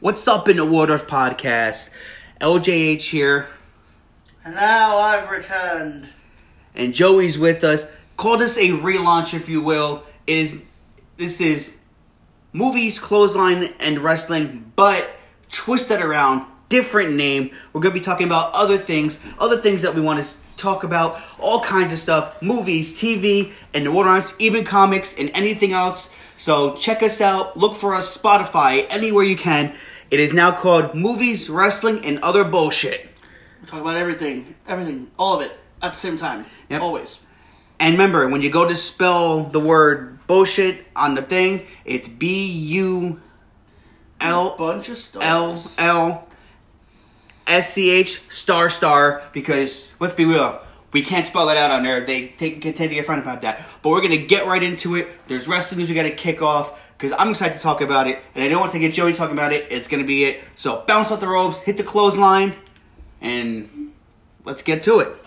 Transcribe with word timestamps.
What's 0.00 0.28
up 0.28 0.48
in 0.48 0.56
the 0.56 0.64
Waters 0.66 1.02
podcast? 1.02 1.90
LJH 2.40 3.02
here, 3.10 3.48
And 4.44 4.54
now 4.54 4.98
I've 4.98 5.30
returned. 5.30 6.10
and 6.74 6.92
Joey's 6.92 7.38
with 7.38 7.64
us. 7.64 7.90
Call 8.16 8.36
this 8.36 8.56
a 8.58 8.68
relaunch, 8.70 9.32
if 9.32 9.48
you 9.48 9.62
will. 9.62 10.04
It 10.26 10.36
is 10.38 10.62
this 11.16 11.40
is 11.40 11.78
movies, 12.52 12.98
clothesline, 12.98 13.72
and 13.80 13.98
wrestling, 14.00 14.70
but 14.76 15.08
twisted 15.50 16.02
around, 16.02 16.44
different 16.68 17.14
name. 17.14 17.50
We're 17.72 17.80
gonna 17.80 17.94
be 17.94 18.00
talking 18.00 18.26
about 18.26 18.52
other 18.52 18.76
things, 18.76 19.18
other 19.38 19.56
things 19.56 19.80
that 19.82 19.94
we 19.94 20.02
want 20.02 20.24
to 20.24 20.34
talk 20.58 20.84
about, 20.84 21.18
all 21.38 21.60
kinds 21.60 21.92
of 21.92 21.98
stuff, 21.98 22.40
movies, 22.42 22.98
TV, 23.00 23.52
and 23.72 23.86
the 23.86 23.92
water 23.92 24.20
even 24.38 24.64
comics, 24.64 25.14
and 25.14 25.30
anything 25.34 25.72
else. 25.72 26.10
So 26.36 26.74
check 26.76 27.02
us 27.02 27.20
out. 27.20 27.56
Look 27.56 27.76
for 27.76 27.94
us 27.94 28.16
Spotify 28.16 28.86
anywhere 28.90 29.24
you 29.24 29.36
can. 29.36 29.74
It 30.10 30.20
is 30.20 30.32
now 30.32 30.52
called 30.52 30.94
Movies, 30.94 31.50
Wrestling, 31.50 32.04
and 32.04 32.18
Other 32.20 32.44
Bullshit. 32.44 33.08
We 33.60 33.66
talk 33.66 33.80
about 33.80 33.96
everything, 33.96 34.54
everything, 34.68 35.10
all 35.18 35.34
of 35.34 35.40
it 35.40 35.58
at 35.82 35.92
the 35.92 35.98
same 35.98 36.16
time. 36.16 36.44
Yep. 36.68 36.80
Always. 36.82 37.20
And 37.80 37.92
remember, 37.92 38.28
when 38.28 38.42
you 38.42 38.50
go 38.50 38.68
to 38.68 38.76
spell 38.76 39.44
the 39.44 39.60
word 39.60 40.26
bullshit 40.26 40.86
on 40.94 41.14
the 41.14 41.22
thing, 41.22 41.66
it's 41.84 42.08
B 42.08 42.50
U 42.50 43.20
L 44.20 44.56
Bunch 44.56 44.88
of 44.88 44.96
stars. 44.96 45.24
L 45.24 45.62
L 45.78 46.28
S 47.46 47.74
C 47.74 47.90
H 47.90 48.22
star 48.30 48.70
star 48.70 49.22
because 49.32 49.90
let's 50.00 50.14
be 50.14 50.24
real, 50.24 50.60
we 50.92 51.02
can't 51.02 51.26
spell 51.26 51.46
that 51.46 51.56
out 51.56 51.70
on 51.70 51.82
there. 51.82 52.04
They 52.04 52.28
take, 52.28 52.62
tend 52.62 52.76
to 52.76 52.88
get 52.88 53.04
front 53.04 53.22
about 53.22 53.40
that. 53.42 53.64
But 53.82 53.90
we're 53.90 54.00
gonna 54.00 54.16
get 54.16 54.46
right 54.46 54.62
into 54.62 54.96
it. 54.96 55.08
There's 55.26 55.48
wrestling 55.48 55.78
news 55.78 55.88
we 55.88 55.94
gotta 55.94 56.10
kick 56.10 56.42
off 56.42 56.92
because 56.96 57.12
I'm 57.18 57.30
excited 57.30 57.54
to 57.54 57.60
talk 57.60 57.80
about 57.80 58.06
it, 58.06 58.18
and 58.34 58.42
I 58.42 58.48
don't 58.48 58.60
want 58.60 58.72
to 58.72 58.78
get 58.78 58.94
Joey 58.94 59.12
talking 59.12 59.36
about 59.36 59.52
it. 59.52 59.66
It's 59.70 59.88
gonna 59.88 60.04
be 60.04 60.24
it. 60.24 60.42
So 60.54 60.84
bounce 60.86 61.10
off 61.10 61.20
the 61.20 61.28
ropes, 61.28 61.58
hit 61.58 61.76
the 61.76 61.82
clothesline, 61.82 62.54
and 63.20 63.92
let's 64.44 64.62
get 64.62 64.82
to 64.84 65.00
it. 65.00 65.25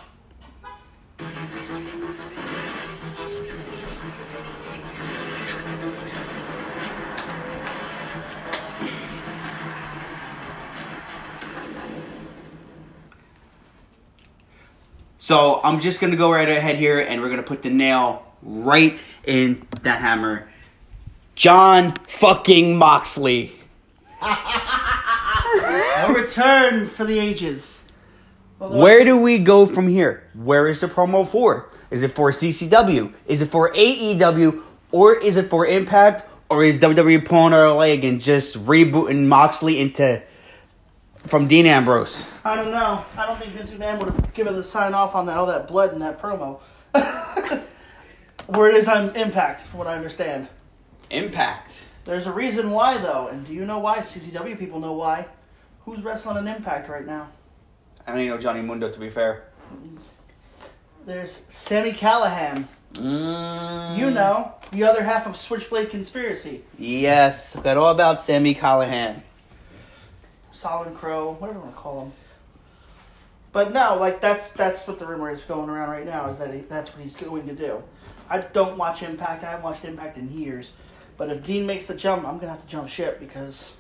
So 15.30 15.62
I'm 15.64 15.80
just 15.80 16.02
gonna 16.02 16.16
go 16.16 16.32
right 16.32 16.50
ahead 16.50 16.76
here, 16.78 17.00
and 17.00 17.22
we're 17.22 17.30
gonna 17.30 17.44
put 17.44 17.62
the 17.62 17.70
nail 17.70 18.26
right 18.42 18.98
in 19.28 19.62
that 19.84 20.02
hammer. 20.02 20.50
Jon 21.36 21.94
fucking 22.08 22.76
Moxley. 22.76 23.54
A 24.24 26.12
return 26.16 26.88
for 26.88 27.06
the 27.06 27.20
ages. 27.20 27.84
Although- 28.60 28.80
Where 28.80 29.06
do 29.06 29.18
we 29.18 29.38
go 29.38 29.68
from 29.68 29.88
here? 29.88 30.24
Where 30.34 30.68
is 30.68 30.80
the 30.80 30.88
promo 30.88 31.28
for? 31.28 31.70
Is 31.92 32.02
it 32.02 32.14
for 32.14 32.32
CCW? 32.32 33.14
Is 33.28 33.44
it 33.44 33.52
for 33.52 33.72
AEW? 33.74 34.64
Or 34.92 35.14
is 35.14 35.38
it 35.38 35.52
for 35.52 35.64
Impact? 35.68 36.28
Or 36.50 36.64
is 36.64 36.80
WWE 36.80 37.24
pulling 37.24 37.54
our 37.54 37.72
leg 37.72 38.04
and 38.04 38.20
just 38.20 38.66
rebooting 38.66 39.28
Moxley 39.28 39.80
into 39.80 40.24
from 41.28 41.48
Dean 41.48 41.66
Ambrose? 41.66 42.28
I 42.44 42.56
don't 42.56 42.72
know. 42.72 43.04
I 43.18 43.26
don't 43.26 43.38
think 43.40 43.54
Vince 43.54 43.72
McMahon 43.72 44.00
would 44.00 44.10
have 44.14 44.34
given 44.34 44.56
the 44.56 44.64
sign 44.64 44.94
off 44.94 45.16
on 45.16 45.26
that, 45.28 45.38
all 45.38 45.46
that 45.48 45.68
blood 45.68 45.94
in 45.94 46.00
that 46.00 46.20
promo. 46.22 46.60
Where 48.48 48.70
it 48.70 48.76
is 48.76 48.88
on 48.88 49.16
Impact, 49.16 49.62
from 49.62 49.80
what 49.80 49.88
I 49.88 49.96
understand. 49.96 50.48
Impact. 51.12 51.86
There's 52.06 52.26
a 52.26 52.32
reason 52.32 52.72
why, 52.72 52.98
though. 52.98 53.28
And 53.28 53.46
do 53.46 53.54
you 53.54 53.66
know 53.66 53.78
why? 53.80 54.00
CCW 54.00 54.58
people 54.58 54.80
know 54.80 54.94
why. 54.94 55.28
Who's 55.86 56.02
wrestling 56.02 56.38
on 56.38 56.48
Impact 56.48 56.90
right 56.90 57.06
now? 57.06 57.30
I 58.08 58.12
don't 58.12 58.22
even 58.22 58.32
know 58.36 58.42
Johnny 58.42 58.62
Mundo 58.62 58.92
to 58.92 59.00
be 59.00 59.10
fair. 59.10 59.44
There's 61.06 61.42
Sami 61.50 61.92
Callihan. 61.92 62.66
Mm, 62.94 63.98
You 63.98 64.10
know, 64.10 64.54
the 64.72 64.84
other 64.84 65.04
half 65.04 65.28
of 65.28 65.38
Switchblade 65.38 65.92
Conspiracy. 65.92 66.64
Yes, 66.78 67.56
got 67.58 67.78
all 67.78 67.90
about 67.92 68.20
Sami 68.20 68.56
Callihan. 68.56 69.22
Solid 70.60 70.94
Crow, 70.96 71.38
whatever 71.40 71.60
you 71.60 71.64
want 71.64 71.76
to 71.76 71.82
call 71.82 72.02
him. 72.02 72.12
But 73.54 73.72
no, 73.72 73.96
like 73.96 74.20
that's 74.20 74.52
that's 74.52 74.86
what 74.86 75.00
the 75.00 75.06
rumor 75.06 75.32
is 75.32 75.42
going 75.42 75.70
around 75.70 75.90
right 75.90 76.06
now 76.06 76.30
is 76.30 76.38
that 76.38 76.54
he, 76.54 76.60
that's 76.60 76.94
what 76.94 77.02
he's 77.02 77.16
going 77.16 77.48
to 77.48 77.56
do. 77.56 77.82
I 78.30 78.40
don't 78.40 78.78
watch 78.78 79.02
Impact. 79.02 79.44
I 79.44 79.52
haven't 79.52 79.64
watched 79.64 79.86
Impact 79.86 80.18
in 80.18 80.30
years. 80.38 80.74
But 81.18 81.30
if 81.30 81.46
Dean 81.46 81.66
makes 81.66 81.86
the 81.86 81.96
jump, 81.96 82.28
I'm 82.28 82.40
gonna 82.40 82.52
have 82.52 82.62
to 82.62 82.68
jump 82.68 82.90
ship 82.90 83.22
because. 83.22 83.74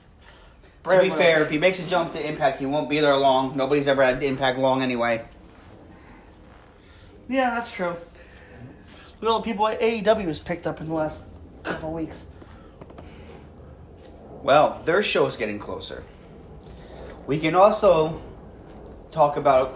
To 0.85 1.01
be 1.01 1.09
fair, 1.09 1.43
if 1.43 1.49
he 1.49 1.57
makes 1.57 1.83
a 1.83 1.87
jump 1.87 2.13
to 2.13 2.25
Impact, 2.25 2.59
he 2.59 2.65
won't 2.65 2.89
be 2.89 3.01
there 3.01 3.15
long. 3.17 3.55
Nobody's 3.57 3.87
ever 3.87 4.01
had 4.01 4.23
Impact 4.23 4.57
long 4.57 4.81
anyway. 4.81 5.25
yeah, 7.27 7.49
that's 7.49 7.71
true. 7.71 7.97
Little 9.19 9.41
people 9.41 9.67
at 9.67 9.81
AEW 9.81 10.27
has 10.27 10.39
picked 10.39 10.65
up 10.65 10.79
in 10.79 10.87
the 10.87 10.93
last 10.93 11.21
couple 11.63 11.91
weeks. 11.91 12.25
Well, 14.41 14.81
their 14.85 15.03
show's 15.03 15.35
getting 15.35 15.59
closer. 15.59 16.03
We 17.29 17.37
can 17.37 17.53
also 17.53 18.19
talk 19.11 19.37
about 19.37 19.73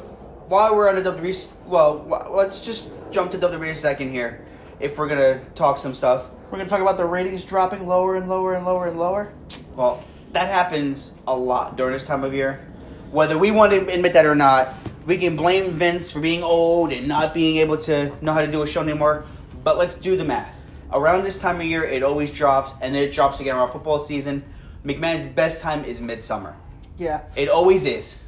while 0.49 0.75
we're 0.75 0.89
on 0.89 0.95
the 0.95 1.03
WWE. 1.03 1.51
Well, 1.67 2.31
let's 2.31 2.65
just 2.65 2.89
jump 3.11 3.29
to 3.29 3.37
WWE 3.37 3.69
a 3.69 3.75
second 3.75 4.09
here, 4.09 4.43
if 4.79 4.97
we're 4.97 5.07
gonna 5.07 5.39
talk 5.53 5.77
some 5.77 5.93
stuff. 5.93 6.31
We're 6.45 6.57
gonna 6.57 6.67
talk 6.67 6.81
about 6.81 6.97
the 6.97 7.05
ratings 7.05 7.45
dropping 7.45 7.85
lower 7.85 8.15
and 8.15 8.27
lower 8.27 8.55
and 8.55 8.65
lower 8.65 8.87
and 8.87 8.97
lower. 8.97 9.33
Well, 9.75 10.03
that 10.31 10.49
happens 10.49 11.13
a 11.27 11.37
lot 11.37 11.77
during 11.77 11.93
this 11.93 12.07
time 12.07 12.23
of 12.23 12.33
year. 12.33 12.67
Whether 13.11 13.37
we 13.37 13.51
want 13.51 13.71
to 13.73 13.87
admit 13.87 14.13
that 14.13 14.25
or 14.25 14.33
not, 14.33 14.73
we 15.05 15.19
can 15.19 15.35
blame 15.35 15.73
Vince 15.73 16.09
for 16.09 16.21
being 16.21 16.41
old 16.41 16.91
and 16.91 17.07
not 17.07 17.35
being 17.35 17.57
able 17.57 17.77
to 17.83 18.11
know 18.19 18.33
how 18.33 18.41
to 18.41 18.51
do 18.51 18.63
a 18.63 18.67
show 18.67 18.81
anymore. 18.81 19.25
But 19.63 19.77
let's 19.77 19.93
do 19.93 20.17
the 20.17 20.25
math. 20.25 20.59
Around 20.91 21.23
this 21.23 21.37
time 21.37 21.57
of 21.57 21.67
year, 21.67 21.83
it 21.83 22.01
always 22.01 22.31
drops, 22.31 22.71
and 22.81 22.95
then 22.95 23.03
it 23.03 23.13
drops 23.13 23.39
again 23.39 23.55
around 23.55 23.69
football 23.69 23.99
season. 23.99 24.43
McMahon's 24.83 25.27
best 25.27 25.61
time 25.61 25.85
is 25.85 26.01
midsummer. 26.01 26.55
Yeah. 26.97 27.21
It 27.35 27.49
always 27.49 27.85
is. 27.85 28.19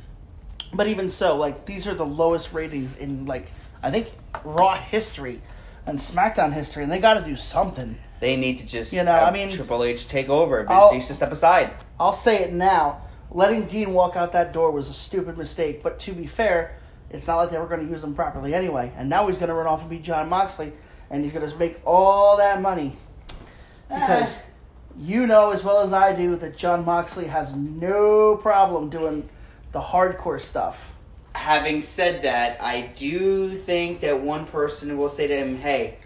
But 0.74 0.88
even 0.88 1.10
so, 1.10 1.36
like 1.38 1.66
these 1.66 1.88
are 1.88 1.94
the 1.94 2.06
lowest 2.06 2.54
ratings 2.54 2.96
in 2.98 3.26
like 3.26 3.48
I 3.84 3.92
think 3.92 4.12
Raw 4.44 4.76
history 4.76 5.42
and 5.86 6.00
SmackDown 6.00 6.52
history, 6.54 6.84
and 6.84 6.92
they 6.92 7.00
got 7.00 7.14
to 7.16 7.22
do 7.22 7.36
something. 7.36 7.98
They 8.20 8.36
need 8.36 8.60
to 8.60 8.66
just 8.66 8.92
You 8.92 9.04
know, 9.04 9.12
have 9.12 9.28
I 9.28 9.32
mean- 9.32 9.50
Triple 9.50 9.84
H 9.84 10.08
take 10.08 10.30
over. 10.30 10.60
Vince 10.60 10.72
I'll- 10.72 10.94
needs 10.94 11.08
to 11.08 11.16
step 11.16 11.32
aside. 11.32 11.72
I'll 12.00 12.14
say 12.14 12.44
it 12.44 12.52
now: 12.54 13.02
letting 13.32 13.66
Dean 13.68 13.94
walk 13.94 14.16
out 14.16 14.32
that 14.34 14.52
door 14.52 14.72
was 14.72 14.90
a 14.90 14.94
stupid 14.94 15.38
mistake. 15.38 15.84
But 15.84 16.00
to 16.02 16.14
be 16.14 16.26
fair, 16.26 16.78
it's 17.12 17.28
not 17.28 17.38
like 17.38 17.52
they 17.52 17.60
were 17.60 17.68
going 17.68 17.86
to 17.86 17.92
use 17.92 18.04
him 18.04 18.16
properly 18.16 18.54
anyway. 18.54 18.92
And 18.98 19.10
now 19.10 19.28
he's 19.28 19.38
going 19.38 19.50
to 19.50 19.54
run 19.56 19.68
off 19.68 19.82
and 19.82 19.90
beat 19.90 20.04
Jon 20.04 20.28
Moxley, 20.28 20.74
and 21.10 21.24
he's 21.24 21.32
going 21.34 21.50
to 21.50 21.56
make 21.58 21.80
all 21.86 22.38
that 22.38 22.62
money 22.62 22.98
because 23.88 24.30
ah. 24.30 24.42
You 24.98 25.28
know 25.28 25.52
as 25.52 25.64
well 25.64 25.82
as 25.82 25.92
I 25.92 26.14
do 26.14 26.36
that 26.38 26.58
Jon 26.58 26.86
Moxley 26.86 27.26
has 27.28 27.54
no 27.54 28.38
problem 28.38 28.90
doing 28.90 29.28
the 29.72 29.82
hardcore 29.82 30.40
stuff. 30.40 30.94
Having 31.34 31.82
said 31.82 32.24
that, 32.24 32.62
I 32.62 32.94
do 32.96 33.56
think 33.58 34.00
that 34.00 34.22
one 34.22 34.46
person 34.46 34.98
will 34.98 35.10
say 35.10 35.28
to 35.28 35.36
him, 35.36 35.58
"Hey, 35.58 35.98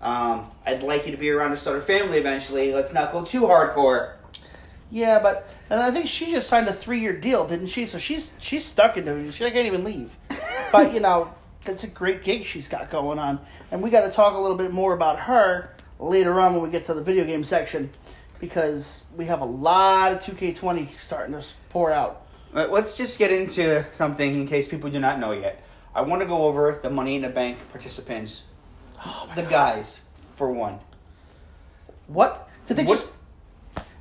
um, 0.00 0.50
I'd 0.64 0.82
like 0.82 1.04
you 1.04 1.12
to 1.12 1.18
be 1.18 1.30
around 1.30 1.50
to 1.50 1.58
start 1.58 1.76
a 1.76 1.82
family 1.82 2.16
eventually. 2.16 2.72
Let's 2.72 2.94
not 2.94 3.12
go 3.12 3.24
too 3.24 3.42
hardcore." 3.42 4.14
Yeah, 4.90 5.18
but 5.18 5.54
and 5.68 5.80
I 5.80 5.90
think 5.90 6.06
she 6.06 6.30
just 6.30 6.48
signed 6.48 6.66
a 6.68 6.72
three 6.72 7.00
year 7.00 7.12
deal, 7.12 7.46
didn't 7.46 7.66
she? 7.66 7.84
So 7.84 7.98
she's 7.98 8.32
she's 8.38 8.64
stuck 8.64 8.96
in 8.96 9.04
WWE. 9.04 9.32
She 9.32 9.50
can't 9.50 9.66
even 9.66 9.84
leave. 9.84 10.16
but 10.72 10.94
you 10.94 11.00
know, 11.00 11.30
that's 11.64 11.84
a 11.84 11.88
great 11.88 12.24
gig 12.24 12.46
she's 12.46 12.68
got 12.68 12.90
going 12.90 13.18
on, 13.18 13.38
and 13.70 13.82
we 13.82 13.90
got 13.90 14.06
to 14.06 14.10
talk 14.10 14.34
a 14.34 14.38
little 14.38 14.56
bit 14.56 14.72
more 14.72 14.94
about 14.94 15.18
her 15.20 15.74
later 15.98 16.40
on 16.40 16.54
when 16.54 16.62
we 16.62 16.70
get 16.70 16.86
to 16.86 16.94
the 16.94 17.02
video 17.02 17.24
game 17.24 17.44
section, 17.44 17.90
because 18.44 19.02
we 19.16 19.24
have 19.26 19.40
a 19.40 19.44
lot 19.46 20.12
of 20.12 20.20
2K20 20.20 20.88
starting 21.00 21.34
to 21.34 21.44
pour 21.70 21.90
out. 21.90 22.26
But 22.52 22.70
Let's 22.70 22.96
just 22.96 23.18
get 23.18 23.32
into 23.32 23.84
something 23.94 24.34
in 24.34 24.46
case 24.46 24.68
people 24.68 24.90
do 24.90 25.00
not 25.00 25.18
know 25.18 25.32
yet. 25.32 25.62
I 25.94 26.02
want 26.02 26.22
to 26.22 26.26
go 26.26 26.42
over 26.42 26.78
the 26.82 26.90
Money 26.90 27.16
in 27.16 27.22
the 27.22 27.28
Bank 27.28 27.58
participants, 27.70 28.42
oh 29.04 29.30
the 29.34 29.42
guys 29.42 30.00
for 30.36 30.50
one. 30.50 30.78
What 32.06 32.48
did 32.66 32.76
they 32.76 32.84
What- 32.84 32.98
just? 32.98 33.12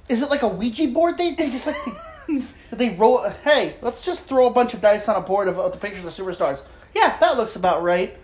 Is 0.09 0.21
it 0.21 0.29
like 0.29 0.41
a 0.41 0.47
Ouija 0.49 0.87
board? 0.87 1.17
They 1.17 1.33
they 1.33 1.49
just 1.49 1.65
like 1.67 1.77
they, 1.85 2.33
did 2.69 2.79
they 2.79 2.89
roll? 2.95 3.27
Hey, 3.43 3.75
let's 3.81 4.03
just 4.05 4.25
throw 4.25 4.47
a 4.47 4.51
bunch 4.51 4.73
of 4.73 4.81
dice 4.81 5.07
on 5.07 5.15
a 5.15 5.21
board 5.21 5.47
of, 5.47 5.57
of 5.57 5.71
the 5.71 5.77
pictures 5.77 6.03
of 6.05 6.13
superstars. 6.13 6.61
Yeah, 6.93 7.17
that 7.19 7.37
looks 7.37 7.55
about 7.55 7.81
right. 7.83 8.17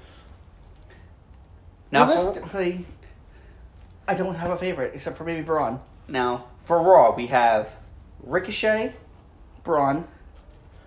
Now, 1.92 2.06
for, 2.06 2.12
Realistically, 2.14 2.86
I 4.08 4.14
don't 4.16 4.36
have 4.36 4.52
a 4.52 4.58
favorite 4.58 4.92
except 4.94 5.18
for 5.18 5.24
maybe 5.24 5.42
Braun. 5.42 5.80
Now 6.10 6.46
for 6.64 6.82
Raw, 6.82 7.16
we 7.16 7.28
have 7.28 7.76
Ricochet, 8.24 8.94
Braun, 9.64 10.08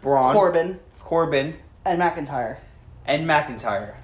Braun, 0.00 0.32
Corbin, 0.34 0.80
Corbin, 1.00 1.56
and 1.84 2.00
McIntyre. 2.00 2.58
and 3.06 3.26
McIntyre. 3.26 3.94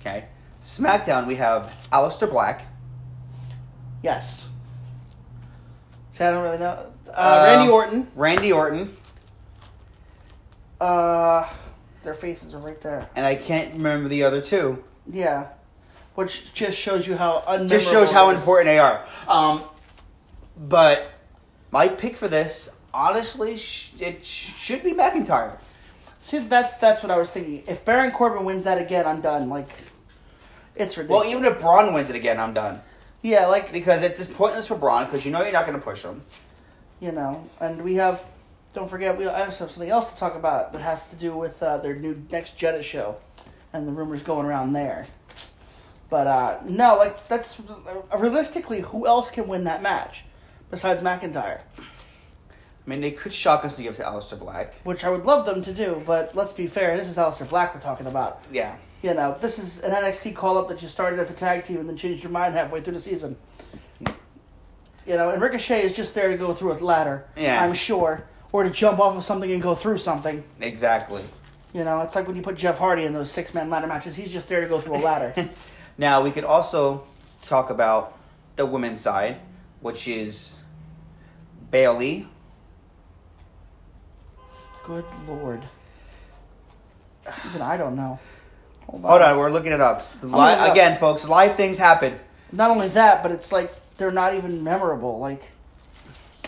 Okay. 0.00 0.26
SmackDown, 0.62 1.26
we 1.26 1.36
have 1.36 1.74
Aleister 1.92 2.28
Black. 2.30 2.66
Yes. 4.02 4.48
See, 6.12 6.24
I 6.24 6.30
don't 6.30 6.42
really 6.42 6.58
know. 6.58 6.86
Uh, 7.12 7.42
Randy 7.46 7.66
Um, 7.68 7.72
Orton. 7.72 8.08
Randy 8.16 8.52
Orton, 8.52 8.96
Uh, 10.80 11.48
their 12.02 12.14
faces 12.14 12.54
are 12.54 12.58
right 12.58 12.80
there. 12.80 13.08
and 13.16 13.24
I 13.24 13.34
can't 13.36 13.74
remember 13.74 14.08
the 14.08 14.22
other 14.24 14.40
two. 14.40 14.82
Yeah, 15.10 15.46
which 16.14 16.52
just 16.52 16.78
shows 16.78 17.06
you 17.06 17.16
how 17.16 17.42
unmemorable. 17.46 17.68
Just 17.70 17.90
shows 17.90 18.10
how 18.10 18.30
important 18.30 18.66
they 18.66 18.78
are. 18.78 19.04
Um, 19.28 19.62
but 20.56 21.12
my 21.70 21.88
pick 21.88 22.16
for 22.16 22.28
this, 22.28 22.70
honestly, 22.94 23.56
sh- 23.56 23.92
it 23.98 24.24
sh- 24.24 24.52
should 24.56 24.82
be 24.82 24.92
McIntyre. 24.92 25.58
See, 26.22 26.38
that's 26.38 26.76
that's 26.78 27.02
what 27.02 27.10
I 27.12 27.18
was 27.18 27.30
thinking. 27.30 27.62
If 27.66 27.84
Baron 27.84 28.10
Corbin 28.10 28.44
wins 28.44 28.64
that 28.64 28.78
again, 28.80 29.06
I'm 29.06 29.20
done. 29.20 29.48
Like, 29.48 29.68
it's 30.74 30.96
ridiculous. 30.96 31.24
Well, 31.26 31.30
even 31.30 31.44
if 31.44 31.60
Braun 31.60 31.94
wins 31.94 32.10
it 32.10 32.16
again, 32.16 32.40
I'm 32.40 32.52
done. 32.52 32.80
yeah, 33.22 33.46
like 33.46 33.72
Because 33.72 34.02
it's 34.02 34.18
just 34.18 34.34
pointless 34.34 34.66
for 34.66 34.76
Braun 34.76 35.04
because 35.04 35.24
you 35.24 35.30
know 35.30 35.42
you're 35.42 35.52
not 35.52 35.66
going 35.66 35.78
to 35.78 35.84
push 35.84 36.02
him. 36.02 36.22
you 37.00 37.12
know, 37.12 37.48
and 37.60 37.82
we 37.82 37.94
have. 37.94 38.22
Don't 38.74 38.90
forget, 38.90 39.16
we 39.16 39.24
have 39.24 39.54
something 39.54 39.88
else 39.88 40.12
to 40.12 40.18
talk 40.18 40.34
about 40.34 40.72
that 40.74 40.82
has 40.82 41.08
to 41.08 41.16
do 41.16 41.34
with 41.34 41.62
uh, 41.62 41.78
their 41.78 41.94
new 41.96 42.22
next 42.30 42.58
Jetta 42.58 42.82
show, 42.82 43.16
and 43.72 43.86
the 43.88 43.92
rumors 43.92 44.22
going 44.22 44.44
around 44.46 44.74
there. 44.74 45.06
But 46.10 46.26
uh, 46.26 46.58
no, 46.66 46.96
like 46.96 47.26
that's 47.28 47.58
uh, 47.60 48.18
realistically, 48.18 48.80
who 48.80 49.06
else 49.06 49.30
can 49.30 49.48
win 49.48 49.64
that 49.64 49.80
match 49.80 50.24
besides 50.70 51.02
McIntyre? 51.02 51.60
I 51.78 52.90
mean, 52.90 53.00
they 53.00 53.10
could 53.10 53.32
shock 53.32 53.64
us 53.64 53.76
to 53.76 53.82
give 53.82 53.96
to 53.96 54.02
Aleister 54.02 54.38
Black. 54.38 54.74
Which 54.84 55.04
I 55.04 55.10
would 55.10 55.24
love 55.24 55.44
them 55.44 55.62
to 55.64 55.72
do, 55.72 56.02
but 56.06 56.36
let's 56.36 56.52
be 56.52 56.66
fair. 56.66 56.96
This 56.96 57.08
is 57.08 57.16
Aleister 57.16 57.48
Black 57.48 57.74
we're 57.74 57.80
talking 57.80 58.06
about. 58.06 58.44
Yeah. 58.52 58.76
You 59.02 59.14
know, 59.14 59.36
this 59.40 59.58
is 59.58 59.80
an 59.80 59.92
NXT 59.92 60.34
call 60.34 60.56
up 60.58 60.68
that 60.68 60.82
you 60.82 60.88
started 60.88 61.18
as 61.18 61.30
a 61.30 61.34
tag 61.34 61.64
team 61.64 61.78
and 61.78 61.88
then 61.88 61.96
changed 61.96 62.22
your 62.22 62.32
mind 62.32 62.54
halfway 62.54 62.80
through 62.80 62.94
the 62.94 63.00
season. 63.00 63.36
You 64.00 65.16
know, 65.16 65.30
and 65.30 65.40
Ricochet 65.40 65.82
is 65.82 65.94
just 65.94 66.14
there 66.14 66.28
to 66.28 66.36
go 66.36 66.52
through 66.52 66.72
a 66.72 66.78
ladder. 66.78 67.24
Yeah. 67.36 67.62
I'm 67.62 67.74
sure. 67.74 68.24
Or 68.52 68.64
to 68.64 68.70
jump 68.70 68.98
off 68.98 69.16
of 69.16 69.24
something 69.24 69.50
and 69.50 69.62
go 69.62 69.74
through 69.74 69.98
something. 69.98 70.42
Exactly. 70.60 71.22
You 71.72 71.84
know, 71.84 72.00
it's 72.00 72.14
like 72.14 72.26
when 72.26 72.36
you 72.36 72.42
put 72.42 72.56
Jeff 72.56 72.78
Hardy 72.78 73.04
in 73.04 73.12
those 73.12 73.30
six 73.30 73.52
man 73.52 73.68
ladder 73.68 73.86
matches, 73.86 74.16
he's 74.16 74.32
just 74.32 74.48
there 74.48 74.60
to 74.60 74.66
go 74.66 74.80
through 74.80 74.96
a 74.96 74.98
ladder. 74.98 75.50
Now 75.98 76.22
we 76.22 76.30
could 76.30 76.44
also 76.44 77.04
talk 77.46 77.70
about 77.70 78.18
the 78.56 78.66
women's 78.66 79.00
side, 79.00 79.40
which 79.80 80.08
is 80.08 80.58
Bayley. 81.70 82.26
Good 84.84 85.04
lord. 85.26 85.62
Even 87.46 87.62
I 87.62 87.76
don't 87.76 87.96
know. 87.96 88.18
Hold 88.86 89.04
on. 89.04 89.10
Hold 89.10 89.22
on, 89.22 89.38
we're 89.38 89.50
looking 89.50 89.72
it 89.72 89.80
up. 89.80 90.02
Li- 90.22 90.30
it 90.30 90.34
up. 90.34 90.70
again, 90.70 90.98
folks, 90.98 91.26
live 91.26 91.56
things 91.56 91.76
happen. 91.76 92.18
Not 92.52 92.70
only 92.70 92.88
that, 92.88 93.22
but 93.22 93.32
it's 93.32 93.50
like 93.50 93.72
they're 93.96 94.12
not 94.12 94.34
even 94.34 94.62
memorable. 94.62 95.18
Like 95.18 95.42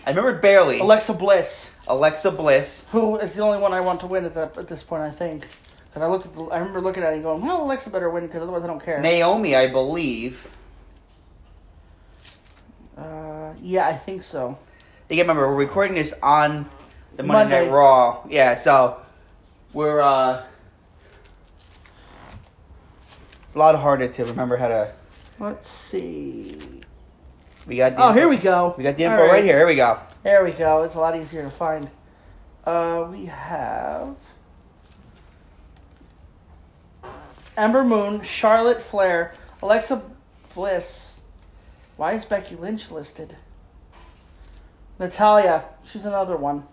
I 0.07 0.11
remember 0.11 0.39
barely. 0.39 0.79
Alexa 0.79 1.15
Bliss. 1.15 1.73
Alexa 1.89 2.31
Bliss. 2.33 2.87
Who 2.93 3.17
is 3.17 3.33
the 3.33 3.43
only 3.43 3.59
one 3.59 3.73
I 3.73 3.81
want 3.81 4.01
to 4.01 4.07
win 4.07 4.25
at, 4.25 4.35
that, 4.35 4.57
at 4.57 4.69
this 4.69 4.83
point? 4.83 5.03
I 5.03 5.11
think 5.11 5.47
because 5.89 6.03
I 6.03 6.07
looked 6.07 6.27
at 6.27 6.35
the, 6.35 6.45
I 6.45 6.59
remember 6.59 6.81
looking 6.81 7.03
at 7.03 7.13
it 7.13 7.17
and 7.17 7.23
going, 7.25 7.45
"Well, 7.45 7.65
Alexa 7.65 7.91
better 7.91 8.09
win 8.09 8.27
because 8.27 8.43
otherwise 8.43 8.63
I 8.63 8.69
don't 8.69 8.83
care." 8.83 9.01
Naomi, 9.01 9.57
I 9.57 9.67
believe. 9.67 10.49
Uh, 12.99 13.53
yeah, 13.63 13.87
I 13.87 13.95
think 13.95 14.23
so. 14.23 14.59
Again, 15.11 15.25
remember 15.25 15.49
we're 15.49 15.55
recording 15.55 15.95
this 15.95 16.13
on 16.23 16.69
the 17.17 17.23
Monday, 17.23 17.55
Monday. 17.55 17.65
Night 17.67 17.73
Raw. 17.75 18.27
Yeah, 18.29 18.55
so 18.55 19.01
we're 19.73 20.01
uh, 20.01 20.45
it's 23.47 23.55
a 23.55 23.59
lot 23.59 23.75
harder 23.79 24.09
to 24.09 24.25
remember 24.27 24.57
how 24.57 24.69
to. 24.69 24.93
Let's 25.39 25.69
see. 25.71 26.59
We 27.67 27.77
got. 27.77 27.95
The 27.97 28.03
Oh, 28.03 28.09
info- 28.09 28.19
here 28.21 28.29
we 28.29 28.37
go. 28.39 28.75
We 28.77 28.83
got 28.85 28.97
the 28.97 29.05
info 29.05 29.27
right. 29.27 29.45
here. 29.45 29.59
Here 29.59 29.67
we 29.67 29.77
go. 29.77 29.99
There 30.25 30.45
we 30.45 30.51
go. 30.53 30.83
It's 30.83 30.95
a 30.97 31.01
lot 31.01 31.17
easier 31.17 31.43
to 31.45 31.51
find. 31.51 31.89
Uh, 32.65 33.07
we 33.11 33.27
have 33.27 34.17
Ember 37.57 37.85
Moon, 37.85 38.23
Charlotte 38.23 38.83
Flair, 38.83 39.33
Alexa 39.63 40.03
Bliss. 40.55 41.08
Why 41.99 42.13
is 42.13 42.25
Becky 42.25 42.55
Lynch 42.57 42.91
listed? 42.91 43.37
Natalya. 44.99 45.65
She's 45.85 46.05
another 46.07 46.37
one. 46.37 46.65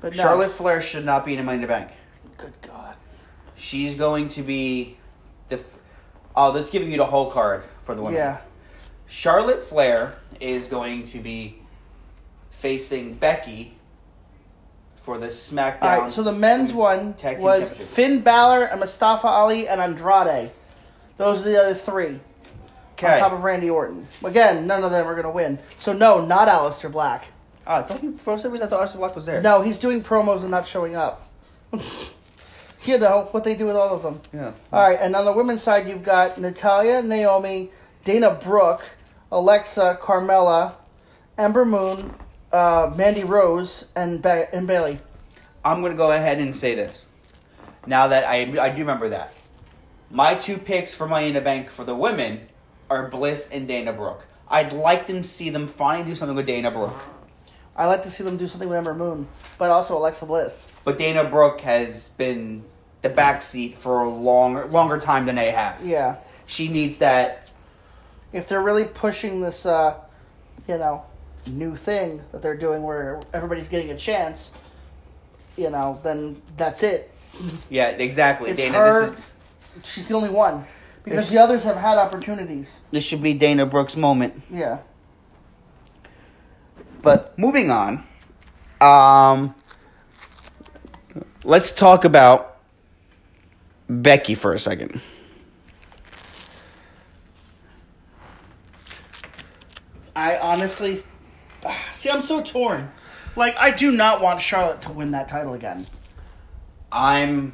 But 0.00 0.14
no. 0.16 0.22
Charlotte 0.22 0.50
Flair 0.52 0.80
should 0.80 1.04
not 1.04 1.24
be 1.26 1.34
in 1.34 1.40
a 1.40 1.42
Money 1.42 1.56
in 1.56 1.62
the 1.62 1.66
Bank. 1.68 1.90
Good 2.38 2.52
God. 2.62 2.94
She's 3.56 3.94
going 3.94 4.28
to 4.30 4.42
be 4.42 4.96
the. 5.48 5.56
f- 5.56 5.76
Oh, 6.38 6.52
that's 6.52 6.70
giving 6.70 6.90
you 6.92 6.98
the 6.98 7.06
whole 7.06 7.30
card 7.30 7.64
for 7.82 7.94
the 7.94 8.02
women. 8.02 8.18
Yeah. 8.18 8.38
Charlotte 9.06 9.62
Flair 9.62 10.16
is 10.38 10.66
going 10.66 11.08
to 11.08 11.18
be 11.18 11.58
facing 12.50 13.14
Becky 13.14 13.74
for 14.96 15.16
the 15.16 15.28
SmackDown. 15.28 15.82
All 15.82 16.00
right, 16.02 16.12
so 16.12 16.22
the 16.22 16.32
men's 16.32 16.74
one 16.74 17.14
was 17.38 17.70
Finn 17.70 18.20
Balor 18.20 18.64
and 18.64 18.80
Mustafa 18.80 19.26
Ali 19.28 19.66
and 19.66 19.80
Andrade. 19.80 20.52
Those 21.18 21.40
are 21.40 21.44
the 21.50 21.60
other 21.60 21.74
three. 21.74 22.20
On 23.02 23.18
top 23.18 23.32
of 23.32 23.42
Randy 23.42 23.68
Orton. 23.68 24.06
Again, 24.24 24.66
none 24.66 24.82
of 24.82 24.90
them 24.90 25.06
are 25.06 25.12
going 25.14 25.24
to 25.24 25.30
win. 25.30 25.58
So, 25.80 25.92
no, 25.92 26.24
not 26.24 26.48
Aleister 26.48 26.90
Black. 26.90 27.26
Oh, 27.66 27.74
I 27.74 27.82
thought 27.82 28.02
you, 28.02 28.16
for 28.16 28.38
some 28.38 28.52
reason 28.52 28.66
I 28.66 28.70
thought 28.70 28.80
Aleister 28.86 28.96
Black 28.96 29.14
was 29.14 29.26
there. 29.26 29.42
No, 29.42 29.60
he's 29.60 29.78
doing 29.78 30.02
promos 30.02 30.40
and 30.40 30.50
not 30.50 30.66
showing 30.66 30.96
up. 30.96 31.30
you 31.72 32.98
know, 32.98 33.28
what 33.32 33.44
they 33.44 33.54
do 33.54 33.66
with 33.66 33.76
all 33.76 33.94
of 33.94 34.02
them. 34.02 34.20
Yeah. 34.32 34.52
All 34.72 34.82
right, 34.88 34.98
and 35.00 35.14
on 35.14 35.24
the 35.24 35.32
women's 35.32 35.62
side, 35.62 35.86
you've 35.88 36.04
got 36.04 36.38
Natalya, 36.38 37.02
Naomi, 37.02 37.70
Dana 38.04 38.30
Brooke, 38.30 38.82
Alexa, 39.30 39.98
Carmella, 40.00 40.74
Ember 41.36 41.64
Moon, 41.64 42.14
uh, 42.52 42.92
Mandy 42.96 43.24
Rose, 43.24 43.86
and, 43.94 44.22
ba- 44.22 44.48
and 44.54 44.66
Bayley. 44.66 45.00
I'm 45.64 45.80
going 45.80 45.92
to 45.92 45.98
go 45.98 46.12
ahead 46.12 46.38
and 46.38 46.54
say 46.54 46.74
this. 46.74 47.08
Now 47.86 48.08
that 48.08 48.24
I, 48.24 48.42
I 48.58 48.70
do 48.70 48.78
remember 48.80 49.10
that. 49.10 49.34
My 50.10 50.34
two 50.34 50.58
picks 50.58 50.94
for 50.94 51.06
Money 51.08 51.28
in 51.28 51.34
the 51.34 51.40
Bank 51.40 51.68
for 51.70 51.84
the 51.84 51.94
women 51.94 52.48
are 52.88 53.08
Bliss 53.08 53.48
and 53.50 53.66
Dana 53.66 53.92
Brooke. 53.92 54.26
I'd 54.48 54.72
like 54.72 55.06
them 55.06 55.22
to 55.22 55.28
see 55.28 55.50
them 55.50 55.66
finally 55.66 56.08
do 56.08 56.14
something 56.14 56.36
with 56.36 56.46
Dana 56.46 56.70
Brooke. 56.70 56.98
I 57.74 57.86
like 57.86 58.04
to 58.04 58.10
see 58.10 58.22
them 58.24 58.36
do 58.36 58.46
something 58.48 58.68
with 58.68 58.78
Ember 58.78 58.94
Moon, 58.94 59.26
but 59.58 59.70
also 59.70 59.98
Alexa 59.98 60.24
Bliss. 60.24 60.66
But 60.84 60.96
Dana 60.98 61.24
Brooke 61.24 61.60
has 61.62 62.10
been 62.10 62.64
the 63.02 63.10
backseat 63.10 63.74
for 63.74 64.02
a 64.02 64.08
longer 64.08 64.66
longer 64.66 64.98
time 64.98 65.26
than 65.26 65.34
they 65.36 65.50
have. 65.50 65.84
Yeah. 65.84 66.16
She 66.46 66.68
needs 66.68 66.98
that. 66.98 67.50
if 68.32 68.48
they're 68.48 68.62
really 68.62 68.84
pushing 68.84 69.40
this, 69.40 69.66
uh, 69.66 69.98
you 70.68 70.78
know, 70.78 71.02
new 71.46 71.76
thing 71.76 72.22
that 72.32 72.40
they're 72.42 72.56
doing 72.56 72.82
where 72.82 73.20
everybody's 73.34 73.68
getting 73.68 73.90
a 73.90 73.96
chance, 73.96 74.52
you 75.56 75.68
know, 75.70 76.00
then 76.04 76.40
that's 76.56 76.82
it. 76.82 77.10
Yeah, 77.68 77.88
exactly. 77.88 78.50
It's 78.50 78.56
Dana, 78.58 78.78
her. 78.78 79.00
this 79.06 79.18
is 79.18 79.24
She's 79.82 80.08
the 80.08 80.14
only 80.14 80.30
one 80.30 80.64
because 81.04 81.30
the 81.30 81.38
others 81.38 81.62
have 81.62 81.76
had 81.76 81.98
opportunities. 81.98 82.80
this 82.90 83.04
should 83.04 83.22
be 83.22 83.34
Dana 83.34 83.66
Brooks' 83.66 83.96
moment. 83.96 84.42
Yeah. 84.50 84.78
But 87.02 87.38
moving 87.38 87.70
on, 87.70 88.04
um, 88.80 89.54
let's 91.44 91.70
talk 91.70 92.04
about 92.04 92.58
Becky 93.88 94.34
for 94.34 94.52
a 94.52 94.58
second. 94.58 95.00
I 100.16 100.38
honestly 100.38 101.04
see. 101.92 102.10
I'm 102.10 102.22
so 102.22 102.42
torn. 102.42 102.90
Like 103.36 103.56
I 103.58 103.70
do 103.70 103.92
not 103.92 104.20
want 104.20 104.40
Charlotte 104.40 104.80
to 104.82 104.92
win 104.92 105.10
that 105.12 105.28
title 105.28 105.52
again. 105.54 105.86
I'm. 106.90 107.52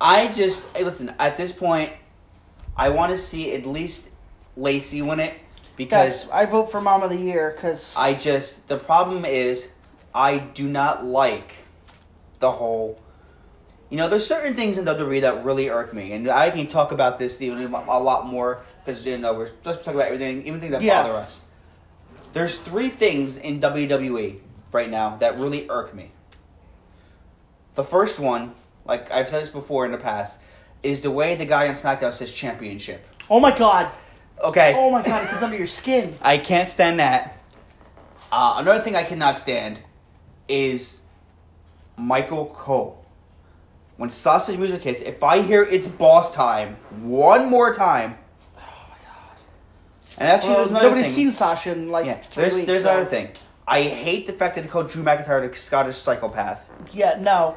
I 0.00 0.28
just 0.28 0.74
hey, 0.76 0.84
listen. 0.84 1.14
At 1.18 1.36
this 1.36 1.52
point, 1.52 1.92
I 2.76 2.88
want 2.88 3.12
to 3.12 3.18
see 3.18 3.52
at 3.54 3.66
least 3.66 4.10
Lacey 4.56 5.02
win 5.02 5.20
it 5.20 5.34
because 5.76 6.22
Yes, 6.24 6.28
I 6.32 6.46
vote 6.46 6.70
for 6.70 6.80
Mom 6.80 7.02
of 7.02 7.10
the 7.10 7.16
Year 7.16 7.52
because 7.54 7.92
I 7.96 8.14
just 8.14 8.68
the 8.68 8.78
problem 8.78 9.24
is 9.24 9.68
I 10.14 10.38
do 10.38 10.68
not 10.68 11.04
like 11.04 11.52
the 12.38 12.50
whole. 12.52 12.98
You 13.90 13.96
know, 13.96 14.08
there's 14.08 14.24
certain 14.26 14.54
things 14.54 14.78
in 14.78 14.84
WWE 14.84 15.20
that 15.22 15.44
really 15.44 15.68
irk 15.68 15.92
me, 15.92 16.12
and 16.12 16.30
I 16.30 16.50
can 16.50 16.68
talk 16.68 16.92
about 16.92 17.18
this 17.18 17.42
even 17.42 17.60
a 17.74 17.98
lot 17.98 18.26
more 18.26 18.60
because 18.84 19.04
you 19.04 19.18
know 19.18 19.34
we're 19.34 19.50
just 19.64 19.80
talking 19.80 19.94
about 19.94 20.06
everything, 20.06 20.46
even 20.46 20.60
things 20.60 20.72
that 20.72 20.82
Yeah. 20.82 21.02
bother 21.02 21.16
us. 21.16 21.40
There's 22.32 22.56
three 22.56 22.88
things 22.88 23.36
in 23.36 23.60
WWE 23.60 24.38
right 24.70 24.88
now 24.88 25.16
that 25.16 25.36
really 25.38 25.68
irk 25.68 25.92
me. 25.92 26.12
The 27.74 27.82
first 27.82 28.20
one, 28.20 28.54
like 28.90 29.10
I've 29.10 29.28
said 29.28 29.40
this 29.42 29.48
before 29.48 29.86
in 29.86 29.92
the 29.92 29.98
past, 29.98 30.40
is 30.82 31.00
the 31.00 31.10
way 31.10 31.36
the 31.36 31.46
guy 31.46 31.68
on 31.68 31.74
SmackDown 31.76 32.12
says 32.12 32.30
championship. 32.32 33.06
oh 33.30 33.40
my 33.40 33.56
god, 33.56 33.90
Okay. 34.42 34.74
oh 34.76 34.90
my 34.90 35.02
god, 35.02 35.24
it 35.24 35.30
gets 35.30 35.42
under 35.42 35.56
your 35.56 35.66
skin. 35.66 36.14
I 36.22 36.36
can't 36.38 36.68
stand 36.68 36.98
that. 37.00 37.38
Uh, 38.32 38.56
another 38.58 38.82
thing 38.82 38.96
I 38.96 39.02
cannot 39.04 39.38
stand 39.38 39.78
is 40.48 41.00
Michael 41.96 42.46
Cole. 42.46 43.04
When 43.96 44.10
Sasha's 44.10 44.56
music 44.56 44.82
hits, 44.82 45.00
if 45.00 45.22
I 45.22 45.42
hear 45.42 45.62
it's 45.62 45.86
boss 45.86 46.34
time 46.34 46.76
one 47.02 47.48
more 47.50 47.72
time, 47.74 48.16
oh 48.56 48.60
my 48.88 48.96
god! 48.96 49.38
And 50.18 50.28
actually, 50.28 50.48
Well, 50.50 50.58
there's 50.58 50.70
another 50.70 50.88
nobody's 50.88 51.06
thing. 51.06 51.14
seen 51.26 51.32
Sasha 51.32 51.72
in 51.72 51.90
like 51.90 52.06
yeah, 52.06 52.14
three 52.14 52.42
there's 52.42 52.54
weeks. 52.54 52.66
there's 52.66 52.82
so- 52.82 52.90
another 52.90 53.08
thing. 53.10 53.28
I 53.68 53.82
hate 53.82 54.26
the 54.26 54.32
fact 54.32 54.56
that 54.56 54.62
they 54.62 54.68
called 54.68 54.88
Drew 54.88 55.04
McIntyre 55.04 55.48
the 55.48 55.54
Scottish 55.56 55.94
psychopath. 55.96 56.64
Yeah, 56.92 57.18
no. 57.20 57.54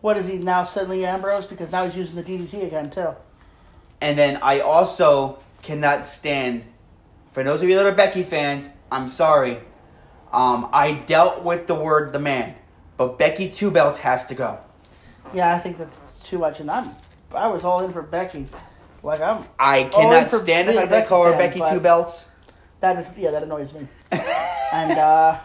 What 0.00 0.16
is 0.16 0.26
he 0.26 0.38
now? 0.38 0.64
Suddenly 0.64 1.04
Ambrose 1.04 1.46
because 1.46 1.70
now 1.70 1.84
he's 1.84 1.96
using 1.96 2.16
the 2.16 2.22
DDT 2.22 2.66
again 2.66 2.90
too. 2.90 3.14
And 4.00 4.18
then 4.18 4.38
I 4.42 4.60
also 4.60 5.38
cannot 5.62 6.06
stand. 6.06 6.64
For 7.32 7.44
those 7.44 7.62
of 7.62 7.68
you 7.68 7.74
that 7.76 7.86
are 7.86 7.92
Becky 7.94 8.22
fans, 8.22 8.70
I'm 8.90 9.08
sorry. 9.08 9.60
Um, 10.32 10.68
I 10.72 10.92
dealt 10.92 11.42
with 11.42 11.66
the 11.66 11.74
word 11.74 12.12
the 12.12 12.18
man, 12.18 12.54
but 12.96 13.18
Becky 13.18 13.50
Two 13.50 13.70
Belts 13.70 13.98
has 13.98 14.24
to 14.26 14.34
go. 14.34 14.58
Yeah, 15.34 15.54
I 15.54 15.58
think 15.58 15.78
that's 15.78 15.98
too 16.24 16.38
much, 16.38 16.60
and 16.60 16.70
I'm 16.70 16.90
I 17.34 17.48
was 17.48 17.64
all 17.64 17.84
in 17.84 17.92
for 17.92 18.02
Becky. 18.02 18.46
Like 19.02 19.20
I'm 19.20 19.44
I 19.58 19.84
cannot 19.84 20.30
stand 20.30 20.68
it. 20.68 20.72
being 20.72 20.78
a 20.78 20.80
fact 20.82 20.90
they 20.90 20.96
Becky 20.96 21.08
call 21.08 21.24
her 21.24 21.32
Becky 21.32 21.60
Two 21.70 21.80
Belts. 21.80 22.26
that 22.80 23.16
yeah 23.18 23.30
that 23.32 23.42
annoys 23.42 23.74
me. 23.74 23.86
and 24.10 24.92
uh, 24.92 25.38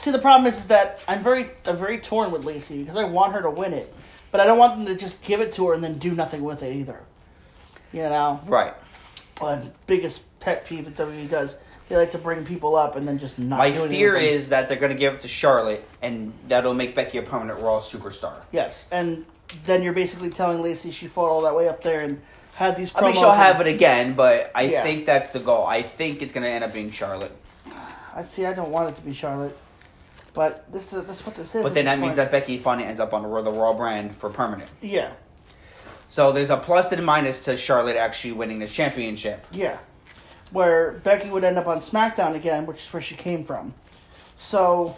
see 0.00 0.10
the 0.10 0.18
problem 0.18 0.52
is, 0.52 0.58
is 0.58 0.66
that 0.68 1.00
I'm 1.06 1.22
very 1.22 1.50
I'm 1.66 1.76
very 1.76 1.98
torn 1.98 2.30
with 2.30 2.44
Lacey 2.44 2.78
because 2.82 2.96
I 2.96 3.04
want 3.04 3.32
her 3.34 3.42
to 3.42 3.50
win 3.50 3.72
it, 3.72 3.92
but 4.30 4.40
I 4.40 4.46
don't 4.46 4.58
want 4.58 4.78
them 4.78 4.86
to 4.86 4.94
just 4.94 5.22
give 5.22 5.40
it 5.40 5.52
to 5.54 5.68
her 5.68 5.74
and 5.74 5.82
then 5.84 5.98
do 5.98 6.12
nothing 6.12 6.42
with 6.42 6.62
it 6.62 6.74
either. 6.74 7.00
You 7.92 8.02
know, 8.02 8.40
Right. 8.46 8.74
one 9.38 9.72
biggest 9.86 10.22
pet 10.40 10.64
peeve 10.66 10.84
that 10.84 10.96
WWE 10.96 11.28
does. 11.28 11.56
They 11.88 11.96
like 11.96 12.12
to 12.12 12.18
bring 12.18 12.44
people 12.44 12.76
up 12.76 12.94
and 12.94 13.06
then 13.06 13.18
just 13.18 13.36
not. 13.38 13.58
My 13.58 13.70
do 13.70 13.80
anything 13.80 13.98
fear 13.98 14.16
is 14.16 14.50
that 14.50 14.68
they're 14.68 14.78
going 14.78 14.92
to 14.92 14.98
give 14.98 15.14
it 15.14 15.20
to 15.22 15.28
Charlotte, 15.28 15.84
and 16.00 16.32
that'll 16.46 16.72
make 16.74 16.94
Becky 16.94 17.18
a 17.18 17.22
permanent 17.22 17.60
Raw 17.60 17.80
superstar. 17.80 18.42
yes, 18.52 18.86
and 18.92 19.26
then 19.66 19.82
you're 19.82 19.92
basically 19.92 20.30
telling 20.30 20.62
Lacey 20.62 20.92
she 20.92 21.08
fought 21.08 21.28
all 21.28 21.40
that 21.42 21.56
way 21.56 21.68
up 21.68 21.82
there 21.82 22.02
and 22.02 22.20
had 22.54 22.76
these. 22.76 22.92
I 22.94 23.00
mean, 23.02 23.14
she'll 23.14 23.30
and- 23.32 23.40
have 23.42 23.60
it 23.60 23.66
again, 23.66 24.14
but 24.14 24.52
I 24.54 24.62
Yeah. 24.62 24.84
think 24.84 25.04
that's 25.04 25.30
the 25.30 25.40
goal. 25.40 25.66
I 25.66 25.82
think 25.82 26.22
it's 26.22 26.32
going 26.32 26.44
to 26.44 26.48
end 26.50 26.62
up 26.62 26.72
being 26.72 26.92
Charlotte. 26.92 27.32
I 28.14 28.22
see. 28.22 28.46
I 28.46 28.52
don't 28.52 28.70
want 28.70 28.88
it 28.90 28.94
to 28.96 29.02
be 29.02 29.12
Charlotte, 29.12 29.56
but 30.34 30.70
this 30.72 30.92
is 30.92 31.04
this 31.06 31.20
is 31.20 31.26
what 31.26 31.34
this 31.34 31.54
is. 31.54 31.62
But 31.62 31.74
then 31.74 31.84
that 31.86 31.98
means 31.98 32.16
that 32.16 32.30
Becky 32.30 32.58
finally 32.58 32.86
ends 32.86 33.00
up 33.00 33.12
on 33.12 33.22
the 33.22 33.28
Raw, 33.28 33.42
the 33.42 33.50
Raw 33.50 33.74
brand 33.74 34.14
for 34.16 34.30
permanent. 34.30 34.70
yeah, 34.80 35.12
So 36.08 36.32
there's 36.32 36.50
a 36.50 36.56
plus 36.56 36.92
and 36.92 37.00
a 37.00 37.04
minus 37.04 37.44
to 37.44 37.56
Charlotte 37.56 37.96
actually 37.96 38.32
winning 38.32 38.58
this 38.58 38.72
championship. 38.72 39.46
yeah, 39.52 39.78
where 40.52 40.92
Becky 41.04 41.28
would 41.30 41.44
end 41.44 41.58
up 41.58 41.66
on 41.66 41.78
SmackDown 41.78 42.34
again, 42.34 42.66
which 42.66 42.78
is 42.86 42.92
where 42.92 43.02
she 43.02 43.14
came 43.14 43.44
from. 43.44 43.74
So 44.38 44.96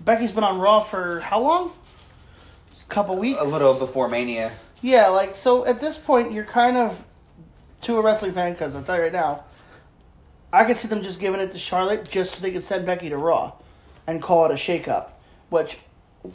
Becky's 0.00 0.32
been 0.32 0.44
on 0.44 0.58
Raw 0.58 0.80
for 0.80 1.20
how 1.20 1.40
long? 1.40 1.72
A 2.80 2.84
couple 2.88 3.16
weeks. 3.16 3.38
A 3.40 3.44
little 3.44 3.74
before 3.74 4.08
Mania. 4.08 4.52
Yeah, 4.80 5.08
like 5.08 5.36
so. 5.36 5.66
At 5.66 5.80
this 5.80 5.98
point, 5.98 6.32
you're 6.32 6.44
kind 6.44 6.76
of 6.76 7.04
to 7.82 7.96
a 7.98 8.02
wrestling 8.02 8.32
fan 8.32 8.52
because 8.52 8.74
I'll 8.74 8.82
tell 8.82 8.96
you 8.96 9.02
right 9.02 9.12
now, 9.12 9.44
I 10.52 10.64
could 10.64 10.76
see 10.76 10.88
them 10.88 11.02
just 11.02 11.20
giving 11.20 11.40
it 11.40 11.52
to 11.52 11.58
Charlotte 11.58 12.08
just 12.08 12.34
so 12.34 12.40
they 12.40 12.50
could 12.52 12.64
send 12.64 12.86
Becky 12.86 13.08
to 13.10 13.16
Raw 13.16 13.52
and 14.08 14.20
call 14.20 14.46
it 14.46 14.50
a 14.50 14.54
shakeup. 14.54 15.10
Which 15.50 15.78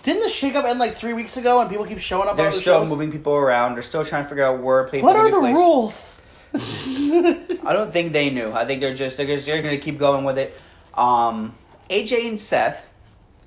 didn't 0.04 0.22
the 0.24 0.30
shakeup 0.30 0.64
end 0.64 0.80
like 0.80 0.94
three 0.94 1.12
weeks 1.12 1.36
ago 1.36 1.60
and 1.60 1.70
people 1.70 1.86
keep 1.86 2.00
showing 2.00 2.30
up? 2.30 2.38
They're 2.38 2.52
still 2.52 2.82
shows? 2.82 2.90
moving 2.90 3.12
people 3.12 3.34
around. 3.34 3.74
They're 3.74 3.82
still 3.84 4.06
trying 4.06 4.24
to 4.24 4.30
figure 4.30 4.46
out 4.46 4.62
where 4.62 4.86
people 4.86 5.08
What 5.08 5.18
are 5.18 5.30
the 5.30 5.40
placed. 5.40 5.58
rules? 5.58 6.16
I 7.66 7.74
don't 7.74 7.92
think 7.92 8.14
they 8.14 8.30
knew. 8.30 8.52
I 8.52 8.66
think 8.66 8.80
they're 8.80 8.96
just 8.96 9.18
they're 9.18 9.26
just 9.26 9.46
they're 9.46 9.62
going 9.62 9.78
to 9.78 9.84
keep 9.84 9.98
going 9.98 10.24
with 10.24 10.38
it. 10.38 10.60
Um, 10.94 11.56
AJ 11.90 12.30
and 12.30 12.40
Seth. 12.40 12.90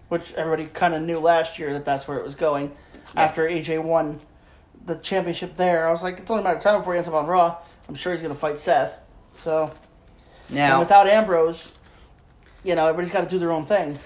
Which 0.09 0.33
everybody 0.35 0.67
kind 0.73 0.95
of 0.95 1.03
knew 1.03 1.19
last 1.19 1.59
year 1.59 1.73
that 1.73 1.85
that's 1.85 2.07
where 2.07 2.17
it 2.17 2.25
was 2.25 2.37
going. 2.37 2.71
Yeah. 3.15 3.23
After 3.23 3.49
AJ 3.49 3.83
won 3.83 4.21
the 4.85 4.95
championship 4.97 5.57
there, 5.57 5.89
I 5.89 5.91
was 5.91 6.01
like, 6.01 6.19
it's 6.21 6.31
only 6.31 6.43
a 6.43 6.45
matter 6.45 6.59
of 6.59 6.63
time 6.63 6.79
before 6.79 6.93
he 6.93 6.99
ends 6.99 7.09
up 7.09 7.15
on 7.15 7.27
Raw. 7.27 7.57
I'm 7.89 7.97
sure 7.97 8.13
he's 8.13 8.23
going 8.23 8.33
to 8.33 8.39
fight 8.41 8.61
Seth. 8.61 8.93
So 9.43 9.73
and 10.49 10.57
Now, 10.57 10.79
without 10.79 11.09
Ambrose, 11.09 11.73
you 12.63 12.77
know, 12.77 12.87
everybody's 12.87 13.13
got 13.13 13.23
to 13.23 13.29
do 13.29 13.41
their 13.41 13.51
own 13.51 13.67
thing. 13.67 13.99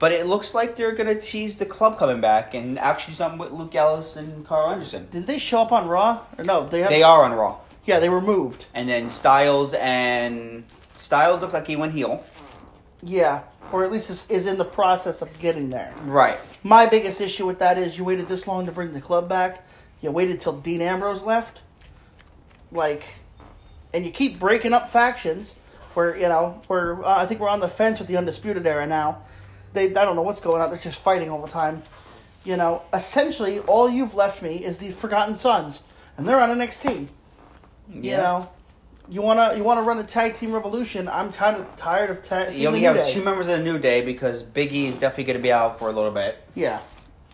But 0.00 0.12
it 0.12 0.26
looks 0.26 0.54
like 0.54 0.76
they're 0.76 0.94
going 0.94 1.14
to 1.14 1.20
tease 1.20 1.56
the 1.56 1.66
club 1.66 1.98
coming 1.98 2.22
back 2.22 2.54
and 2.54 2.78
actually 2.78 3.14
something 3.14 3.38
with 3.38 3.52
Luke 3.52 3.70
Gallows 3.70 4.16
and 4.16 4.46
Karl 4.46 4.70
Anderson. 4.70 5.08
Did 5.12 5.26
they 5.26 5.38
show 5.38 5.60
up 5.60 5.72
on 5.72 5.86
Raw? 5.86 6.22
Or 6.38 6.42
no, 6.42 6.66
they 6.66 6.80
have. 6.80 6.88
They 6.88 7.02
are 7.02 7.22
on 7.22 7.34
Raw. 7.34 7.58
Yeah, 7.84 8.00
they 8.00 8.08
were 8.08 8.22
moved. 8.22 8.64
And 8.72 8.88
then 8.88 9.10
Styles 9.10 9.74
and 9.74 10.64
Styles 10.94 11.42
looks 11.42 11.52
like 11.52 11.66
he 11.66 11.76
went 11.76 11.92
heel. 11.92 12.24
Yeah, 13.02 13.42
or 13.72 13.84
at 13.84 13.92
least 13.92 14.08
is, 14.08 14.26
is 14.30 14.46
in 14.46 14.56
the 14.56 14.64
process 14.64 15.20
of 15.20 15.38
getting 15.38 15.68
there. 15.68 15.92
Right. 16.04 16.38
My 16.62 16.86
biggest 16.86 17.20
issue 17.20 17.46
with 17.46 17.58
that 17.58 17.76
is 17.76 17.98
you 17.98 18.04
waited 18.04 18.26
this 18.26 18.46
long 18.46 18.64
to 18.66 18.72
bring 18.72 18.94
the 18.94 19.00
club 19.02 19.28
back. 19.28 19.66
You 20.00 20.10
waited 20.10 20.40
till 20.40 20.58
Dean 20.58 20.80
Ambrose 20.80 21.24
left. 21.24 21.60
Like, 22.72 23.02
and 23.92 24.06
you 24.06 24.12
keep 24.12 24.38
breaking 24.38 24.72
up 24.72 24.90
factions. 24.90 25.56
Where 25.92 26.16
you 26.16 26.28
know, 26.28 26.62
where 26.68 27.04
uh, 27.04 27.22
I 27.22 27.26
think 27.26 27.40
we're 27.40 27.48
on 27.50 27.60
the 27.60 27.68
fence 27.68 27.98
with 27.98 28.08
the 28.08 28.16
undisputed 28.16 28.66
era 28.66 28.86
now. 28.86 29.24
They, 29.72 29.84
I 29.86 30.04
don't 30.04 30.16
know 30.16 30.22
what's 30.22 30.40
going 30.40 30.60
on. 30.62 30.70
They're 30.70 30.78
just 30.78 30.98
fighting 30.98 31.30
all 31.30 31.40
the 31.42 31.50
time. 31.50 31.82
You 32.44 32.56
know, 32.56 32.82
essentially, 32.92 33.58
all 33.60 33.88
you've 33.88 34.14
left 34.14 34.42
me 34.42 34.56
is 34.64 34.78
the 34.78 34.90
Forgotten 34.92 35.36
Sons, 35.38 35.82
and 36.16 36.26
they're 36.26 36.40
on 36.40 36.48
NXT. 36.58 37.08
You 37.92 38.16
know, 38.16 38.48
you 39.08 39.20
wanna 39.20 39.54
you 39.56 39.64
wanna 39.64 39.82
run 39.82 39.98
a 39.98 40.04
tag 40.04 40.34
team 40.36 40.52
revolution. 40.52 41.08
I'm 41.08 41.32
kind 41.32 41.56
of 41.56 41.76
tired 41.76 42.10
of 42.10 42.22
tag. 42.22 42.54
You 42.54 42.68
only 42.68 42.80
have 42.82 43.06
two 43.08 43.22
members 43.22 43.48
of 43.48 43.58
the 43.58 43.64
New 43.64 43.78
Day 43.78 44.02
because 44.04 44.42
Biggie 44.42 44.86
is 44.88 44.94
definitely 44.94 45.24
going 45.24 45.36
to 45.38 45.42
be 45.42 45.52
out 45.52 45.78
for 45.78 45.88
a 45.88 45.92
little 45.92 46.12
bit. 46.12 46.42
Yeah, 46.54 46.80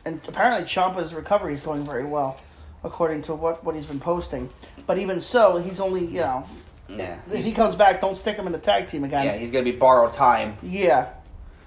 and 0.05 0.21
apparently 0.26 0.66
Ciampa's 0.66 1.12
recovery 1.14 1.55
is 1.55 1.61
going 1.61 1.85
very 1.85 2.05
well, 2.05 2.40
according 2.83 3.23
to 3.23 3.35
what 3.35 3.62
what 3.62 3.75
he's 3.76 3.87
been 3.87 4.00
posting. 4.00 4.49
But 4.87 4.99
even 4.99 5.21
so, 5.21 5.59
he's 5.59 5.78
only 5.78 6.07
you 6.07 6.21
know, 6.21 6.47
Yeah. 6.88 7.19
if 7.31 7.45
he 7.45 7.52
comes 7.52 7.75
back, 7.75 8.00
don't 8.00 8.16
stick 8.16 8.37
him 8.37 8.47
in 8.47 8.52
the 8.52 8.59
tag 8.59 8.88
team 8.88 9.05
again. 9.05 9.26
Yeah, 9.26 9.37
he's 9.37 9.50
going 9.50 9.64
to 9.64 9.71
be 9.71 9.76
borrowed 9.76 10.12
time 10.12 10.57
yeah, 10.62 11.11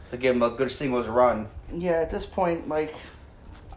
to 0.10 0.18
give 0.18 0.36
him 0.36 0.42
a 0.44 0.50
good 0.50 0.72
singles 0.72 1.08
run. 1.08 1.48
yeah. 1.74 1.92
At 1.94 2.12
this 2.12 2.26
point, 2.26 2.68
like 2.68 2.96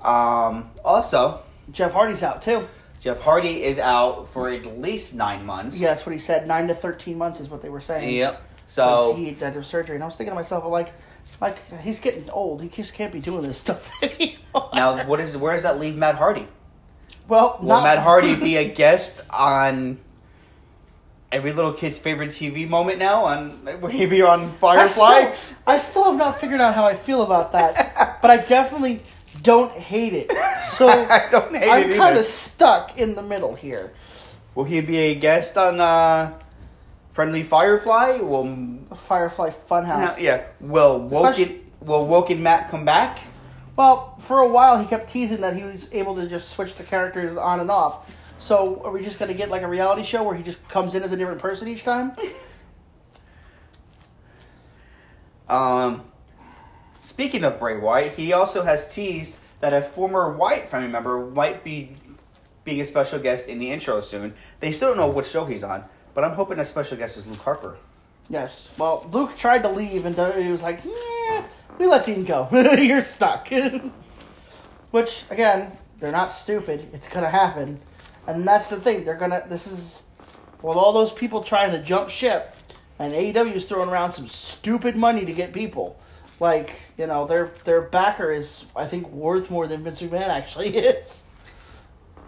Um, 0.03 0.71
also, 0.85 1.43
Jeff 1.71 1.93
Hardy's 1.93 2.23
out 2.23 2.43
too. 2.43 2.67
Jeff 3.01 3.21
Hardy 3.21 3.63
is 3.65 3.79
out 3.79 4.29
for 4.29 4.49
at 4.49 4.81
least 4.81 5.15
nine 5.15 5.45
months. 5.45 5.79
Yeah, 5.79 5.89
that's 5.89 6.07
what 6.07 6.13
he 6.13 6.19
said. 6.19 6.47
Nine 6.47 6.69
to 6.69 6.75
thirteen 6.75 7.19
months 7.19 7.41
is 7.41 7.49
what 7.49 7.63
they 7.63 7.69
were 7.69 7.81
saying. 7.81 8.15
Yep. 8.17 8.41
So 8.69 9.15
he 9.17 9.35
had 9.35 9.55
to 9.55 9.63
surgery, 9.65 9.97
and 9.97 10.03
I 10.03 10.07
was 10.07 10.17
thinking 10.17 10.31
to 10.33 10.35
myself, 10.37 10.65
like, 10.65 10.93
like 11.41 11.57
he's 11.81 12.01
getting 12.01 12.29
old. 12.31 12.63
He 12.63 12.69
just 12.69 12.95
can't 12.95 13.13
be 13.13 13.21
doing 13.21 13.43
this 13.43 13.59
stuff 13.59 13.91
anymore. 14.03 14.71
now, 14.73 15.05
what 15.07 15.21
is 15.21 15.37
where 15.37 15.53
does 15.55 15.63
that 15.65 15.79
leave 15.79 15.97
Matt 15.97 16.15
Hardy? 16.17 16.49
well, 17.29 17.59
Will 17.61 17.69
not- 17.69 17.85
Matt 17.85 17.99
Hardy 17.99 18.35
be 18.37 18.57
a 18.57 18.65
guest 18.65 19.21
on 19.31 19.99
every 21.33 21.53
little 21.53 21.73
kid's 21.73 21.99
favorite 21.99 22.31
TV 22.31 22.69
moment 22.69 22.99
now? 22.99 23.25
On 23.25 23.65
will 23.81 23.89
he 23.89 24.07
be 24.07 24.23
on 24.23 24.45
I 24.45 24.51
Firefly? 24.59 25.33
still, 25.33 25.57
I 25.67 25.79
still 25.79 26.05
have 26.05 26.17
not 26.17 26.41
figured 26.41 26.61
out 26.61 26.75
how 26.75 26.85
I 26.85 26.95
feel 26.95 27.23
about 27.23 27.53
that, 27.53 28.19
but 28.23 28.31
I 28.31 28.37
definitely 28.39 29.01
don't 29.43 29.73
hate 29.73 30.13
it. 30.13 30.31
So 30.77 30.89
I 31.11 31.29
don't 31.31 31.55
hate 31.55 31.69
I'm 31.71 31.97
kind 31.97 32.19
of 32.19 32.27
stuck 32.27 32.99
in 32.99 33.15
the 33.15 33.23
middle 33.23 33.55
here. 33.55 33.93
Will 34.55 34.65
he 34.65 34.81
be 34.83 34.99
a 34.99 35.15
guest 35.15 35.57
on 35.57 35.81
uh, 35.81 36.33
Friendly 37.13 37.43
Firefly? 37.43 38.19
Will 38.19 38.79
Firefly 39.07 39.51
Funhouse. 39.69 40.21
yeah? 40.21 40.45
Will 40.61 41.01
Woken 41.01 41.61
Will 41.81 42.07
Woken 42.07 42.43
Matt 42.43 42.69
come 42.69 42.85
back? 42.85 43.19
Well, 43.75 44.19
for 44.21 44.41
a 44.41 44.49
while 44.49 44.79
he 44.79 44.87
kept 44.87 45.11
teasing 45.11 45.41
that 45.41 45.57
he 45.57 45.65
was 45.65 45.89
able 45.93 46.15
to 46.17 46.29
just 46.29 46.51
switch 46.51 46.75
the 46.75 46.85
characters 46.85 47.37
on 47.39 47.61
and 47.61 47.71
off. 47.71 48.11
So 48.43 48.83
are 48.85 48.91
we 48.91 49.05
just 49.05 49.21
gonna 49.21 49.35
get 49.35 49.51
like 49.51 49.63
a 49.63 49.69
reality 49.69 50.03
show 50.03 50.25
where 50.25 50.35
he 50.35 50.43
just 50.43 50.69
comes 50.69 50.97
in 50.97 51.05
as 51.05 51.13
a 51.13 51.17
different 51.17 51.41
person 51.41 51.69
each 51.69 51.85
time? 51.85 52.13
Um, 55.49 56.05
speaking 57.03 57.45
of 57.45 57.59
Bray 57.59 57.77
Wyatt, 57.77 58.13
he 58.13 58.33
also 58.33 58.63
has 58.63 58.91
teased 58.95 59.37
that 59.61 59.75
a 59.75 59.83
former 59.83 60.33
Wyatt 60.33 60.71
family 60.71 60.89
member 60.89 61.27
might 61.27 61.63
be 61.63 61.91
being 62.65 62.81
a 62.81 62.87
special 62.87 63.19
guest 63.19 63.49
in 63.49 63.59
the 63.59 63.71
intro 63.71 64.01
soon. 64.01 64.33
They 64.61 64.73
still 64.73 64.89
don't 64.89 64.97
know 64.97 65.09
what 65.09 65.27
show 65.27 65.45
he's 65.45 65.63
on, 65.63 65.85
but 66.15 66.25
I'm 66.25 66.33
hoping 66.33 66.57
that 66.57 66.69
special 66.69 66.97
guest 66.97 67.19
is 67.19 67.27
Luke 67.27 67.41
Harper. 67.41 67.77
Yes. 68.31 68.73
Well, 68.79 69.07
Luke 69.13 69.37
tried 69.37 69.63
to 69.65 69.69
leave 69.69 70.07
and 70.07 70.17
he 70.43 70.51
was 70.51 70.63
like, 70.63 70.81
"Yeah, 70.87 71.47
we 71.79 71.85
let 71.85 72.07
Dean 72.07 72.25
go. 72.25 72.49
You're 72.53 73.03
stuck." 73.03 73.53
Which 74.91 75.25
again, 75.29 75.73
they're 75.99 76.13
not 76.13 76.33
stupid. 76.33 76.89
It's 76.95 77.09
gonna 77.09 77.29
happen, 77.29 77.79
and 78.27 78.47
that's 78.47 78.69
the 78.69 78.81
thing. 78.81 79.05
They're 79.05 79.17
gonna. 79.17 79.45
This 79.49 79.67
is 79.67 80.03
with 80.63 80.77
all 80.77 80.93
those 80.93 81.13
people 81.13 81.43
trying 81.43 81.73
to 81.73 81.83
jump 81.83 82.09
ship, 82.11 82.55
and 82.99 83.13
AEW 83.13 83.55
is 83.55 83.67
throwing 83.67 83.89
around 83.89 84.13
some 84.13 84.29
stupid 84.29 84.97
money 84.97 85.25
to 85.25 85.33
get 85.33 85.53
people. 85.53 85.99
Like 86.41 86.77
you 86.99 87.07
know, 87.07 87.27
their 87.27 87.53
their 87.65 87.83
backer 87.83 88.31
is 88.33 88.65
I 88.75 88.87
think 88.87 89.09
worth 89.11 89.51
more 89.51 89.67
than 89.67 89.83
Vince 89.85 90.01
McMahon 90.03 90.29
actually 90.29 90.69
is. 90.77 91.23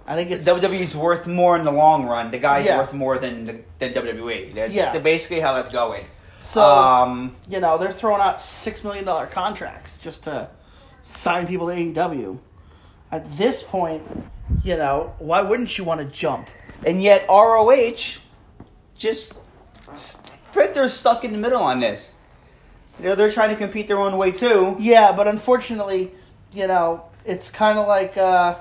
I 0.07 0.17
think 0.17 0.31
it's 0.31 0.47
WWE's 0.47 0.95
worth 0.95 1.27
more 1.27 1.57
in 1.57 1.65
the 1.65 1.73
long 1.73 2.05
run. 2.05 2.31
The 2.31 2.39
guy's 2.39 2.67
Yeah. 2.67 2.77
worth 2.77 2.93
more 2.93 3.17
than 3.17 3.47
the, 3.47 3.61
than 3.79 3.95
WWE. 3.95 4.55
That's 4.55 4.75
Yeah. 4.75 4.99
basically 4.99 5.41
how 5.41 5.55
that's 5.55 5.71
going. 5.73 6.05
So 6.45 6.61
um, 6.63 7.35
you 7.49 7.59
know 7.59 7.79
they're 7.79 7.93
throwing 7.93 8.21
out 8.21 8.41
six 8.41 8.85
million 8.85 9.05
dollar 9.07 9.27
contracts 9.27 9.99
just 9.99 10.25
to 10.25 10.49
sign 11.05 11.47
people 11.47 11.69
to 11.69 11.75
AEW. 11.75 12.39
At 13.15 13.37
this 13.39 13.63
point, 13.63 14.03
you 14.65 14.77
know 14.77 15.15
why 15.19 15.41
wouldn't 15.41 15.79
you 15.79 15.85
want 15.85 16.01
to 16.01 16.07
jump? 16.07 16.49
and 16.87 17.03
yet 17.03 17.27
ROH 17.29 18.19
just 18.97 19.35
Victor's 20.53 20.93
stuck 20.93 21.25
in 21.25 21.33
the 21.33 21.39
middle 21.39 21.63
on 21.63 21.81
this. 21.81 22.17
You 22.99 23.07
know, 23.07 23.15
they're 23.15 23.31
trying 23.31 23.51
to 23.51 23.57
compete 23.57 23.89
their 23.89 23.99
own 23.99 24.17
way 24.17 24.31
too. 24.31 24.77
Yeah, 24.79 25.13
but 25.13 25.27
unfortunately, 25.27 26.13
you 26.53 26.67
know, 26.67 27.05
it's 27.25 27.51
kind 27.51 27.79
of 27.79 27.89
like, 27.89 28.17
uh, 28.17 28.57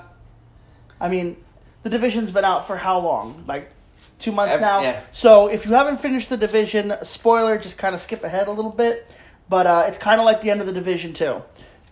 I 1.00 1.10
mean, 1.10 1.38
the 1.84 1.90
division's 1.90 2.32
been 2.32 2.46
out 2.46 2.66
for 2.66 2.78
how 2.78 3.00
long? 3.00 3.44
Like 3.48 3.72
two 4.20 4.32
months 4.32 4.56
Ev- 4.56 4.62
now. 4.62 4.82
yeah. 4.82 5.02
So 5.12 5.48
if 5.48 5.66
you 5.66 5.74
haven't 5.74 6.00
finished 6.00 6.30
the 6.30 6.38
division, 6.38 6.94
spoiler, 7.04 7.58
just 7.60 7.78
kind 7.78 7.94
of 7.94 8.02
skip 8.02 8.24
ahead 8.24 8.48
a 8.48 8.52
little 8.52 8.72
bit. 8.72 9.08
But 9.50 9.68
uh, 9.68 9.84
it's 9.88 9.98
kind 9.98 10.20
of 10.20 10.26
like 10.26 10.42
the 10.42 10.50
end 10.50 10.62
of 10.62 10.68
the 10.68 10.74
division 10.74 11.14
too. 11.14 11.44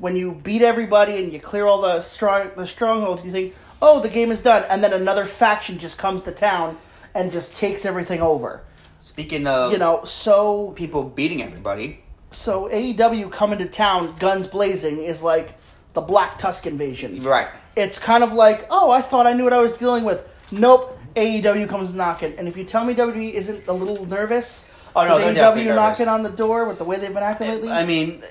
When 0.01 0.15
you 0.15 0.31
beat 0.34 0.62
everybody 0.63 1.24
and 1.24 1.31
you 1.31 1.39
clear 1.39 1.65
all 1.67 1.81
the 1.81 2.01
strong 2.01 2.50
the 2.58 2.65
strongholds, 2.65 3.24
you 3.24 3.31
think, 3.31 3.53
oh, 3.81 4.00
the 4.01 4.10
game 4.10 4.31
is 4.31 4.41
done, 4.41 4.63
and 4.70 4.84
then 4.84 4.93
another 4.93 5.25
faction 5.25 5.77
just 5.77 5.98
comes 5.98 6.24
to 6.24 6.31
town 6.31 6.77
and 7.13 7.31
just 7.31 7.55
takes 7.55 7.86
everything 7.86 8.20
over. 8.22 8.63
Speaking 9.00 9.46
of 9.48 9.72
You 9.72 9.77
know, 9.77 10.03
so 10.05 10.72
people 10.72 11.03
beating 11.03 11.41
everybody, 11.43 12.03
so 12.31 12.67
AEW 12.70 13.31
coming 13.31 13.60
to 13.60 13.65
town, 13.67 14.15
guns 14.20 14.48
blazing, 14.48 14.98
is 15.00 15.22
like 15.22 15.55
the 15.93 16.01
Black 16.01 16.38
Tusk 16.38 16.65
invasion. 16.65 17.22
right? 17.24 17.50
It's 17.75 18.00
kind 18.00 18.24
of 18.24 18.34
like, 18.34 18.65
oh, 18.70 18.89
I 18.91 19.01
thought 19.01 19.27
I 19.27 19.34
knew 19.34 19.43
what 19.43 19.53
I 19.53 19.60
was 19.62 19.74
dealing 19.77 20.03
with. 20.03 20.27
Nope, 20.51 20.98
AEW 21.15 21.67
comes 21.70 21.93
knocking. 21.93 22.34
And 22.38 22.48
if 22.48 22.58
you 22.58 22.63
tell 22.63 22.86
me 22.86 22.93
WWE 22.96 23.34
isn't 23.34 23.67
a 23.67 23.74
little 23.74 24.05
nervous, 24.08 24.67
Oh, 24.93 25.08
no, 25.08 25.17
they're 25.20 25.31
AEW 25.31 25.36
definitely 25.36 25.63
nervous. 25.72 25.75
knocking 26.00 26.08
on 26.10 26.22
the 26.24 26.29
door 26.29 26.65
with 26.65 26.77
the 26.77 26.84
way 26.84 26.98
they've 26.98 27.13
been 27.13 27.24
acting 27.24 27.48
lately. 27.48 27.72
I 27.72 27.86
mean, 27.86 28.22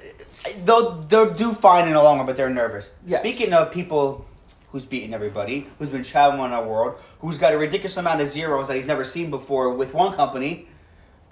they'll 0.64 1.02
they'll 1.02 1.32
do 1.34 1.52
fine 1.52 1.86
in 1.86 1.94
the 1.94 2.02
long 2.02 2.18
run, 2.18 2.26
but 2.26 2.36
they're 2.36 2.50
nervous. 2.50 2.92
Yes. 3.06 3.20
Speaking 3.20 3.52
of 3.52 3.70
people 3.72 4.26
who's 4.72 4.84
beaten 4.84 5.12
everybody, 5.12 5.66
who's 5.78 5.88
been 5.88 6.02
traveling 6.04 6.52
our 6.52 6.64
world, 6.64 6.94
who's 7.20 7.38
got 7.38 7.52
a 7.52 7.58
ridiculous 7.58 7.96
amount 7.96 8.20
of 8.20 8.28
zeros 8.28 8.68
that 8.68 8.76
he's 8.76 8.86
never 8.86 9.04
seen 9.04 9.30
before 9.30 9.72
with 9.74 9.94
one 9.94 10.14
company, 10.14 10.68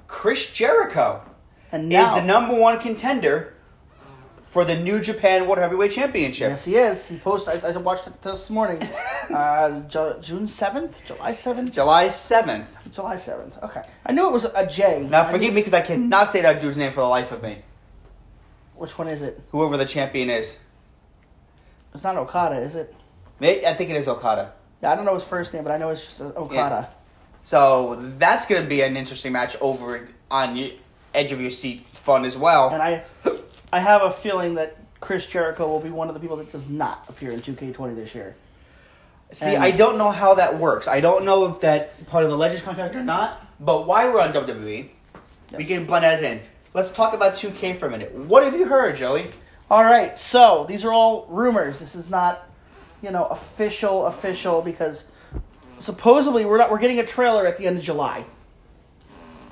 Chris 0.09 0.51
Jericho 0.51 1.23
and 1.71 1.89
now, 1.89 2.05
is 2.17 2.21
the 2.21 2.27
number 2.27 2.55
one 2.55 2.79
contender 2.81 3.55
for 4.47 4.65
the 4.65 4.75
New 4.75 4.99
Japan 4.99 5.47
World 5.47 5.59
Heavyweight 5.59 5.93
Championship. 5.93 6.51
yes, 6.51 6.65
he 6.65 6.77
is. 6.77 7.09
He 7.09 7.17
posted. 7.19 7.63
I, 7.63 7.69
I 7.69 7.77
watched 7.77 8.07
it 8.07 8.21
this 8.23 8.49
morning. 8.49 8.83
uh, 9.31 9.81
Ju- 9.81 10.17
June 10.23 10.49
seventh, 10.49 11.01
July 11.07 11.33
seventh, 11.35 11.71
July 11.73 12.09
seventh. 12.09 12.93
July 12.93 13.17
seventh. 13.17 13.57
Okay, 13.63 13.83
I 14.07 14.13
knew 14.13 14.27
it 14.27 14.33
was 14.33 14.47
a 14.47 14.67
J. 14.67 15.07
Now, 15.09 15.23
I 15.25 15.31
forgive 15.31 15.51
knew- 15.51 15.57
me 15.57 15.61
because 15.61 15.75
I 15.75 15.83
cannot 15.83 16.29
say 16.29 16.41
that 16.43 16.61
dude's 16.61 16.79
name 16.79 16.93
for 16.93 17.01
the 17.03 17.07
life 17.07 17.31
of 17.31 17.43
me. 17.43 17.59
Which 18.79 18.97
one 18.97 19.09
is 19.09 19.23
it? 19.23 19.41
Whoever 19.51 19.77
the 19.77 19.85
champion 19.85 20.31
is, 20.31 20.61
It's 21.95 22.05
not 22.05 22.17
Okada, 22.17 22.57
is 22.61 22.75
it? 22.77 22.95
May- 23.41 23.65
I 23.67 23.75
think 23.75 23.91
it 23.91 23.97
is 23.97 24.07
Okada. 24.07 24.53
Yeah, 24.83 24.93
I 24.93 24.95
don't 24.95 25.05
know 25.05 25.15
his 25.15 25.25
first 25.25 25.53
name, 25.53 25.65
but 25.65 25.73
I 25.73 25.79
know 25.79 25.89
it's 25.91 26.05
just 26.05 26.21
uh, 26.21 26.27
Okada. 26.37 26.89
So 27.43 27.97
that's 28.17 28.47
going 28.47 28.63
to 28.63 28.69
be 28.69 28.83
an 28.83 28.97
interesting 28.97 29.33
match 29.33 29.57
over 29.61 30.07
on 30.31 30.55
the 30.55 30.77
edge 31.13 31.33
of 31.33 31.41
your 31.41 31.51
seat, 31.51 31.81
fun 31.87 32.25
as 32.25 32.37
well. 32.37 32.71
And 32.71 32.81
I, 32.83 33.03
I 33.73 33.81
have 33.81 34.03
a 34.03 34.13
feeling 34.13 34.55
that 34.55 34.77
Chris 35.01 35.27
Jericho 35.27 35.67
will 35.67 35.81
be 35.81 35.91
one 35.91 36.09
of 36.09 36.15
the 36.15 36.21
people 36.21 36.37
that 36.37 36.53
does 36.53 36.69
not 36.69 37.05
appear 37.09 37.31
in 37.31 37.41
2K20 37.41 37.97
this 37.97 38.15
year. 38.15 38.37
See, 39.33 39.47
And- 39.47 39.63
I 39.63 39.73
don't 39.73 39.99
know 39.99 40.11
how 40.13 40.35
that 40.35 40.59
works. 40.59 40.87
I 40.87 41.01
don't 41.01 41.25
know 41.25 41.47
if 41.47 41.61
that's 41.61 42.01
part 42.05 42.23
of 42.25 42.31
the 42.31 42.37
Legends 42.37 42.63
contract 42.63 42.95
or 42.95 43.03
not. 43.03 43.45
But 43.59 43.87
while 43.89 44.13
we're 44.13 44.21
on 44.21 44.33
WWE, 44.33 44.89
we 45.57 45.65
can 45.65 45.85
blend 45.87 46.05
that 46.05 46.23
in. 46.23 46.41
Let's 46.79 46.93
talk 46.93 47.13
about 47.13 47.33
2K 47.33 47.77
for 47.77 47.87
a 47.87 47.91
minute. 47.91 48.15
What 48.15 48.45
have 48.45 48.55
you 48.55 48.65
heard, 48.65 48.95
Joey? 48.95 49.33
All 49.69 49.83
right, 49.83 50.17
so 50.17 50.65
these 50.69 50.85
are 50.85 50.93
all 50.93 51.27
rumors. 51.29 51.81
This 51.81 51.97
is 51.97 52.09
not, 52.09 52.49
you 53.03 53.11
know, 53.11 53.25
official 53.25 54.07
official 54.07 54.63
because 54.63 55.07
supposedly 55.81 56.45
we're 56.45 56.57
not 56.57 56.71
we're 56.71 56.79
getting 56.79 57.01
a 57.01 57.05
trailer 57.05 57.49
at 57.49 57.57
the 57.57 57.67
end 57.67 57.79
of 57.79 57.83
July. 57.83 58.25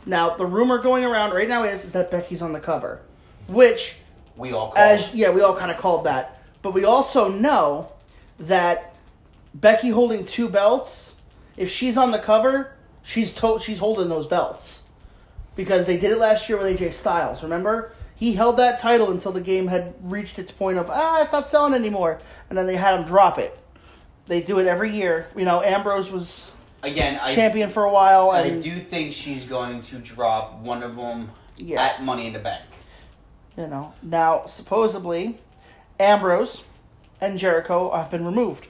Now, 0.07 0.37
the 0.37 0.47
rumor 0.47 0.79
going 0.79 1.05
around 1.05 1.33
right 1.33 1.49
now 1.49 1.65
is, 1.65 1.87
is 1.87 1.91
that 1.95 2.13
Becky's 2.13 2.43
on 2.43 2.53
the 2.53 2.61
cover, 2.61 3.01
which 3.49 3.97
We 4.37 4.53
all 4.53 4.71
call 4.71 4.79
as 4.81 5.13
yeah, 5.13 5.31
we 5.31 5.41
all 5.41 5.57
kind 5.57 5.73
of 5.73 5.79
called 5.79 6.07
that. 6.07 6.41
But 6.63 6.75
we 6.75 6.85
also 6.85 7.29
know 7.29 7.91
that 8.39 8.95
Becky 9.53 9.89
holding 9.89 10.27
two 10.27 10.49
belts, 10.49 11.17
if 11.57 11.69
she's 11.73 11.97
on 11.97 12.13
the 12.13 12.21
cover, 12.21 12.77
she's 13.03 13.35
told 13.35 13.63
she's 13.63 13.81
holding 13.81 14.09
those 14.09 14.29
belts. 14.29 14.76
Because 15.57 15.87
they 15.87 15.97
did 15.97 16.13
it 16.13 16.19
last 16.19 16.49
year 16.49 16.59
with 16.59 16.79
AJ 16.79 16.93
Styles, 16.93 17.43
remember? 17.43 17.93
He 18.15 18.35
held 18.35 18.59
that 18.59 18.79
title 18.79 19.11
until 19.11 19.33
the 19.33 19.41
game 19.41 19.67
had 19.67 19.95
reached 20.03 20.39
its 20.39 20.53
point 20.53 20.79
of 20.79 20.89
ah, 20.91 21.23
it's 21.23 21.33
not 21.33 21.47
selling 21.47 21.75
anymore, 21.75 22.21
and 22.49 22.57
then 22.59 22.67
they 22.67 22.77
had 22.77 22.99
him 22.99 23.05
drop 23.07 23.39
it. 23.39 23.59
They 24.27 24.41
do 24.43 24.59
it 24.59 24.67
every 24.67 24.93
year. 24.95 25.27
You 25.37 25.45
know, 25.45 25.61
Ambrose 25.63 26.11
was 26.11 26.53
Again, 26.83 27.19
I, 27.21 27.35
champion 27.35 27.71
for 27.71 27.85
a 27.85 27.91
while, 27.93 28.31
I 28.31 28.51
do 28.61 28.79
think 28.79 29.13
she's 29.13 29.45
going 29.45 29.83
to 29.83 29.97
drop 29.99 30.61
one 30.61 30.83
of 30.83 30.95
them 30.97 31.31
Yeah. 31.57 31.83
at 31.83 32.03
Money 32.05 32.27
in 32.29 32.33
the 32.35 32.39
Bank. 32.39 32.63
you 33.57 33.67
know 33.67 33.95
now 34.03 34.45
supposedly 34.47 35.39
Ambrose 35.99 36.63
and 37.21 37.39
Jericho 37.39 37.91
have 37.97 38.11
been 38.11 38.25
removed. 38.27 38.69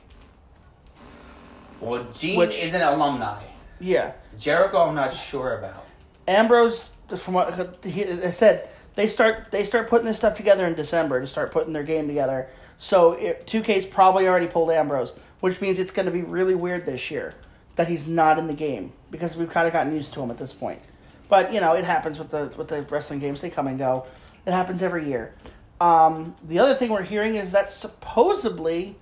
Well, 1.81 2.07
Gene 2.14 2.38
Which- 2.38 2.57
is 2.62 2.72
an 2.75 2.83
alumni. 2.83 3.42
Yeah, 3.81 4.12
Jericho, 4.38 4.88
I'm 4.88 4.94
not 4.94 5.12
sure 5.12 5.59
about. 5.59 5.86
Ambrose, 6.29 6.91
from 7.17 7.35
what 7.35 7.79
he 7.85 8.05
said, 8.33 8.69
they 8.95 9.09
start 9.09 9.51
they 9.51 9.65
start 9.65 9.89
putting 9.89 10.07
this 10.07 10.17
stuff 10.17 10.37
together 10.37 10.67
in 10.67 10.75
December 10.75 11.21
to 11.21 11.27
start 11.27 11.53
putting 11.53 11.73
their 11.73 11.85
game 11.85 12.09
together. 12.09 12.49
So 12.79 13.37
two 13.47 13.62
K's 13.62 13.87
probably 13.87 14.27
already 14.27 14.47
pulled 14.47 14.71
Ambrose, 14.71 15.15
which 15.41 15.61
means 15.61 15.79
it's 15.79 15.91
going 15.91 16.07
to 16.07 16.12
be 16.12 16.23
really 16.23 16.55
weird 16.55 16.85
this 16.85 17.11
year 17.11 17.35
that 17.77 17.89
he's 17.89 18.07
not 18.09 18.39
in 18.39 18.47
the 18.47 18.55
game 18.55 18.93
because 19.11 19.37
we've 19.37 19.51
kind 19.51 19.67
of 19.67 19.73
gotten 19.73 19.95
used 19.95 20.15
to 20.15 20.23
him 20.23 20.31
at 20.31 20.39
this 20.39 20.53
point. 20.53 20.81
But 21.29 21.53
you 21.53 21.61
know, 21.61 21.75
it 21.75 21.85
happens 21.85 22.19
with 22.19 22.31
the 22.31 22.53
with 22.57 22.69
the 22.69 22.83
wrestling 22.83 23.21
games; 23.21 23.41
they 23.41 23.51
come 23.51 23.67
and 23.67 23.79
go. 23.79 24.07
It 24.47 24.53
happens 24.53 24.83
every 24.83 25.07
year. 25.09 25.35
Um, 25.81 26.37
the 26.43 26.59
other 26.59 26.75
thing 26.75 26.91
we're 26.91 27.03
hearing 27.03 27.35
is 27.35 27.53
that 27.53 27.73
supposedly 27.73 28.97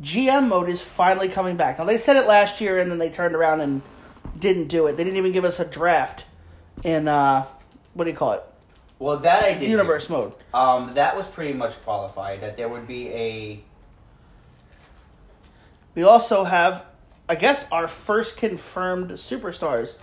GM 0.00 0.48
mode 0.48 0.68
is 0.68 0.80
finally 0.82 1.28
coming 1.28 1.56
back. 1.56 1.78
Now 1.78 1.84
they 1.84 1.98
said 1.98 2.16
it 2.16 2.26
last 2.26 2.60
year, 2.60 2.78
and 2.78 2.90
then 2.90 2.98
they 2.98 3.10
turned 3.10 3.34
around 3.34 3.60
and 3.60 3.82
didn't 4.38 4.68
do 4.68 4.86
it. 4.86 4.96
They 4.96 5.04
didn't 5.04 5.18
even 5.18 5.32
give 5.32 5.44
us 5.44 5.60
a 5.60 5.64
draft 5.64 6.24
in 6.84 7.08
uh, 7.08 7.44
what 7.94 8.04
do 8.04 8.10
you 8.10 8.16
call 8.16 8.32
it? 8.32 8.42
Well, 8.98 9.18
that 9.18 9.42
I 9.44 9.54
did. 9.54 9.68
Universe 9.68 10.08
mode. 10.08 10.32
Um, 10.54 10.94
that 10.94 11.16
was 11.16 11.26
pretty 11.26 11.52
much 11.52 11.82
qualified. 11.84 12.40
That 12.40 12.56
there 12.56 12.68
would 12.68 12.86
be 12.86 13.08
a 13.08 13.60
We 15.94 16.02
also 16.04 16.44
have, 16.44 16.84
I 17.28 17.34
guess, 17.34 17.66
our 17.72 17.88
first 17.88 18.36
confirmed 18.36 19.10
superstars, 19.12 19.96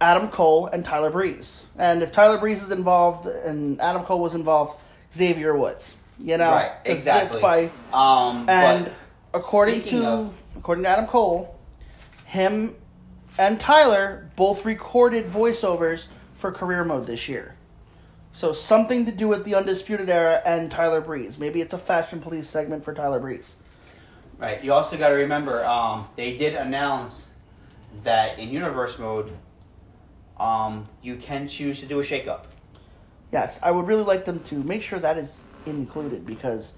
Adam 0.00 0.28
Cole 0.28 0.66
and 0.66 0.84
Tyler 0.84 1.10
Breeze. 1.10 1.66
And 1.76 2.02
if 2.02 2.12
Tyler 2.12 2.38
Breeze 2.38 2.62
is 2.62 2.70
involved 2.70 3.26
and 3.26 3.80
Adam 3.80 4.04
Cole 4.04 4.20
was 4.20 4.34
involved, 4.34 4.80
Xavier 5.14 5.56
Woods. 5.56 5.96
You 6.18 6.38
know, 6.38 6.50
right. 6.52 6.72
Exactly. 6.84 7.40
That's 7.40 7.70
by 7.92 7.96
um, 7.96 8.48
and 8.48 8.92
according 9.32 9.82
to 9.82 10.06
of- 10.06 10.34
according 10.56 10.84
to 10.84 10.90
Adam 10.90 11.06
Cole, 11.06 11.58
him 12.26 12.76
and 13.38 13.58
Tyler 13.58 14.28
both 14.36 14.64
recorded 14.64 15.26
voiceovers 15.26 16.06
for 16.36 16.52
career 16.52 16.84
mode 16.84 17.06
this 17.06 17.28
year. 17.28 17.56
So 18.32 18.52
something 18.52 19.06
to 19.06 19.12
do 19.12 19.28
with 19.28 19.44
the 19.44 19.54
Undisputed 19.54 20.10
Era 20.10 20.42
and 20.44 20.70
Tyler 20.70 21.00
Breeze. 21.00 21.38
Maybe 21.38 21.60
it's 21.60 21.72
a 21.72 21.78
Fashion 21.78 22.20
Police 22.20 22.48
segment 22.48 22.84
for 22.84 22.92
Tyler 22.92 23.20
Breeze. 23.20 23.54
Right. 24.38 24.62
You 24.62 24.72
also 24.72 24.96
got 24.96 25.10
to 25.10 25.14
remember, 25.14 25.64
um, 25.64 26.08
they 26.16 26.36
did 26.36 26.54
announce 26.54 27.28
that 28.02 28.38
in 28.38 28.48
universe 28.50 28.98
mode, 28.98 29.30
um, 30.38 30.88
you 31.00 31.14
can 31.16 31.46
choose 31.46 31.78
to 31.80 31.86
do 31.86 32.00
a 32.00 32.02
shakeup. 32.02 32.46
Yes, 33.32 33.58
I 33.62 33.70
would 33.70 33.86
really 33.86 34.02
like 34.02 34.24
them 34.24 34.40
to 34.44 34.56
make 34.56 34.82
sure 34.82 34.98
that 34.98 35.16
is 35.16 35.36
included 35.66 36.26
because 36.26 36.72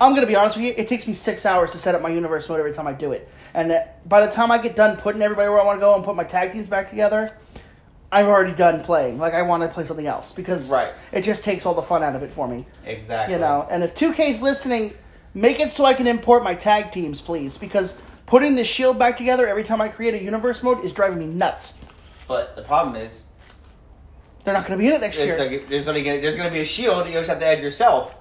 I'm 0.00 0.14
gonna 0.14 0.26
be 0.26 0.36
honest 0.36 0.56
with 0.56 0.66
you, 0.66 0.74
it 0.76 0.88
takes 0.88 1.06
me 1.06 1.14
six 1.14 1.44
hours 1.44 1.72
to 1.72 1.78
set 1.78 1.94
up 1.94 2.02
my 2.02 2.08
universe 2.08 2.48
mode 2.48 2.58
every 2.60 2.72
time 2.72 2.86
I 2.86 2.92
do 2.92 3.12
it, 3.12 3.28
and 3.54 3.70
that, 3.70 4.08
by 4.08 4.24
the 4.24 4.30
time 4.32 4.50
I 4.50 4.58
get 4.58 4.76
done 4.76 4.96
putting 4.96 5.22
everybody 5.22 5.48
where 5.48 5.60
I 5.60 5.64
want 5.64 5.78
to 5.78 5.80
go 5.80 5.94
and 5.96 6.04
put 6.04 6.14
my 6.16 6.24
tag 6.24 6.52
teams 6.52 6.68
back 6.68 6.88
together, 6.90 7.36
I'm 8.12 8.26
already 8.26 8.54
done 8.54 8.82
playing. 8.82 9.18
Like 9.18 9.34
I 9.34 9.42
want 9.42 9.62
to 9.64 9.68
play 9.68 9.84
something 9.84 10.06
else 10.06 10.32
because 10.32 10.70
Right. 10.70 10.92
it 11.12 11.22
just 11.22 11.42
takes 11.44 11.66
all 11.66 11.74
the 11.74 11.82
fun 11.82 12.02
out 12.02 12.14
of 12.16 12.22
it 12.22 12.30
for 12.30 12.46
me. 12.48 12.64
Exactly. 12.86 13.34
You 13.34 13.40
know, 13.40 13.66
and 13.70 13.82
if 13.82 13.94
2K's 13.94 14.40
listening, 14.40 14.94
make 15.34 15.60
it 15.60 15.70
so 15.70 15.84
I 15.84 15.94
can 15.94 16.06
import 16.06 16.42
my 16.42 16.54
tag 16.54 16.90
teams, 16.92 17.20
please, 17.20 17.58
because 17.58 17.96
putting 18.26 18.54
the 18.56 18.64
shield 18.64 18.98
back 18.98 19.16
together 19.16 19.46
every 19.46 19.64
time 19.64 19.80
I 19.80 19.88
create 19.88 20.14
a 20.14 20.22
universe 20.22 20.62
mode 20.62 20.84
is 20.84 20.92
driving 20.92 21.18
me 21.18 21.26
nuts. 21.26 21.76
But 22.26 22.56
the 22.56 22.62
problem 22.62 22.94
is, 22.96 23.28
They're 24.44 24.54
not 24.54 24.66
going 24.66 24.78
to 24.78 24.82
be 24.82 24.88
in 24.88 24.94
it 24.94 25.00
next 25.00 25.16
there's, 25.16 25.38
year. 25.38 25.50
like, 25.58 25.68
there's 25.68 25.88
only 25.88 26.02
gonna, 26.02 26.20
there's 26.20 26.36
going 26.36 26.48
to 26.48 26.54
be 26.54 26.60
a 26.60 26.64
shield. 26.64 27.06
You 27.06 27.12
just 27.12 27.28
have 27.28 27.40
to 27.40 27.46
add 27.46 27.60
yourself. 27.60 28.14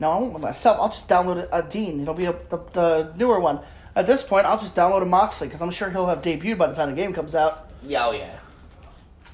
No, 0.00 0.10
I 0.10 0.18
won't 0.18 0.40
myself. 0.40 0.78
I'll 0.80 0.88
just 0.88 1.08
download 1.08 1.48
a, 1.50 1.58
a 1.58 1.62
Dean. 1.62 2.00
It'll 2.02 2.14
be 2.14 2.24
a, 2.26 2.32
the, 2.50 2.58
the 2.72 3.12
newer 3.16 3.38
one. 3.40 3.60
At 3.96 4.06
this 4.06 4.22
point, 4.22 4.44
I'll 4.46 4.58
just 4.58 4.74
download 4.74 5.02
a 5.02 5.06
Moxley 5.06 5.46
because 5.46 5.62
I'm 5.62 5.70
sure 5.70 5.88
he'll 5.90 6.06
have 6.08 6.20
debuted 6.22 6.58
by 6.58 6.66
the 6.66 6.74
time 6.74 6.90
the 6.90 6.96
game 6.96 7.12
comes 7.12 7.34
out. 7.34 7.70
Yeah. 7.82 8.06
Oh 8.06 8.12
yeah. 8.12 8.38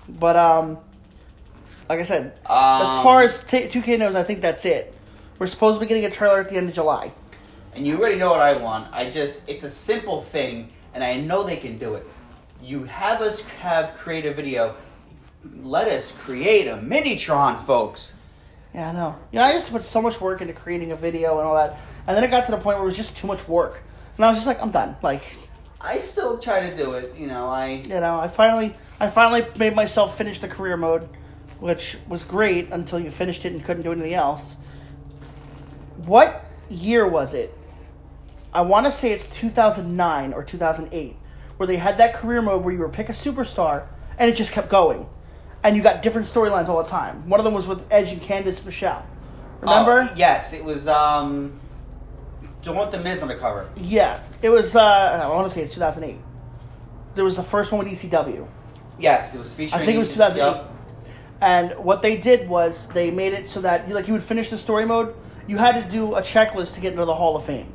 But 0.08 0.36
um, 0.36 0.78
like 1.88 2.00
I 2.00 2.02
said, 2.04 2.34
Um, 2.46 2.82
as 2.82 3.02
far 3.02 3.22
as 3.22 3.42
t- 3.44 3.68
2K 3.68 3.98
knows, 3.98 4.14
I 4.14 4.22
think 4.22 4.40
that's 4.42 4.64
it. 4.64 4.94
We're 5.38 5.46
supposed 5.46 5.76
to 5.76 5.80
be 5.80 5.86
getting 5.86 6.04
a 6.04 6.10
trailer 6.10 6.40
at 6.40 6.48
the 6.50 6.56
end 6.56 6.68
of 6.68 6.74
July. 6.74 7.12
And 7.74 7.86
you 7.86 7.98
already 7.98 8.16
know 8.16 8.30
what 8.30 8.40
I 8.40 8.54
want. 8.54 8.92
I 8.92 9.08
just, 9.08 9.48
it's 9.48 9.62
a 9.62 9.70
simple 9.70 10.20
thing, 10.20 10.72
and 10.92 11.02
I 11.04 11.16
know 11.18 11.44
they 11.44 11.56
can 11.56 11.78
do 11.78 11.94
it. 11.94 12.06
You 12.62 12.84
have 12.84 13.22
us 13.22 13.42
have 13.46 13.94
create 13.96 14.26
a 14.26 14.34
video. 14.34 14.74
let 15.62 15.88
us 15.88 16.12
create 16.12 16.66
a 16.66 16.76
Minitron, 16.76 17.58
folks. 17.58 18.12
Yeah, 18.74 18.90
I 18.90 18.92
know. 18.92 19.16
Yeah, 19.32 19.46
I 19.46 19.52
used 19.54 19.66
to 19.66 19.72
put 19.72 19.82
so 19.82 20.00
much 20.00 20.20
work 20.20 20.40
into 20.40 20.52
creating 20.52 20.92
a 20.92 20.96
video 20.96 21.38
and 21.38 21.46
all 21.46 21.54
that, 21.56 21.78
and 22.06 22.16
then 22.16 22.22
it 22.22 22.30
got 22.30 22.46
to 22.46 22.52
the 22.52 22.58
point 22.58 22.76
where 22.76 22.84
it 22.84 22.86
was 22.86 22.96
just 22.96 23.16
too 23.16 23.26
much 23.26 23.46
work, 23.48 23.82
and 24.16 24.24
I 24.24 24.28
was 24.28 24.38
just 24.38 24.46
like, 24.46 24.62
I'm 24.62 24.70
done. 24.70 24.96
Like, 25.02 25.24
I 25.80 25.98
still 25.98 26.38
try 26.38 26.68
to 26.68 26.76
do 26.76 26.92
it. 26.92 27.14
You 27.16 27.26
know, 27.26 27.48
I 27.48 27.82
you 27.84 28.00
know, 28.00 28.20
I 28.20 28.28
finally, 28.28 28.74
I 29.00 29.08
finally 29.08 29.46
made 29.58 29.74
myself 29.74 30.16
finish 30.16 30.38
the 30.40 30.48
career 30.48 30.76
mode, 30.76 31.08
which 31.58 31.96
was 32.06 32.22
great 32.24 32.70
until 32.70 33.00
you 33.00 33.10
finished 33.10 33.44
it 33.44 33.52
and 33.52 33.64
couldn't 33.64 33.82
do 33.82 33.92
anything 33.92 34.14
else. 34.14 34.56
What 35.96 36.44
year 36.68 37.06
was 37.06 37.34
it? 37.34 37.56
I 38.52 38.62
want 38.62 38.86
to 38.86 38.92
say 38.92 39.12
it's 39.12 39.28
2009 39.30 40.32
or 40.32 40.44
2008, 40.44 41.16
where 41.56 41.66
they 41.66 41.76
had 41.76 41.98
that 41.98 42.14
career 42.14 42.42
mode 42.42 42.64
where 42.64 42.72
you 42.72 42.80
would 42.80 42.92
pick 42.92 43.08
a 43.08 43.12
superstar 43.12 43.86
and 44.18 44.30
it 44.30 44.36
just 44.36 44.52
kept 44.52 44.68
going, 44.68 45.06
and 45.62 45.76
you 45.76 45.82
got 45.82 46.02
different 46.02 46.26
storylines 46.26 46.68
all 46.68 46.82
the 46.82 46.88
time. 46.88 47.28
One 47.28 47.40
of 47.40 47.44
them 47.44 47.54
was 47.54 47.66
with 47.66 47.86
Edge 47.92 48.12
and 48.12 48.20
Candice 48.20 48.64
Michelle. 48.64 49.04
Remember? 49.60 50.08
Oh, 50.10 50.14
yes, 50.16 50.52
it 50.52 50.64
was. 50.64 50.88
Um, 50.88 51.60
one 52.64 52.76
with 52.78 52.90
the 52.90 52.98
Miz 53.00 53.22
on 53.22 53.28
the 53.28 53.36
cover. 53.36 53.68
Yeah, 53.76 54.20
it 54.42 54.50
was. 54.50 54.74
Uh, 54.76 54.82
I 54.82 55.26
want 55.28 55.48
to 55.48 55.54
say 55.54 55.62
it's 55.62 55.74
2008. 55.74 56.18
There 57.14 57.24
was 57.24 57.36
the 57.36 57.42
first 57.42 57.72
one 57.72 57.84
with 57.86 57.92
ECW. 58.00 58.46
Yes, 58.98 59.34
it 59.34 59.38
was 59.38 59.52
featuring. 59.52 59.82
I 59.82 59.84
think 59.84 59.96
it 59.96 59.98
was 59.98 60.08
EC 60.08 60.14
2008. 60.14 60.56
Yep. 60.56 60.66
And 61.42 61.70
what 61.84 62.02
they 62.02 62.18
did 62.18 62.48
was 62.48 62.88
they 62.88 63.10
made 63.10 63.32
it 63.32 63.48
so 63.48 63.62
that 63.62 63.88
like 63.88 64.06
you 64.06 64.12
would 64.12 64.22
finish 64.22 64.50
the 64.50 64.58
story 64.58 64.84
mode, 64.84 65.14
you 65.46 65.56
had 65.56 65.82
to 65.82 65.90
do 65.90 66.14
a 66.14 66.20
checklist 66.20 66.74
to 66.74 66.80
get 66.80 66.92
into 66.92 67.04
the 67.06 67.14
Hall 67.14 67.34
of 67.36 67.44
Fame, 67.44 67.72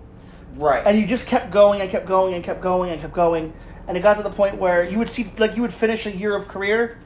Right. 0.56 0.84
and 0.86 1.00
you 1.00 1.08
just 1.08 1.28
kept 1.28 1.52
going 1.52 1.82
and 1.82 1.89
kept 1.89 2.06
going 2.06 2.36
and 2.36 2.43
kept 2.43 2.62
going 2.62 2.91
and 2.91 3.02
kept 3.02 3.13
going, 3.13 3.54
and 3.88 3.98
it 3.98 4.02
got 4.02 4.17
to 4.17 4.24
the 4.24 4.30
point 4.30 4.58
where 4.60 4.84
you 4.84 5.00
would 5.00 5.10
see 5.10 5.32
like 5.39 5.56
you 5.56 5.63
would 5.63 5.74
finish 5.74 6.06
a 6.06 6.12
year 6.12 6.36
of 6.36 6.48
career, 6.48 7.00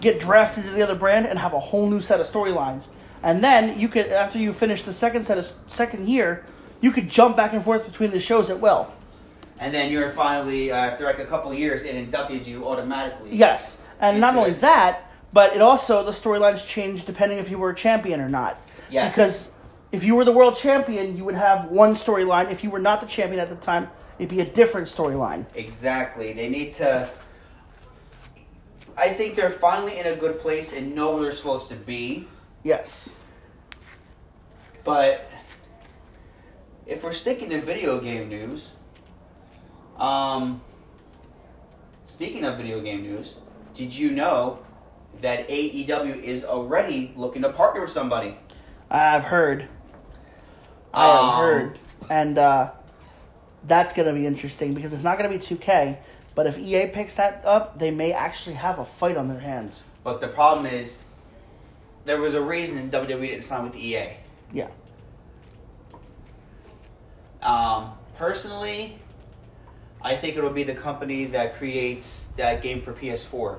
get 0.00 0.20
drafted 0.20 0.64
to 0.64 0.70
the 0.70 0.82
other 0.82 0.94
brand, 0.94 1.26
and 1.26 1.38
have 1.38 1.52
a 1.52 1.60
whole 1.60 1.88
new 1.88 2.00
set 2.00 2.20
of 2.20 2.26
storylines, 2.26 2.86
and 3.22 3.42
then 3.42 3.78
you 3.78 3.88
could 3.88 4.06
after 4.08 4.38
you 4.38 4.52
finish 4.52 4.82
the 4.82 4.94
second 4.94 5.24
set 5.24 5.38
of 5.38 5.50
second 5.70 6.08
year, 6.08 6.44
you 6.80 6.92
could 6.92 7.08
jump 7.08 7.36
back 7.36 7.52
and 7.52 7.64
forth 7.64 7.84
between 7.86 8.10
the 8.10 8.20
shows 8.20 8.50
at 8.50 8.60
will. 8.60 8.92
and 9.60 9.74
then 9.74 9.90
you're 9.90 10.10
finally, 10.10 10.70
uh, 10.70 10.76
after 10.76 11.04
like 11.04 11.18
a 11.18 11.24
couple 11.24 11.50
of 11.50 11.58
years, 11.58 11.82
it 11.82 11.94
inducted 11.96 12.46
you 12.46 12.66
automatically. 12.68 13.30
Yes, 13.32 13.78
and 14.00 14.20
not 14.20 14.36
only 14.36 14.50
it. 14.50 14.60
that, 14.60 15.10
but 15.32 15.54
it 15.54 15.60
also 15.60 16.04
the 16.04 16.12
storylines 16.12 16.66
changed 16.66 17.06
depending 17.06 17.38
if 17.38 17.50
you 17.50 17.58
were 17.58 17.70
a 17.70 17.74
champion 17.74 18.20
or 18.20 18.28
not. 18.28 18.60
Yes. 18.90 19.10
Because 19.10 19.52
if 19.90 20.04
you 20.04 20.14
were 20.14 20.24
the 20.24 20.32
world 20.32 20.56
champion, 20.56 21.16
you 21.16 21.24
would 21.24 21.34
have 21.34 21.66
one 21.66 21.94
storyline. 21.94 22.50
If 22.50 22.62
you 22.62 22.70
were 22.70 22.78
not 22.78 23.00
the 23.00 23.06
champion 23.06 23.40
at 23.40 23.48
the 23.48 23.56
time, 23.56 23.88
it'd 24.18 24.30
be 24.30 24.40
a 24.40 24.44
different 24.44 24.86
storyline. 24.88 25.44
Exactly. 25.54 26.32
They 26.32 26.48
need 26.48 26.74
to. 26.74 27.10
I 28.98 29.10
think 29.10 29.36
they're 29.36 29.50
finally 29.50 29.98
in 29.98 30.06
a 30.06 30.16
good 30.16 30.40
place 30.40 30.72
and 30.72 30.94
know 30.94 31.14
where 31.14 31.22
they're 31.22 31.32
supposed 31.32 31.68
to 31.68 31.76
be. 31.76 32.26
Yes. 32.64 33.14
But 34.82 35.30
if 36.84 37.04
we're 37.04 37.12
sticking 37.12 37.50
to 37.50 37.60
video 37.60 38.00
game 38.00 38.28
news, 38.28 38.72
um, 39.98 40.60
speaking 42.06 42.44
of 42.44 42.56
video 42.56 42.80
game 42.80 43.02
news, 43.02 43.36
did 43.72 43.94
you 43.94 44.10
know 44.10 44.64
that 45.20 45.48
AEW 45.48 46.20
is 46.20 46.44
already 46.44 47.12
looking 47.14 47.42
to 47.42 47.52
partner 47.52 47.82
with 47.82 47.90
somebody? 47.90 48.36
I've 48.90 49.24
heard. 49.24 49.68
I 50.92 51.04
have 51.06 51.20
Um, 51.20 51.36
heard, 51.44 51.78
and 52.10 52.38
uh, 52.38 52.70
that's 53.64 53.92
going 53.92 54.08
to 54.08 54.14
be 54.14 54.26
interesting 54.26 54.74
because 54.74 54.92
it's 54.92 55.02
not 55.04 55.18
going 55.18 55.30
to 55.30 55.38
be 55.38 55.56
2K. 55.56 55.98
But 56.38 56.46
if 56.46 56.56
EA 56.56 56.86
picks 56.86 57.14
that 57.14 57.42
up, 57.44 57.80
they 57.80 57.90
may 57.90 58.12
actually 58.12 58.54
have 58.54 58.78
a 58.78 58.84
fight 58.84 59.16
on 59.16 59.26
their 59.26 59.40
hands. 59.40 59.82
But 60.04 60.20
the 60.20 60.28
problem 60.28 60.66
is, 60.66 61.02
there 62.04 62.20
was 62.20 62.34
a 62.34 62.40
reason 62.40 62.92
WWE 62.92 63.20
didn't 63.22 63.42
sign 63.42 63.64
with 63.64 63.74
EA. 63.74 64.10
Yeah. 64.52 64.68
Um, 67.42 67.90
personally, 68.16 69.00
I 70.00 70.14
think 70.14 70.36
it'll 70.36 70.50
be 70.50 70.62
the 70.62 70.76
company 70.76 71.24
that 71.24 71.56
creates 71.56 72.28
that 72.36 72.62
game 72.62 72.82
for 72.82 72.92
PS4. 72.92 73.58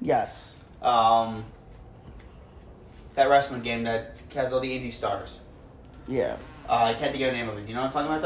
Yes. 0.00 0.56
Um, 0.80 1.44
that 3.16 3.28
wrestling 3.28 3.60
game 3.60 3.84
that 3.84 4.16
has 4.32 4.50
all 4.50 4.60
the 4.60 4.70
indie 4.70 4.94
stars. 4.94 5.40
Yeah. 6.06 6.38
Uh, 6.66 6.84
I 6.84 6.94
can't 6.94 7.12
think 7.12 7.22
of 7.22 7.32
the 7.32 7.36
name 7.36 7.50
of 7.50 7.58
it. 7.58 7.68
You 7.68 7.74
know 7.74 7.82
what 7.82 7.88
I'm 7.88 7.92
talking 7.92 8.16
about, 8.16 8.22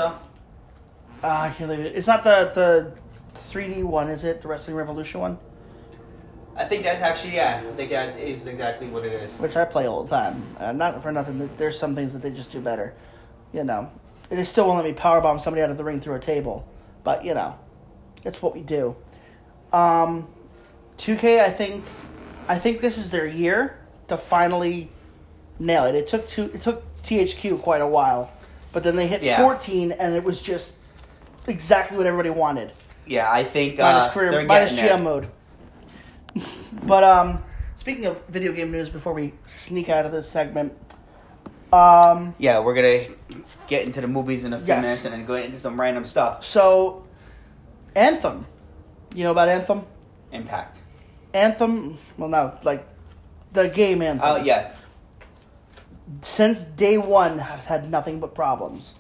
though? 1.20 1.26
Uh, 1.26 1.32
I 1.32 1.50
can't 1.50 1.68
believe 1.68 1.86
it. 1.86 1.96
It's 1.96 2.06
not 2.06 2.22
the 2.22 2.52
the 2.54 3.02
3D 3.50 3.85
one, 3.85 4.09
is 4.09 4.24
it? 4.24 4.42
The 4.42 4.48
Wrestling 4.48 4.76
Revolution 4.76 5.20
one. 5.20 5.38
I 6.55 6.66
think 6.66 6.83
that's 6.85 7.00
actually, 7.00 7.37
yeah, 7.37 7.62
I 7.66 7.72
think 7.72 7.90
that 7.90 8.18
is 8.18 8.46
exactly 8.46 8.87
what 8.87 9.05
it 9.07 9.12
is. 9.12 9.38
which 9.38 9.57
I 9.57 9.64
play 9.64 9.87
all 9.87 10.05
the 10.05 10.11
time. 10.11 10.44
Uh, 10.59 10.72
not 10.72 11.02
for 11.02 11.11
nothing. 11.11 11.48
There's 11.57 11.78
some 11.78 11.94
things 11.94 12.12
that 12.12 12.20
they 12.20 12.31
just 12.31 12.52
do 12.52 12.61
better. 12.61 12.92
You 13.55 13.64
know, 13.64 13.90
they 14.28 14.44
still 14.44 14.66
won't 14.66 14.85
let 14.85 14.90
me 14.94 14.98
powerbomb 14.98 15.40
somebody 15.40 15.62
out 15.62 15.70
of 15.70 15.76
the 15.78 15.85
ring 15.85 16.00
through 16.00 16.14
a 16.16 16.20
table, 16.20 16.66
but 17.05 17.24
you 17.24 17.33
know, 17.35 17.59
it's 18.24 18.42
what 18.42 18.55
we 18.55 18.61
do. 18.61 18.94
Um, 19.72 20.28
2K, 20.98 21.40
I 21.42 21.50
think, 21.50 21.85
I 22.48 22.59
think 22.59 22.81
this 22.83 22.98
is 22.98 23.11
their 23.11 23.26
year 23.26 23.78
to 24.09 24.16
finally 24.18 24.90
nail 25.59 25.85
it. 25.85 25.94
It 25.94 26.07
took 26.07 26.28
two, 26.28 26.44
it 26.55 26.61
took 26.61 26.83
THQ 27.02 27.62
quite 27.62 27.81
a 27.81 27.87
while, 27.87 28.31
but 28.72 28.83
then 28.83 28.96
they 28.96 29.07
hit 29.07 29.22
Yeah. 29.22 29.38
14, 29.42 29.92
and 29.92 30.14
it 30.14 30.22
was 30.22 30.42
just 30.42 30.74
exactly 31.46 31.96
what 31.96 32.07
everybody 32.07 32.31
wanted. 32.31 32.72
Yeah, 33.06 33.30
I 33.30 33.44
think 33.44 33.78
minus 33.78 34.06
uh, 34.06 34.10
career, 34.12 34.44
minus 34.44 34.72
GM 34.72 34.76
there. 34.76 34.98
mode. 34.98 35.28
but 36.84 37.04
um, 37.04 37.42
speaking 37.76 38.06
of 38.06 38.24
video 38.28 38.52
game 38.52 38.70
news, 38.72 38.88
before 38.88 39.12
we 39.12 39.34
sneak 39.46 39.88
out 39.88 40.06
of 40.06 40.12
this 40.12 40.28
segment, 40.30 40.72
um, 41.72 42.34
Yeah, 42.38 42.60
we're 42.60 42.74
gonna 42.74 43.14
get 43.66 43.84
into 43.86 44.00
the 44.00 44.06
movies 44.06 44.44
in 44.44 44.52
a 44.52 44.58
few 44.58 44.68
Yes. 44.68 44.82
minutes 44.82 45.04
and 45.04 45.14
then 45.14 45.24
go 45.26 45.34
into 45.34 45.58
some 45.58 45.80
random 45.80 46.04
stuff. 46.04 46.44
so 46.44 47.04
Anthem, 47.94 48.46
you 49.14 49.24
know 49.24 49.32
about 49.32 49.48
Anthem? 49.48 49.84
Impact. 50.32 50.76
Anthem, 51.34 51.98
well, 52.16 52.28
no, 52.28 52.58
like 52.62 52.86
the 53.52 53.68
game 53.68 54.00
Anthem. 54.02 54.26
Oh 54.26 54.36
yes. 54.36 54.78
Since 56.20 56.60
day 56.60 56.98
one, 56.98 57.38
has 57.38 57.64
had 57.66 57.90
nothing 57.90 58.20
but 58.20 58.34
problems. 58.34 58.94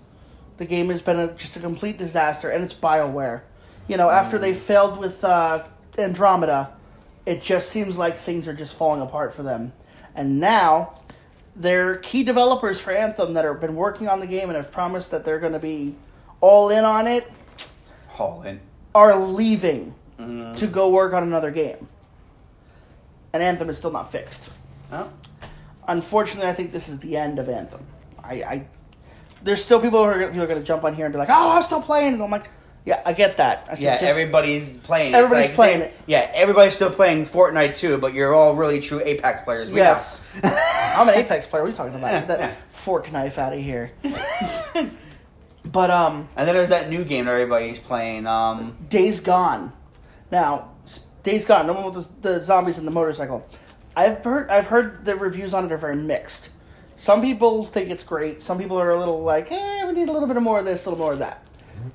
The 0.56 0.64
game 0.64 0.88
has 0.90 1.02
been 1.02 1.18
a, 1.18 1.28
just 1.32 1.56
a 1.56 1.60
complete 1.60 1.98
disaster, 1.98 2.48
and 2.50 2.64
it's 2.64 2.74
Bioware. 2.74 3.42
You 3.88 3.96
know, 3.96 4.08
after 4.10 4.38
they 4.38 4.54
failed 4.54 4.98
with 4.98 5.22
uh, 5.24 5.64
Andromeda, 5.98 6.72
it 7.26 7.42
just 7.42 7.68
seems 7.70 7.96
like 7.98 8.18
things 8.18 8.48
are 8.48 8.54
just 8.54 8.74
falling 8.74 9.00
apart 9.00 9.34
for 9.34 9.42
them. 9.42 9.72
And 10.14 10.40
now, 10.40 10.94
their 11.54 11.96
key 11.96 12.22
developers 12.22 12.80
for 12.80 12.92
Anthem 12.92 13.34
that 13.34 13.44
have 13.44 13.60
been 13.60 13.76
working 13.76 14.08
on 14.08 14.20
the 14.20 14.26
game 14.26 14.48
and 14.48 14.56
have 14.56 14.70
promised 14.70 15.10
that 15.10 15.24
they're 15.24 15.38
going 15.40 15.52
to 15.52 15.58
be 15.58 15.94
all 16.40 16.70
in 16.70 16.84
on 16.84 17.06
it 17.06 17.30
Haul 18.08 18.42
in. 18.42 18.60
are 18.94 19.16
leaving 19.16 19.94
Mm. 20.18 20.54
to 20.58 20.66
go 20.68 20.90
work 20.90 21.14
on 21.14 21.22
another 21.24 21.50
game. 21.50 21.88
And 23.32 23.42
Anthem 23.42 23.70
is 23.70 23.78
still 23.78 23.90
not 23.90 24.12
fixed. 24.12 24.50
Oh. 24.92 25.08
Unfortunately, 25.88 26.48
I 26.48 26.52
think 26.52 26.70
this 26.70 26.88
is 26.88 26.98
the 27.00 27.16
end 27.16 27.38
of 27.40 27.48
Anthem. 27.48 27.80
I, 28.22 28.34
I 28.34 28.66
there's 29.42 29.64
still 29.64 29.80
people 29.80 30.04
who 30.04 30.10
are, 30.10 30.30
who 30.30 30.40
are 30.42 30.46
going 30.46 30.60
to 30.60 30.64
jump 30.66 30.84
on 30.84 30.94
here 30.94 31.06
and 31.06 31.12
be 31.12 31.18
like, 31.18 31.30
"Oh, 31.30 31.50
I'm 31.52 31.62
still 31.64 31.82
playing," 31.82 32.14
and 32.14 32.22
I'm 32.22 32.30
like, 32.30 32.48
"Yeah, 32.84 33.00
I 33.04 33.12
get 33.12 33.36
that." 33.36 33.68
I 33.70 33.74
Yeah, 33.78 33.94
just- 33.94 34.04
everybody's 34.04 34.68
playing. 34.68 35.14
Everybody's 35.14 35.48
like 35.48 35.54
playing 35.54 35.80
it. 35.82 35.94
Yeah, 36.06 36.30
everybody's 36.34 36.74
still 36.74 36.90
playing 36.90 37.26
Fortnite 37.26 37.76
too, 37.76 37.98
but 37.98 38.14
you're 38.14 38.34
all 38.34 38.54
really 38.54 38.80
true 38.80 39.00
Apex 39.04 39.42
players. 39.42 39.70
We 39.70 39.78
Yes. 39.80 40.20
I'm 40.42 41.08
an 41.08 41.14
Apex 41.14 41.46
player. 41.46 41.62
What 41.62 41.68
are 41.68 41.70
you 41.70 41.76
talking 41.76 41.94
about? 41.94 42.10
Get 42.10 42.28
that 42.38 42.56
fork 42.72 43.10
knife 43.12 43.38
out 43.38 43.52
of 43.52 43.60
here. 43.60 43.92
but 45.64 45.90
um, 45.90 46.28
And 46.36 46.48
then 46.48 46.54
there's 46.54 46.70
that 46.70 46.90
new 46.90 47.04
game 47.04 47.26
that 47.26 47.32
everybody's 47.32 47.78
playing. 47.78 48.26
Um, 48.26 48.76
Days 48.88 49.20
Gone. 49.20 49.72
Now, 50.30 50.70
Days 51.22 51.44
Gone, 51.46 51.66
the 51.66 51.72
one 51.72 51.84
with 51.92 52.20
the, 52.22 52.30
the 52.38 52.44
zombies 52.44 52.78
and 52.78 52.86
the 52.86 52.90
motorcycle. 52.90 53.46
I've 53.94 54.24
heard 54.24 54.48
I've 54.50 54.66
heard 54.68 55.04
the 55.04 55.16
reviews 55.16 55.52
on 55.54 55.66
it 55.66 55.72
are 55.72 55.76
very 55.76 55.96
mixed. 55.96 56.48
Some 56.96 57.20
people 57.20 57.64
think 57.64 57.90
it's 57.90 58.04
great. 58.04 58.42
Some 58.42 58.58
people 58.58 58.78
are 58.80 58.90
a 58.90 58.98
little 58.98 59.22
like, 59.22 59.50
eh, 59.52 59.84
we 59.86 59.92
need 59.92 60.08
a 60.08 60.12
little 60.12 60.28
bit 60.28 60.40
more 60.40 60.60
of 60.60 60.64
this, 60.64 60.86
a 60.86 60.90
little 60.90 61.04
more 61.04 61.12
of 61.12 61.18
that. 61.18 61.42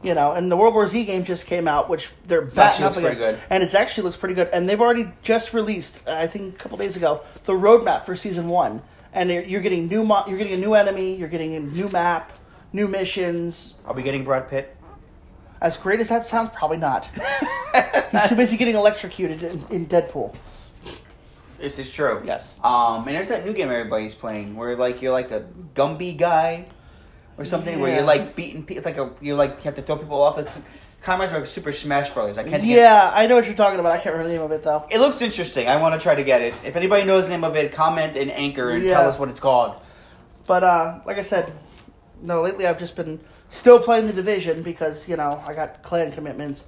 You 0.04 0.14
know, 0.14 0.32
and 0.34 0.52
the 0.52 0.58
World 0.58 0.74
War 0.74 0.88
Z 0.88 1.06
game 1.06 1.24
just 1.24 1.46
came 1.46 1.68
out, 1.68 1.90
which 1.90 2.10
they're 2.26 2.42
batting 2.42 2.86
up 2.86 2.96
looks 2.96 2.98
against, 2.98 3.20
good. 3.20 3.40
and 3.50 3.64
it 3.64 3.74
actually 3.74 4.04
looks 4.04 4.18
pretty 4.18 4.36
good. 4.36 4.50
And 4.54 4.68
they've 4.70 4.80
already 4.80 5.12
just 5.22 5.54
released, 5.54 6.06
I 6.08 6.28
think, 6.28 6.56
a 6.56 6.58
couple 6.58 6.78
days 6.78 6.96
ago, 6.96 7.22
the 7.46 7.54
roadmap 7.54 8.06
for 8.06 8.16
season 8.16 8.48
one. 8.48 8.82
And 9.14 9.30
you're 9.30 9.44
you're 9.44 9.62
getting 9.62 9.88
new, 9.88 10.04
mo- 10.04 10.24
you're 10.28 10.38
getting 10.38 10.54
a 10.54 10.58
new 10.58 10.74
enemy, 10.74 11.16
you're 11.16 11.30
getting 11.30 11.56
a 11.56 11.60
new 11.60 11.90
map, 11.90 12.38
new 12.74 12.88
missions. 12.88 13.76
are 13.86 13.94
we 13.94 14.04
getting 14.04 14.24
Brad 14.24 14.50
Pitt? 14.50 14.76
As 15.60 15.76
great 15.78 16.00
as 16.00 16.10
that 16.10 16.26
sounds, 16.26 16.52
probably 16.54 16.78
not. 16.78 17.10
He's 18.12 18.30
too 18.30 18.36
busy 18.36 18.58
getting 18.58 18.76
electrocuted 18.76 19.42
in, 19.42 19.64
in 19.72 19.86
Deadpool. 19.88 20.36
This 21.60 21.80
is 21.80 21.90
true. 21.90 22.22
Yes. 22.24 22.60
Um, 22.64 23.08
and 23.08 23.16
there's 23.16 23.30
that 23.30 23.44
new 23.44 23.54
game 23.54 23.70
everybody's 23.72 24.14
playing 24.14 24.56
where 24.56 24.76
like 24.76 25.02
you're 25.02 25.12
like 25.12 25.30
the 25.30 25.46
Gumby 25.74 26.16
guy 26.16 26.68
or 27.38 27.46
something 27.46 27.80
where 27.80 27.96
you're 27.96 28.06
like 28.06 28.36
beating. 28.36 28.64
pe- 28.64 28.76
It's 28.76 28.86
like 28.86 28.98
a 28.98 29.12
you 29.22 29.36
like 29.36 29.58
you 29.58 29.64
have 29.64 29.76
to 29.76 29.82
throw 29.82 29.98
people 29.98 30.22
off. 30.22 30.38
It's 30.38 30.52
kind 31.02 31.22
of 31.22 31.32
me 31.32 31.46
Super 31.46 31.72
Smash 31.72 32.10
Brothers. 32.10 32.38
I 32.38 32.44
can't. 32.44 32.64
Yeah, 32.64 33.12
I 33.14 33.28
know 33.28 33.36
what 33.36 33.46
you're 33.46 33.54
talking 33.56 33.80
about. 33.80 33.92
I 33.92 33.98
can't 33.98 34.14
remember 34.16 34.30
the 34.30 34.36
name 34.36 34.44
of 34.44 34.52
it 34.52 34.64
though. 34.64 34.86
It 34.90 35.00
looks 35.00 35.22
interesting. 35.22 35.68
I 35.68 35.82
want 35.82 35.94
to 35.94 36.00
try 36.00 36.16
to 36.16 36.24
get 36.24 36.42
it. 36.42 36.56
If 36.66 36.76
anybody 36.76 37.06
knows 37.06 37.26
the 37.26 37.32
name 37.32 37.44
of 37.44 37.56
it, 37.56 37.72
comment 37.72 38.18
and 38.18 38.32
anchor 38.32 38.72
and 38.72 38.84
Yeah. 38.84 38.96
tell 38.96 39.08
us 39.08 39.20
what 39.20 39.30
it's 39.30 39.40
called. 39.40 39.76
But 40.46 40.64
uh, 40.64 41.00
like 41.06 41.18
I 41.18 41.22
said, 41.24 41.52
no, 42.22 42.42
lately 42.42 42.66
I've 42.66 42.80
just 42.80 42.96
been 42.96 43.20
still 43.50 43.80
playing 43.80 44.08
the 44.08 44.14
division 44.14 44.64
because 44.64 45.08
you 45.08 45.16
know 45.18 45.42
I 45.48 45.54
got 45.54 45.84
clan 45.84 46.12
commitments. 46.12 46.64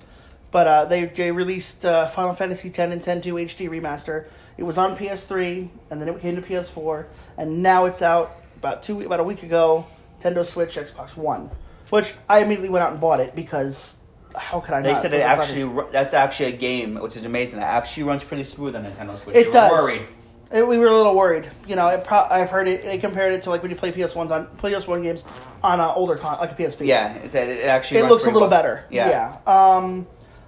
But 0.51 0.67
uh, 0.67 0.86
they 0.86 1.05
they 1.05 1.32
released 1.32 1.86
uh, 1.86 2.08
Final 2.08 2.34
Fantasy 2.36 2.69
X 2.69 2.79
and 2.79 2.93
X 3.08 3.23
2 3.25 3.34
HD 3.36 3.69
remaster. 3.69 4.25
It 4.58 4.63
was 4.63 4.77
on 4.77 4.97
PS3 4.97 5.69
and 5.89 6.01
then 6.01 6.10
it 6.10 6.19
came 6.19 6.36
to 6.36 6.41
PS4 6.41 7.05
and 7.38 7.63
now 7.63 7.86
it's 7.86 8.01
out 8.01 8.36
about 8.58 8.84
two 8.84 8.99
about 9.01 9.19
a 9.21 9.23
week 9.23 9.41
ago. 9.43 9.86
Nintendo 10.19 10.45
Switch, 10.45 10.75
Xbox 10.75 11.15
One, 11.17 11.49
which 11.89 12.13
I 12.27 12.39
immediately 12.39 12.69
went 12.69 12.84
out 12.84 12.91
and 12.91 13.01
bought 13.01 13.19
it 13.19 13.36
because 13.36 13.97
how 14.36 14.60
could 14.60 14.73
I 14.73 14.77
not? 14.79 14.84
They 14.84 14.93
not? 14.93 15.01
said 15.01 15.13
it 15.13 15.21
are 15.21 15.41
actually 15.41 15.63
ru- 15.63 15.89
that's 15.91 16.13
actually 16.13 16.53
a 16.53 16.58
game, 16.58 16.95
which 16.95 17.17
is 17.17 17.23
amazing. 17.23 17.60
It 17.60 17.63
actually 17.63 18.03
runs 18.03 18.23
pretty 18.23 18.43
smooth 18.43 18.75
on 18.75 18.84
Nintendo 18.84 19.17
Switch. 19.17 19.36
It 19.36 19.47
were 19.47 19.53
does. 19.53 19.71
Worried. 19.71 20.01
It, 20.51 20.67
we 20.67 20.77
were 20.79 20.88
a 20.88 20.95
little 20.95 21.15
worried. 21.15 21.49
You 21.67 21.75
know, 21.75 21.88
it 21.89 22.03
pro- 22.03 22.27
I've 22.29 22.49
heard 22.49 22.67
it. 22.67 22.84
They 22.84 22.97
compared 22.97 23.34
it 23.34 23.43
to 23.43 23.49
like 23.49 23.62
when 23.62 23.71
you 23.71 23.77
play 23.77 23.91
PS 23.91 24.15
ones 24.15 24.32
on 24.32 24.47
PS 24.58 24.88
One 24.88 25.03
games 25.03 25.23
on 25.63 25.79
uh, 25.79 25.93
older 25.93 26.15
con 26.15 26.39
like 26.39 26.51
a 26.51 26.55
PSP. 26.55 26.88
Yeah, 26.88 27.13
it 27.15 27.29
said 27.29 27.49
it 27.49 27.65
actually. 27.65 27.99
it 27.99 28.01
runs 28.01 28.12
looks 28.12 28.23
a 28.23 28.25
pretty 28.25 28.34
little 28.36 28.49
well. 28.49 28.58
better. 28.58 28.86
Yeah. 28.89 29.10
Yeah. 29.45 29.75
Um, 29.75 30.08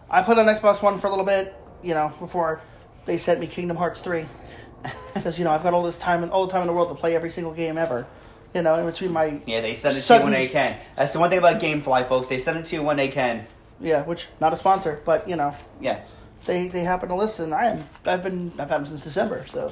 I 0.10 0.24
played 0.24 0.40
on 0.40 0.46
Xbox 0.48 0.82
One 0.82 1.00
for 1.00 1.08
a 1.08 1.10
little 1.10 1.26
bit. 1.26 1.56
You 1.84 1.94
know, 1.94 2.14
before 2.20 2.62
they 3.06 3.18
sent 3.18 3.40
me 3.40 3.48
Kingdom 3.48 3.78
Hearts 3.78 4.02
three, 4.02 4.26
because 5.14 5.38
you 5.38 5.46
know 5.46 5.52
I've 5.52 5.64
got 5.64 5.74
all 5.74 5.84
this 5.84 5.98
time 5.98 6.24
and 6.24 6.32
all 6.32 6.46
the 6.46 6.52
time 6.52 6.62
in 6.62 6.68
the 6.68 6.74
world 6.74 6.90
to 6.90 6.96
play 6.96 7.16
every 7.16 7.32
single 7.32 7.54
game 7.54 7.78
ever. 7.78 8.08
You 8.54 8.62
know, 8.62 8.76
in 8.76 8.86
between 8.86 9.12
my 9.14 9.40
Yeah, 9.46 9.62
they 9.62 9.76
send 9.76 9.92
it 9.92 9.96
to 9.96 9.98
you 10.00 10.06
Sudden- 10.06 10.24
when 10.26 10.34
they 10.34 10.48
can. 10.48 10.78
That's 10.96 11.14
the 11.14 11.20
one 11.20 11.30
thing 11.30 11.40
about 11.40 11.60
GameFly, 11.62 12.08
folks. 12.10 12.28
They 12.28 12.38
send 12.40 12.58
it 12.58 12.66
to 12.66 12.76
you 12.76 12.84
when 12.84 12.98
they 12.98 13.08
can. 13.08 13.46
yeah, 13.80 14.04
which 14.04 14.28
not 14.40 14.54
a 14.54 14.58
sponsor, 14.58 15.02
but 15.06 15.28
you 15.28 15.36
know 15.36 15.54
Yeah. 15.80 16.00
they 16.46 16.68
they 16.68 16.82
happen 16.82 17.10
to 17.10 17.16
listen. 17.16 17.54
I 17.54 17.66
am 17.68 17.86
I've 18.06 18.24
been 18.24 18.52
I've 18.60 18.70
had 18.70 18.82
them 18.82 18.86
since 18.88 19.04
December, 19.04 19.46
so 19.50 19.72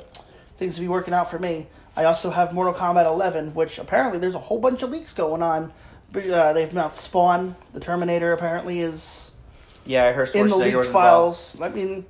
things 0.57 0.75
will 0.77 0.83
be 0.85 0.87
working 0.87 1.13
out 1.13 1.29
for 1.29 1.39
me. 1.39 1.67
I 1.97 2.05
also 2.05 2.29
have 2.31 2.53
Mortal 2.53 2.73
Kombat 2.73 3.05
11, 3.05 3.53
which 3.53 3.77
apparently 3.79 4.17
there's 4.19 4.35
a 4.35 4.39
whole 4.39 4.59
bunch 4.59 4.81
of 4.83 4.89
leaks 4.91 5.11
going 5.13 5.43
on. 5.43 5.73
Uh, 6.15 6.53
they've 6.53 6.73
now 6.73 6.89
Spawn, 6.91 7.55
the 7.73 7.79
Terminator, 7.79 8.31
apparently 8.33 8.79
is 8.79 9.31
Yeah, 9.85 10.05
I 10.05 10.11
heard 10.13 10.29
in 10.33 10.47
the 10.47 10.55
leaked 10.55 10.75
was 10.77 10.87
involved. 10.87 11.37
files. 11.37 11.57
I 11.61 11.69
mean, 11.69 12.05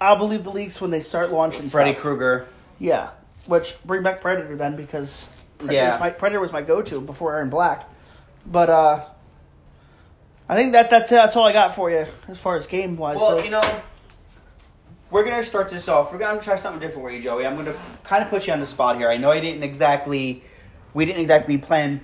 I'll 0.00 0.16
believe 0.16 0.44
the 0.44 0.52
leaks 0.52 0.80
when 0.80 0.90
they 0.90 1.02
start 1.02 1.32
launching. 1.32 1.68
Freddy. 1.68 1.94
Krueger. 1.94 2.46
Yeah, 2.78 3.08
which 3.46 3.76
bring 3.84 4.02
back 4.02 4.20
Predator 4.20 4.54
then 4.56 4.76
because 4.76 5.30
Predator, 5.66 5.84
Yeah. 5.86 5.92
was, 5.92 6.00
my, 6.00 6.10
Predator 6.10 6.40
was 6.40 6.52
my 6.52 6.62
go-to 6.62 7.00
before 7.00 7.32
Erron 7.34 7.50
Black. 7.50 7.88
But 8.46 8.70
uh, 8.70 9.04
I 10.48 10.54
think 10.54 10.72
that 10.72 10.90
that's 10.90 11.10
that's 11.10 11.34
all 11.36 11.44
I 11.46 11.52
got 11.52 11.74
for 11.74 11.90
you 11.90 12.06
as 12.28 12.38
far 12.38 12.56
as 12.56 12.66
game 12.66 12.96
wise 12.96 13.16
Well, 13.16 13.36
goes. 13.36 13.44
you 13.44 13.50
know, 13.50 13.80
we're 15.10 15.24
gonna 15.24 15.42
start 15.44 15.70
this 15.70 15.88
off. 15.88 16.12
We're 16.12 16.18
gonna 16.18 16.40
try 16.40 16.56
something 16.56 16.80
different 16.80 17.02
for 17.02 17.10
you, 17.10 17.22
Joey. 17.22 17.46
I'm 17.46 17.56
gonna 17.56 17.74
kind 18.02 18.22
of 18.22 18.28
put 18.30 18.46
you 18.46 18.52
on 18.52 18.60
the 18.60 18.66
spot 18.66 18.96
here. 18.98 19.08
I 19.08 19.16
know 19.16 19.30
I 19.30 19.40
didn't 19.40 19.62
exactly, 19.62 20.42
we 20.92 21.04
didn't 21.06 21.20
exactly 21.22 21.56
plan 21.58 22.00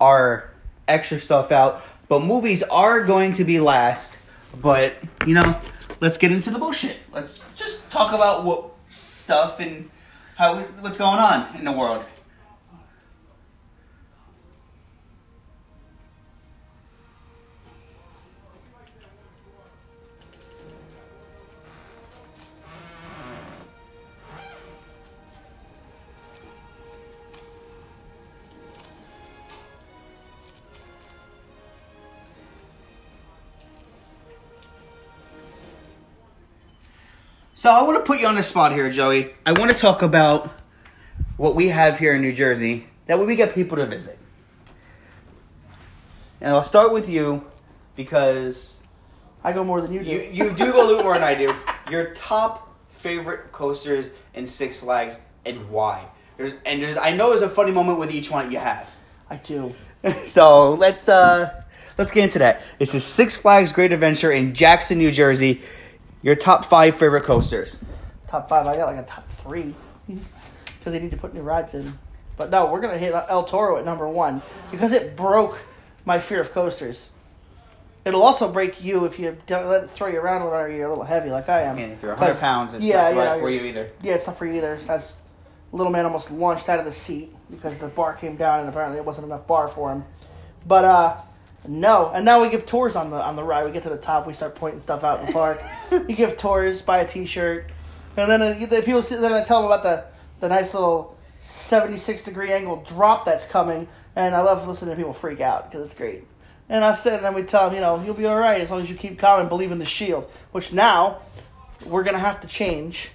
our 0.00 0.50
extra 0.88 1.18
stuff 1.20 1.52
out, 1.52 1.82
but 2.08 2.20
movies 2.24 2.62
are 2.64 3.04
going 3.04 3.34
to 3.34 3.44
be 3.44 3.60
last. 3.60 4.18
But 4.60 4.94
you 5.26 5.34
know, 5.34 5.60
let's 6.00 6.18
get 6.18 6.32
into 6.32 6.50
the 6.50 6.58
bullshit. 6.58 6.96
Let's 7.12 7.44
just 7.54 7.88
talk 7.90 8.12
about 8.12 8.44
what 8.44 8.70
stuff 8.88 9.60
and 9.60 9.90
how 10.36 10.58
what's 10.80 10.98
going 10.98 11.18
on 11.20 11.54
in 11.56 11.64
the 11.64 11.72
world. 11.72 12.04
So 37.58 37.72
I 37.72 37.82
want 37.82 37.96
to 37.98 38.04
put 38.04 38.20
you 38.20 38.28
on 38.28 38.36
the 38.36 38.42
spot 38.44 38.70
here, 38.70 38.88
Joey. 38.88 39.34
I 39.44 39.50
want 39.50 39.72
to 39.72 39.76
talk 39.76 40.02
about 40.02 40.48
what 41.36 41.56
we 41.56 41.70
have 41.70 41.98
here 41.98 42.14
in 42.14 42.22
New 42.22 42.32
Jersey. 42.32 42.86
That 43.06 43.18
way 43.18 43.26
we 43.26 43.34
get 43.34 43.52
people 43.52 43.78
to 43.78 43.86
visit. 43.86 44.16
And 46.40 46.54
I'll 46.54 46.62
start 46.62 46.92
with 46.92 47.08
you 47.08 47.44
because 47.96 48.80
I 49.42 49.50
go 49.52 49.64
more 49.64 49.80
than 49.80 49.92
you 49.92 50.04
do. 50.04 50.08
you, 50.08 50.30
you 50.30 50.50
do 50.52 50.70
go 50.70 50.84
a 50.84 50.86
little 50.86 51.02
more 51.02 51.14
than 51.14 51.24
I 51.24 51.34
do. 51.34 51.52
Your 51.90 52.14
top 52.14 52.76
favorite 52.90 53.50
coasters 53.50 54.10
in 54.34 54.46
Six 54.46 54.78
Flags 54.78 55.20
and 55.44 55.68
why? 55.68 56.06
There's, 56.36 56.52
and 56.64 56.80
there's 56.80 56.96
I 56.96 57.10
know 57.16 57.30
there's 57.30 57.42
a 57.42 57.48
funny 57.48 57.72
moment 57.72 57.98
with 57.98 58.14
each 58.14 58.30
one 58.30 58.52
you 58.52 58.58
have. 58.58 58.88
I 59.28 59.34
do. 59.34 59.74
so 60.28 60.74
let's 60.74 61.08
uh 61.08 61.60
let's 61.98 62.12
get 62.12 62.22
into 62.22 62.38
that. 62.38 62.62
This 62.78 62.94
is 62.94 63.02
Six 63.02 63.36
Flags 63.36 63.72
Great 63.72 63.92
Adventure 63.92 64.30
in 64.30 64.54
Jackson, 64.54 64.98
New 64.98 65.10
Jersey. 65.10 65.60
Your 66.22 66.34
top 66.36 66.64
five 66.64 66.96
favorite 66.96 67.24
coasters. 67.24 67.78
Top 68.26 68.48
five. 68.48 68.66
I 68.66 68.76
got 68.76 68.86
like 68.94 68.98
a 69.04 69.06
top 69.08 69.28
three 69.28 69.74
because 70.08 70.92
they 70.92 70.98
need 70.98 71.10
to 71.12 71.16
put 71.16 71.34
new 71.34 71.42
rides 71.42 71.74
in. 71.74 71.98
But 72.36 72.50
no, 72.50 72.66
we're 72.70 72.80
gonna 72.80 72.98
hit 72.98 73.12
El 73.28 73.44
Toro 73.44 73.78
at 73.78 73.84
number 73.84 74.08
one 74.08 74.42
because 74.70 74.92
it 74.92 75.16
broke 75.16 75.58
my 76.04 76.18
fear 76.18 76.40
of 76.40 76.52
coasters. 76.52 77.10
It'll 78.04 78.22
also 78.22 78.50
break 78.50 78.82
you 78.82 79.04
if 79.04 79.18
you 79.18 79.36
don't 79.46 79.68
let 79.68 79.84
it 79.84 79.90
throw 79.90 80.06
you 80.06 80.18
around 80.20 80.42
when 80.48 80.74
you're 80.76 80.86
a 80.86 80.88
little 80.88 81.04
heavy 81.04 81.30
like 81.30 81.48
I 81.48 81.62
am. 81.62 81.76
And 81.78 81.92
if 81.92 82.00
you're 82.02 82.12
100 82.12 82.30
'Cause- 82.32 82.40
pounds, 82.40 82.74
it's 82.74 82.84
yeah, 82.84 83.02
not 83.02 83.14
yeah, 83.14 83.30
right 83.32 83.40
for 83.40 83.50
you 83.50 83.60
either. 83.62 83.90
Yeah, 84.02 84.14
it's 84.14 84.26
not 84.26 84.36
for 84.38 84.46
you 84.46 84.54
either. 84.54 84.78
That's 84.86 85.16
little 85.72 85.92
man 85.92 86.06
almost 86.06 86.30
launched 86.30 86.68
out 86.68 86.78
of 86.78 86.84
the 86.86 86.92
seat 86.92 87.34
because 87.50 87.76
the 87.78 87.88
bar 87.88 88.14
came 88.14 88.36
down 88.36 88.60
and 88.60 88.68
apparently 88.68 88.98
it 88.98 89.04
wasn't 89.04 89.26
enough 89.26 89.46
bar 89.46 89.68
for 89.68 89.92
him. 89.92 90.04
But 90.66 90.84
uh 90.84 91.16
no, 91.68 92.10
and 92.14 92.24
now 92.24 92.40
we 92.42 92.48
give 92.48 92.64
tours 92.64 92.96
on 92.96 93.10
the 93.10 93.22
on 93.22 93.36
the 93.36 93.44
ride. 93.44 93.66
We 93.66 93.72
get 93.72 93.82
to 93.82 93.90
the 93.90 93.98
top, 93.98 94.26
we 94.26 94.32
start 94.32 94.54
pointing 94.54 94.80
stuff 94.80 95.04
out 95.04 95.20
in 95.20 95.26
the 95.26 95.32
park. 95.32 95.60
you 95.92 96.16
give 96.16 96.36
tours, 96.38 96.80
buy 96.80 96.98
a 96.98 97.06
T-shirt, 97.06 97.70
and 98.16 98.30
then 98.30 98.40
uh, 98.40 98.66
the 98.66 98.82
people 98.82 99.02
see. 99.02 99.16
Then 99.16 99.32
I 99.32 99.44
tell 99.44 99.62
them 99.62 99.70
about 99.70 99.82
the 99.82 100.04
the 100.40 100.48
nice 100.48 100.72
little 100.72 101.16
seventy 101.40 101.98
six 101.98 102.22
degree 102.22 102.52
angle 102.52 102.82
drop 102.86 103.26
that's 103.26 103.46
coming, 103.46 103.86
and 104.16 104.34
I 104.34 104.40
love 104.40 104.66
listening 104.66 104.90
to 104.92 104.96
people 104.96 105.12
freak 105.12 105.40
out 105.40 105.70
because 105.70 105.84
it's 105.84 105.94
great. 105.94 106.24
And 106.70 106.84
I 106.84 106.94
said, 106.94 107.14
and 107.16 107.24
then 107.24 107.34
we 107.34 107.42
tell 107.42 107.66
them, 107.66 107.74
you 107.74 107.80
know, 107.80 108.02
you'll 108.02 108.14
be 108.14 108.26
all 108.26 108.38
right 108.38 108.60
as 108.60 108.70
long 108.70 108.80
as 108.80 108.90
you 108.90 108.96
keep 108.96 109.18
calm 109.18 109.40
and 109.40 109.48
believe 109.48 109.70
in 109.70 109.78
the 109.78 109.86
shield. 109.86 110.30
Which 110.52 110.72
now 110.72 111.20
we're 111.84 112.02
gonna 112.02 112.18
have 112.18 112.40
to 112.40 112.48
change 112.48 113.10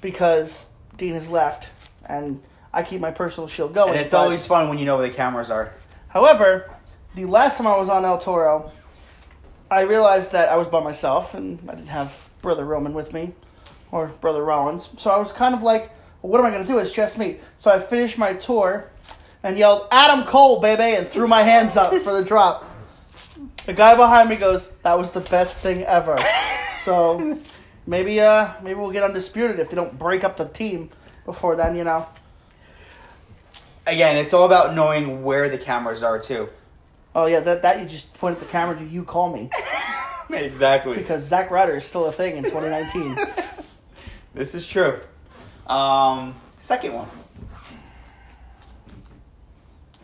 because 0.00 0.68
Dean 0.96 1.14
has 1.14 1.28
left, 1.28 1.68
and 2.06 2.42
I 2.72 2.82
keep 2.82 3.02
my 3.02 3.10
personal 3.10 3.46
shield 3.46 3.74
going. 3.74 3.90
And 3.90 4.00
it's 4.00 4.14
always 4.14 4.46
fun 4.46 4.70
when 4.70 4.78
you 4.78 4.86
know 4.86 4.96
where 4.96 5.06
the 5.06 5.14
cameras 5.14 5.50
are. 5.50 5.74
However, 6.08 6.74
the 7.14 7.24
last 7.24 7.58
time 7.58 7.66
I 7.66 7.76
was 7.76 7.88
on 7.88 8.04
El 8.04 8.18
Toro, 8.18 8.70
I 9.70 9.82
realized 9.82 10.32
that 10.32 10.48
I 10.48 10.56
was 10.56 10.68
by 10.68 10.82
myself 10.82 11.34
and 11.34 11.58
I 11.68 11.74
didn't 11.74 11.88
have 11.88 12.28
Brother 12.42 12.64
Roman 12.64 12.92
with 12.92 13.12
me 13.12 13.32
or 13.92 14.08
Brother 14.20 14.44
Rollins. 14.44 14.88
So 14.98 15.10
I 15.10 15.18
was 15.18 15.32
kind 15.32 15.54
of 15.54 15.62
like, 15.62 15.90
well, 16.22 16.32
what 16.32 16.40
am 16.40 16.46
I 16.46 16.50
going 16.50 16.62
to 16.62 16.68
do? 16.68 16.78
It's 16.78 16.92
just 16.92 17.18
me. 17.18 17.38
So 17.58 17.70
I 17.70 17.80
finished 17.80 18.18
my 18.18 18.34
tour 18.34 18.90
and 19.42 19.56
yelled, 19.56 19.86
Adam 19.90 20.24
Cole, 20.24 20.60
baby, 20.60 20.96
and 20.96 21.08
threw 21.08 21.26
my 21.26 21.42
hands 21.42 21.76
up 21.76 21.92
for 22.02 22.12
the 22.12 22.24
drop. 22.24 22.66
The 23.66 23.72
guy 23.72 23.94
behind 23.96 24.28
me 24.28 24.36
goes, 24.36 24.68
that 24.82 24.98
was 24.98 25.10
the 25.12 25.20
best 25.20 25.56
thing 25.56 25.82
ever. 25.84 26.18
So 26.84 27.38
maybe 27.86 28.20
uh 28.20 28.52
maybe 28.62 28.74
we'll 28.78 28.90
get 28.90 29.02
undisputed 29.02 29.58
if 29.58 29.70
they 29.70 29.76
don't 29.76 29.98
break 29.98 30.24
up 30.24 30.36
the 30.36 30.46
team 30.46 30.90
before 31.24 31.56
then, 31.56 31.76
you 31.76 31.84
know. 31.84 32.06
Again, 33.86 34.16
it's 34.16 34.32
all 34.32 34.44
about 34.44 34.74
knowing 34.74 35.22
where 35.22 35.48
the 35.48 35.58
cameras 35.58 36.02
are 36.02 36.18
too. 36.18 36.48
Oh 37.14 37.26
yeah, 37.26 37.40
that 37.40 37.62
that 37.62 37.80
you 37.80 37.86
just 37.88 38.12
point 38.14 38.34
at 38.36 38.40
the 38.40 38.46
camera 38.46 38.76
to 38.78 38.84
you 38.84 39.04
call 39.04 39.32
me. 39.34 39.50
exactly. 40.30 40.96
because 40.96 41.24
Zack 41.24 41.50
Ryder 41.50 41.76
is 41.76 41.84
still 41.84 42.06
a 42.06 42.12
thing 42.12 42.36
in 42.36 42.44
2019. 42.44 43.26
This 44.32 44.54
is 44.54 44.64
true. 44.64 45.00
Um, 45.66 46.36
second 46.56 46.92
one, 46.94 47.08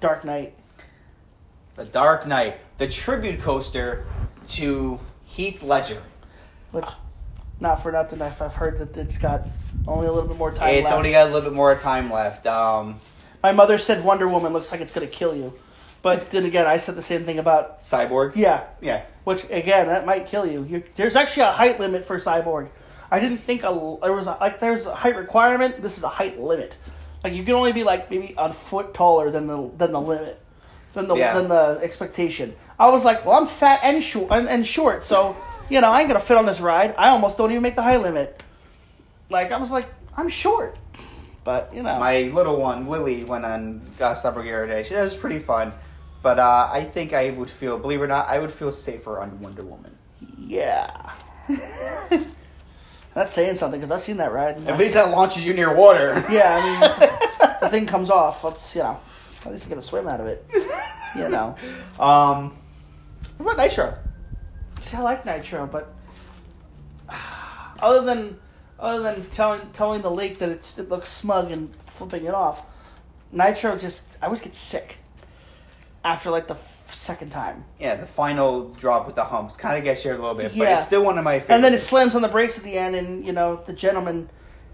Dark 0.00 0.24
Knight. 0.24 0.54
The 1.76 1.84
Dark 1.84 2.26
Knight, 2.26 2.58
the 2.78 2.88
tribute 2.88 3.40
coaster 3.40 4.04
to 4.48 4.98
Heath 5.24 5.62
Ledger. 5.62 6.02
Which, 6.72 6.86
not 7.60 7.82
for 7.82 7.92
nothing, 7.92 8.20
I've, 8.22 8.40
I've 8.40 8.54
heard 8.54 8.78
that 8.78 8.96
it's 8.96 9.18
got 9.18 9.42
only 9.86 10.06
a 10.08 10.12
little 10.12 10.28
bit 10.28 10.38
more 10.38 10.52
time 10.52 10.74
It's 10.74 10.84
left. 10.84 10.96
only 10.96 11.12
got 11.12 11.28
a 11.28 11.32
little 11.32 11.48
bit 11.50 11.54
more 11.56 11.74
time 11.76 12.10
left. 12.10 12.46
Um, 12.46 12.98
My 13.42 13.52
mother 13.52 13.78
said 13.78 14.04
Wonder 14.04 14.26
Woman 14.26 14.52
looks 14.52 14.72
like 14.72 14.80
it's 14.80 14.92
gonna 14.92 15.06
kill 15.06 15.36
you, 15.36 15.52
but 16.02 16.30
then 16.30 16.44
again, 16.44 16.66
I 16.66 16.76
said 16.78 16.94
the 16.94 17.02
same 17.02 17.24
thing 17.24 17.38
about 17.38 17.80
Cyborg. 17.80 18.36
yeah, 18.36 18.64
Yeah. 18.80 19.02
which 19.24 19.44
again 19.50 19.86
that 19.88 20.06
might 20.06 20.26
kill 20.26 20.46
you. 20.46 20.64
you 20.64 20.82
there's 20.96 21.16
actually 21.16 21.44
a 21.44 21.52
height 21.52 21.80
limit 21.80 22.06
for 22.06 22.18
Cyborg. 22.18 22.68
I 23.10 23.20
didn't 23.20 23.38
think 23.38 23.62
a, 23.62 23.96
there 24.02 24.12
was 24.12 24.26
a, 24.26 24.36
like 24.40 24.58
there's 24.60 24.86
a 24.86 24.94
height 24.94 25.16
requirement. 25.16 25.80
This 25.82 25.96
is 25.96 26.02
a 26.04 26.08
height 26.08 26.40
limit. 26.40 26.74
Like 27.24 27.34
you 27.34 27.42
can 27.44 27.54
only 27.54 27.72
be 27.72 27.84
like 27.84 28.10
maybe 28.10 28.34
a 28.38 28.52
foot 28.52 28.94
taller 28.94 29.30
than 29.30 29.46
the 29.46 29.70
than 29.78 29.92
the 29.92 30.00
limit, 30.00 30.40
than 30.92 31.08
the 31.08 31.14
Yeah. 31.16 31.34
than 31.34 31.48
the 31.48 31.78
expectation. 31.82 32.54
I 32.78 32.88
was 32.90 33.04
like, 33.04 33.24
well, 33.24 33.36
I'm 33.40 33.46
fat 33.46 33.80
and 33.82 34.02
short, 34.04 34.30
and, 34.32 34.48
and 34.48 34.66
short, 34.66 35.06
so 35.06 35.34
you 35.70 35.80
know 35.80 35.90
I 35.90 36.00
ain't 36.00 36.08
gonna 36.08 36.20
fit 36.20 36.36
on 36.36 36.46
this 36.46 36.60
ride. 36.60 36.94
I 36.98 37.08
almost 37.08 37.38
don't 37.38 37.50
even 37.50 37.62
make 37.62 37.74
the 37.76 37.82
height 37.82 38.00
limit. 38.02 38.42
Like 39.30 39.50
I 39.50 39.56
was 39.56 39.70
like, 39.70 39.86
I'm 40.16 40.28
short, 40.28 40.76
but 41.46 41.72
you 41.72 41.82
know, 41.82 41.98
My 41.98 42.22
little 42.24 42.56
one, 42.60 42.88
Lily, 42.88 43.24
went 43.24 43.46
on 43.46 43.80
uh, 44.00 44.12
Stubborn 44.14 44.44
Day. 44.68 44.82
She- 44.82 44.94
was 44.94 45.16
pretty 45.16 45.38
fun. 45.38 45.72
But 46.22 46.40
uh, 46.40 46.68
I 46.72 46.82
think 46.82 47.12
I 47.12 47.30
would 47.30 47.48
feel, 47.48 47.78
believe 47.78 48.00
it 48.00 48.04
or 48.04 48.08
not, 48.08 48.26
I 48.28 48.40
would 48.40 48.50
feel 48.52 48.72
safer 48.72 49.20
on 49.20 49.40
Wonder 49.40 49.62
Woman. 49.62 49.96
yeah. 50.38 51.12
That's 53.14 53.32
saying 53.32 53.54
something 53.56 53.80
because 53.80 53.90
I've 53.90 54.02
seen 54.02 54.18
that 54.18 54.32
ride. 54.32 54.66
At 54.66 54.76
least 54.78 54.94
that 54.94 55.10
launches 55.10 55.46
you 55.46 55.54
near 55.54 55.72
water. 55.74 56.22
Yeah, 56.30 56.54
I 56.54 56.60
mean, 57.40 57.50
the 57.62 57.68
thing 57.70 57.86
comes 57.86 58.10
off. 58.10 58.44
Let's 58.44 58.74
you 58.74 58.82
know, 58.82 58.98
at 59.46 59.52
least 59.52 59.64
I 59.64 59.68
get 59.70 59.78
a 59.78 59.82
swim 59.82 60.06
out 60.08 60.20
of 60.20 60.26
it. 60.26 60.44
You 61.16 61.28
know. 61.28 61.56
Um, 61.98 62.54
What 63.38 63.54
about 63.54 63.64
Nitro? 63.64 63.96
See, 64.82 64.96
I 64.98 65.00
like 65.00 65.24
Nitro, 65.24 65.66
but 65.66 65.94
other 67.80 68.02
than 68.02 68.38
other 68.78 69.02
than 69.02 69.24
telling 69.26 69.60
telling 69.72 70.02
the 70.02 70.10
lake 70.10 70.38
that 70.38 70.48
it's, 70.50 70.78
it 70.78 70.88
looks 70.88 71.08
smug 71.10 71.50
and 71.50 71.74
flipping 71.88 72.24
it 72.24 72.34
off, 72.34 72.66
Nitro 73.32 73.76
just 73.78 74.02
I 74.22 74.26
always 74.26 74.40
get 74.40 74.54
sick 74.54 74.98
after 76.04 76.30
like 76.30 76.46
the 76.46 76.54
f- 76.54 76.94
second 76.94 77.30
time, 77.30 77.64
yeah, 77.80 77.96
the 77.96 78.06
final 78.06 78.68
drop 78.74 79.06
with 79.06 79.16
the 79.16 79.24
humps 79.24 79.56
kind 79.56 79.76
of 79.76 79.82
gets 79.84 80.04
you 80.04 80.12
a 80.12 80.14
little 80.14 80.34
bit, 80.34 80.52
but 80.56 80.68
it's 80.68 80.84
still 80.86 81.04
one 81.04 81.18
of 81.18 81.24
my 81.24 81.34
favorites. 81.40 81.50
and 81.50 81.64
then 81.64 81.74
it 81.74 81.80
slams 81.80 82.14
on 82.14 82.22
the 82.22 82.28
brakes 82.28 82.56
at 82.58 82.64
the 82.64 82.76
end, 82.78 82.94
and 82.94 83.24
you 83.26 83.32
know 83.32 83.56
the 83.66 83.72
gentlemen 83.72 84.28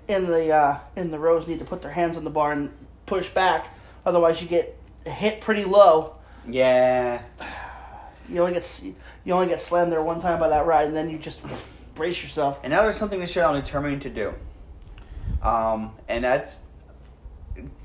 in 0.09 0.27
the 0.27 0.51
uh, 0.51 0.79
in 0.97 1.11
the 1.11 1.19
rows 1.19 1.49
need 1.49 1.59
to 1.61 1.65
put 1.65 1.81
their 1.81 1.93
hands 1.93 2.17
on 2.17 2.25
the 2.25 2.31
bar 2.31 2.53
and 2.53 2.71
push 3.07 3.29
back, 3.31 3.69
otherwise 4.05 4.43
you 4.43 4.49
get 4.49 4.77
hit 5.07 5.41
pretty 5.41 5.65
low. 5.65 6.15
Yeah. 6.49 7.23
You 8.29 8.41
only 8.41 8.55
get 8.55 8.83
you 9.25 9.35
only 9.35 9.49
get 9.49 9.61
slammed 9.61 9.91
there 9.93 10.03
one 10.03 10.21
time 10.23 10.39
by 10.39 10.49
that 10.49 10.65
ride, 10.65 10.87
and 10.87 10.97
then 10.97 11.11
you 11.11 11.19
just 11.19 11.45
brace 12.03 12.21
yourself. 12.21 12.59
And 12.65 12.73
now 12.73 12.83
there's 12.83 12.97
something 12.97 13.21
to 13.21 13.27
share 13.27 13.47
I'm 13.47 13.55
determined 13.63 14.03
to 14.03 14.11
do. 14.11 14.35
Um, 15.41 15.93
and 16.09 16.25
that's 16.25 16.63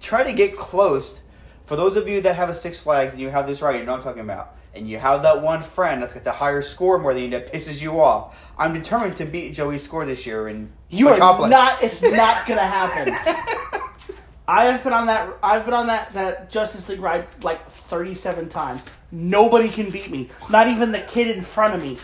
try 0.01 0.23
to 0.23 0.33
get 0.33 0.57
close. 0.57 1.19
For 1.65 1.75
those 1.75 1.95
of 1.95 2.07
you 2.07 2.19
that 2.21 2.35
have 2.35 2.49
a 2.49 2.53
Six 2.55 2.79
Flags 2.79 3.13
and 3.13 3.21
you 3.21 3.29
have 3.29 3.45
this 3.45 3.61
right, 3.61 3.75
you 3.79 3.85
know 3.85 3.91
what 3.91 3.99
I'm 3.99 4.03
talking 4.03 4.23
about. 4.23 4.55
And 4.73 4.89
you 4.89 4.97
have 4.97 5.21
that 5.21 5.43
one 5.43 5.61
friend 5.61 6.01
that's 6.01 6.13
got 6.13 6.23
the 6.23 6.31
higher 6.31 6.63
score 6.63 6.97
more 6.97 7.13
than 7.13 7.25
you 7.25 7.29
that 7.29 7.53
pisses 7.53 7.79
you 7.79 8.01
off. 8.01 8.35
I'm 8.57 8.73
determined 8.73 9.17
to 9.17 9.25
beat 9.25 9.53
Joey's 9.53 9.83
score 9.83 10.03
this 10.03 10.25
year 10.25 10.47
and 10.47 10.71
You 10.89 11.09
are 11.09 11.11
Metropolis. 11.11 11.51
not. 11.51 11.83
It's 11.83 12.01
not 12.01 12.47
gonna 12.47 12.61
happen. 12.61 13.13
I 14.47 14.65
have 14.65 14.83
been 14.83 14.93
on 14.93 15.05
that. 15.07 15.29
I've 15.43 15.63
been 15.65 15.75
on 15.75 15.87
that 15.87 16.11
that 16.13 16.49
Justice 16.49 16.89
League 16.89 17.01
ride 17.01 17.27
like 17.43 17.69
thirty-seven 17.69 18.49
times. 18.49 18.81
Nobody 19.11 19.69
can 19.69 19.91
beat 19.91 20.09
me. 20.09 20.29
Not 20.49 20.69
even 20.69 20.91
the 20.91 21.01
kid 21.01 21.27
in 21.27 21.43
front 21.43 21.75
of 21.75 21.83
me. 21.83 21.97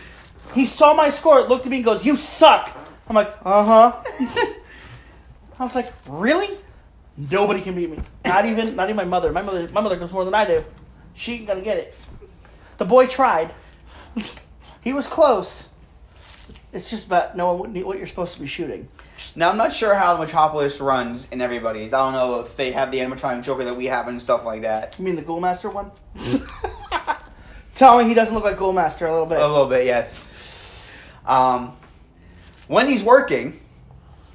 He 0.53 0.65
saw 0.65 0.93
my 0.93 1.09
score, 1.09 1.41
looked 1.47 1.65
at 1.65 1.69
me, 1.71 1.77
and 1.77 1.85
goes, 1.85 2.05
"You 2.05 2.17
suck." 2.17 2.75
I'm 3.07 3.15
like, 3.15 3.33
"Uh 3.43 3.63
huh." 3.63 4.03
I 5.59 5.63
was 5.63 5.75
like, 5.75 5.91
"Really?" 6.07 6.57
Nobody 7.17 7.61
can 7.61 7.75
beat 7.75 7.89
me. 7.89 7.99
Not 8.25 8.45
even 8.45 8.75
not 8.75 8.85
even 8.85 8.95
my 8.95 9.03
mother. 9.05 9.31
My 9.31 9.41
mother 9.41 9.67
my 9.71 9.81
mother 9.81 9.97
goes 9.97 10.11
more 10.11 10.25
than 10.25 10.33
I 10.33 10.45
do. 10.45 10.63
She 11.13 11.33
ain't 11.35 11.47
gonna 11.47 11.61
get 11.61 11.77
it. 11.77 11.95
The 12.77 12.85
boy 12.85 13.07
tried. 13.07 13.51
he 14.81 14.93
was 14.93 15.07
close. 15.07 15.69
It's 16.71 16.89
just 16.89 17.05
about 17.05 17.37
knowing 17.37 17.59
what, 17.59 17.85
what 17.85 17.97
you're 17.97 18.07
supposed 18.07 18.33
to 18.33 18.39
be 18.39 18.47
shooting. 18.47 18.87
Now 19.35 19.49
I'm 19.49 19.57
not 19.57 19.73
sure 19.73 19.93
how 19.93 20.13
the 20.13 20.19
Metropolis 20.19 20.81
runs 20.81 21.29
in 21.31 21.39
everybody's. 21.39 21.93
I 21.93 21.99
don't 21.99 22.13
know 22.13 22.41
if 22.41 22.57
they 22.57 22.71
have 22.71 22.91
the 22.91 22.99
animatronic 22.99 23.43
Joker 23.43 23.63
that 23.63 23.75
we 23.75 23.85
have 23.85 24.07
and 24.07 24.21
stuff 24.21 24.43
like 24.43 24.63
that. 24.63 24.97
You 24.97 25.05
mean 25.05 25.15
the 25.15 25.21
Ghoulmaster 25.21 25.71
one? 25.71 25.91
Tell 27.75 27.97
me 27.97 28.05
he 28.05 28.13
doesn't 28.13 28.33
look 28.33 28.43
like 28.43 28.57
Ghoulmaster 28.57 29.07
a 29.07 29.11
little 29.11 29.25
bit. 29.25 29.39
A 29.39 29.47
little 29.47 29.67
bit, 29.67 29.85
yes. 29.85 30.27
Um, 31.25 31.75
when 32.67 32.87
he's 32.89 33.03
working, 33.03 33.59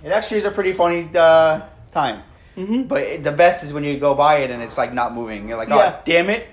it 0.05 0.11
actually 0.11 0.38
is 0.38 0.44
a 0.44 0.51
pretty 0.51 0.72
funny 0.72 1.09
uh, 1.14 1.62
time. 1.92 2.22
hmm 2.55 2.83
But 2.83 3.03
it, 3.03 3.22
the 3.24 3.33
best 3.33 3.64
is 3.64 3.72
when 3.72 3.85
you 3.85 3.98
go 3.98 4.14
by 4.14 4.37
it 4.38 4.51
and 4.51 4.62
it's 4.62 4.79
like 4.79 4.92
not 4.92 5.14
moving. 5.14 5.48
You're 5.48 5.57
like, 5.59 5.70
oh, 5.70 5.77
Yeah. 5.77 6.01
damn 6.05 6.31
it. 6.31 6.46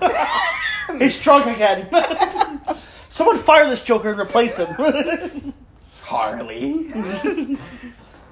He's 0.98 1.20
drunk 1.22 1.46
again. 1.46 1.88
Someone 3.08 3.38
fire 3.38 3.66
this 3.68 3.82
Joker 3.82 4.10
and 4.10 4.20
replace 4.20 4.56
him. 4.56 5.54
Harley. 6.02 6.92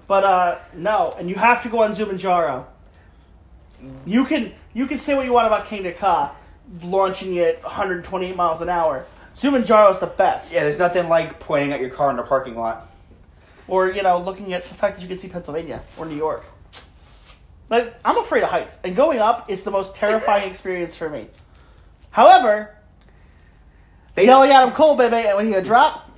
but 0.07 0.25
uh, 0.25 0.59
no, 0.75 1.15
and 1.19 1.29
you 1.29 1.37
have 1.37 1.63
to 1.63 1.69
go 1.69 1.83
on 1.83 1.93
Zumanjaro. 1.95 2.65
You 4.05 4.25
can 4.27 4.53
you 4.75 4.87
can 4.87 4.99
say 4.99 5.15
what 5.15 5.25
you 5.25 5.33
want 5.33 5.47
about 5.47 5.67
Kingda 5.67 5.97
Ka 5.97 6.35
launching 6.83 7.37
it 7.37 7.63
128 7.63 8.37
miles 8.37 8.61
an 8.61 8.69
hour. 8.69 9.07
Zumanjaro 9.41 9.93
is 9.93 9.99
the 10.01 10.07
best. 10.07 10.53
yeah, 10.53 10.63
there's 10.63 10.79
nothing 10.79 11.09
like 11.09 11.41
pointing 11.41 11.73
at 11.73 11.81
your 11.81 11.91
car 11.91 12.11
in 12.11 12.17
the 12.17 12.23
parking 12.23 12.55
lot. 12.57 12.89
Or 13.69 13.89
you 13.91 14.03
know, 14.03 14.19
looking 14.19 14.53
at 14.53 14.65
the 14.65 14.75
fact 14.75 14.97
that 14.97 15.03
you 15.03 15.09
can 15.09 15.17
see 15.17 15.29
Pennsylvania 15.29 15.81
or 15.97 16.05
New 16.07 16.17
York. 16.17 16.45
Like 17.69 17.95
I'm 18.05 18.19
afraid 18.19 18.43
of 18.43 18.51
heights, 18.51 18.77
and 18.85 18.97
going 18.97 19.21
up 19.21 19.49
is 19.49 19.63
the 19.63 19.71
most 19.71 19.95
terrifying 19.95 20.51
experience 20.51 20.97
for 20.97 21.09
me. 21.09 21.29
However, 22.11 22.75
They, 24.17 24.27
yelling 24.27 24.51
at 24.51 24.65
him, 24.67 24.75
"Cole, 24.75 24.97
baby!" 24.97 25.29
and 25.29 25.37
when 25.37 25.49
you 25.53 25.61
drop, 25.63 26.11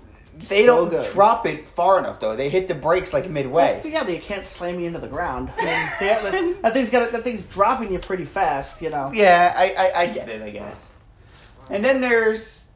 they 0.48 0.64
so 0.64 0.66
don't 0.78 0.88
good. 0.90 1.12
drop 1.12 1.46
it 1.46 1.68
far 1.68 1.98
enough, 1.98 2.20
though. 2.20 2.34
They 2.34 2.48
hit 2.48 2.68
the 2.68 2.74
brakes 2.74 3.12
like 3.12 3.28
midway. 3.28 3.82
Well, 3.84 3.92
yeah, 3.92 4.02
they 4.02 4.18
can't 4.18 4.46
slam 4.46 4.80
you 4.80 4.86
into 4.86 4.98
the 4.98 5.08
ground. 5.08 5.52
I 5.58 5.64
mean, 5.64 6.32
they- 6.32 6.52
that 6.62 6.72
thing's 6.72 6.88
got 6.90 7.12
that 7.12 7.22
thing's 7.22 7.42
dropping 7.44 7.92
you 7.92 7.98
pretty 7.98 8.24
fast, 8.24 8.80
you 8.80 8.88
know. 8.88 9.10
Yeah, 9.12 9.52
I, 9.54 9.74
I, 9.74 10.00
I 10.02 10.06
get 10.06 10.30
it, 10.30 10.40
I 10.40 10.48
guess. 10.50 10.88
And 11.68 11.84
then 11.84 12.00
there's 12.00 12.70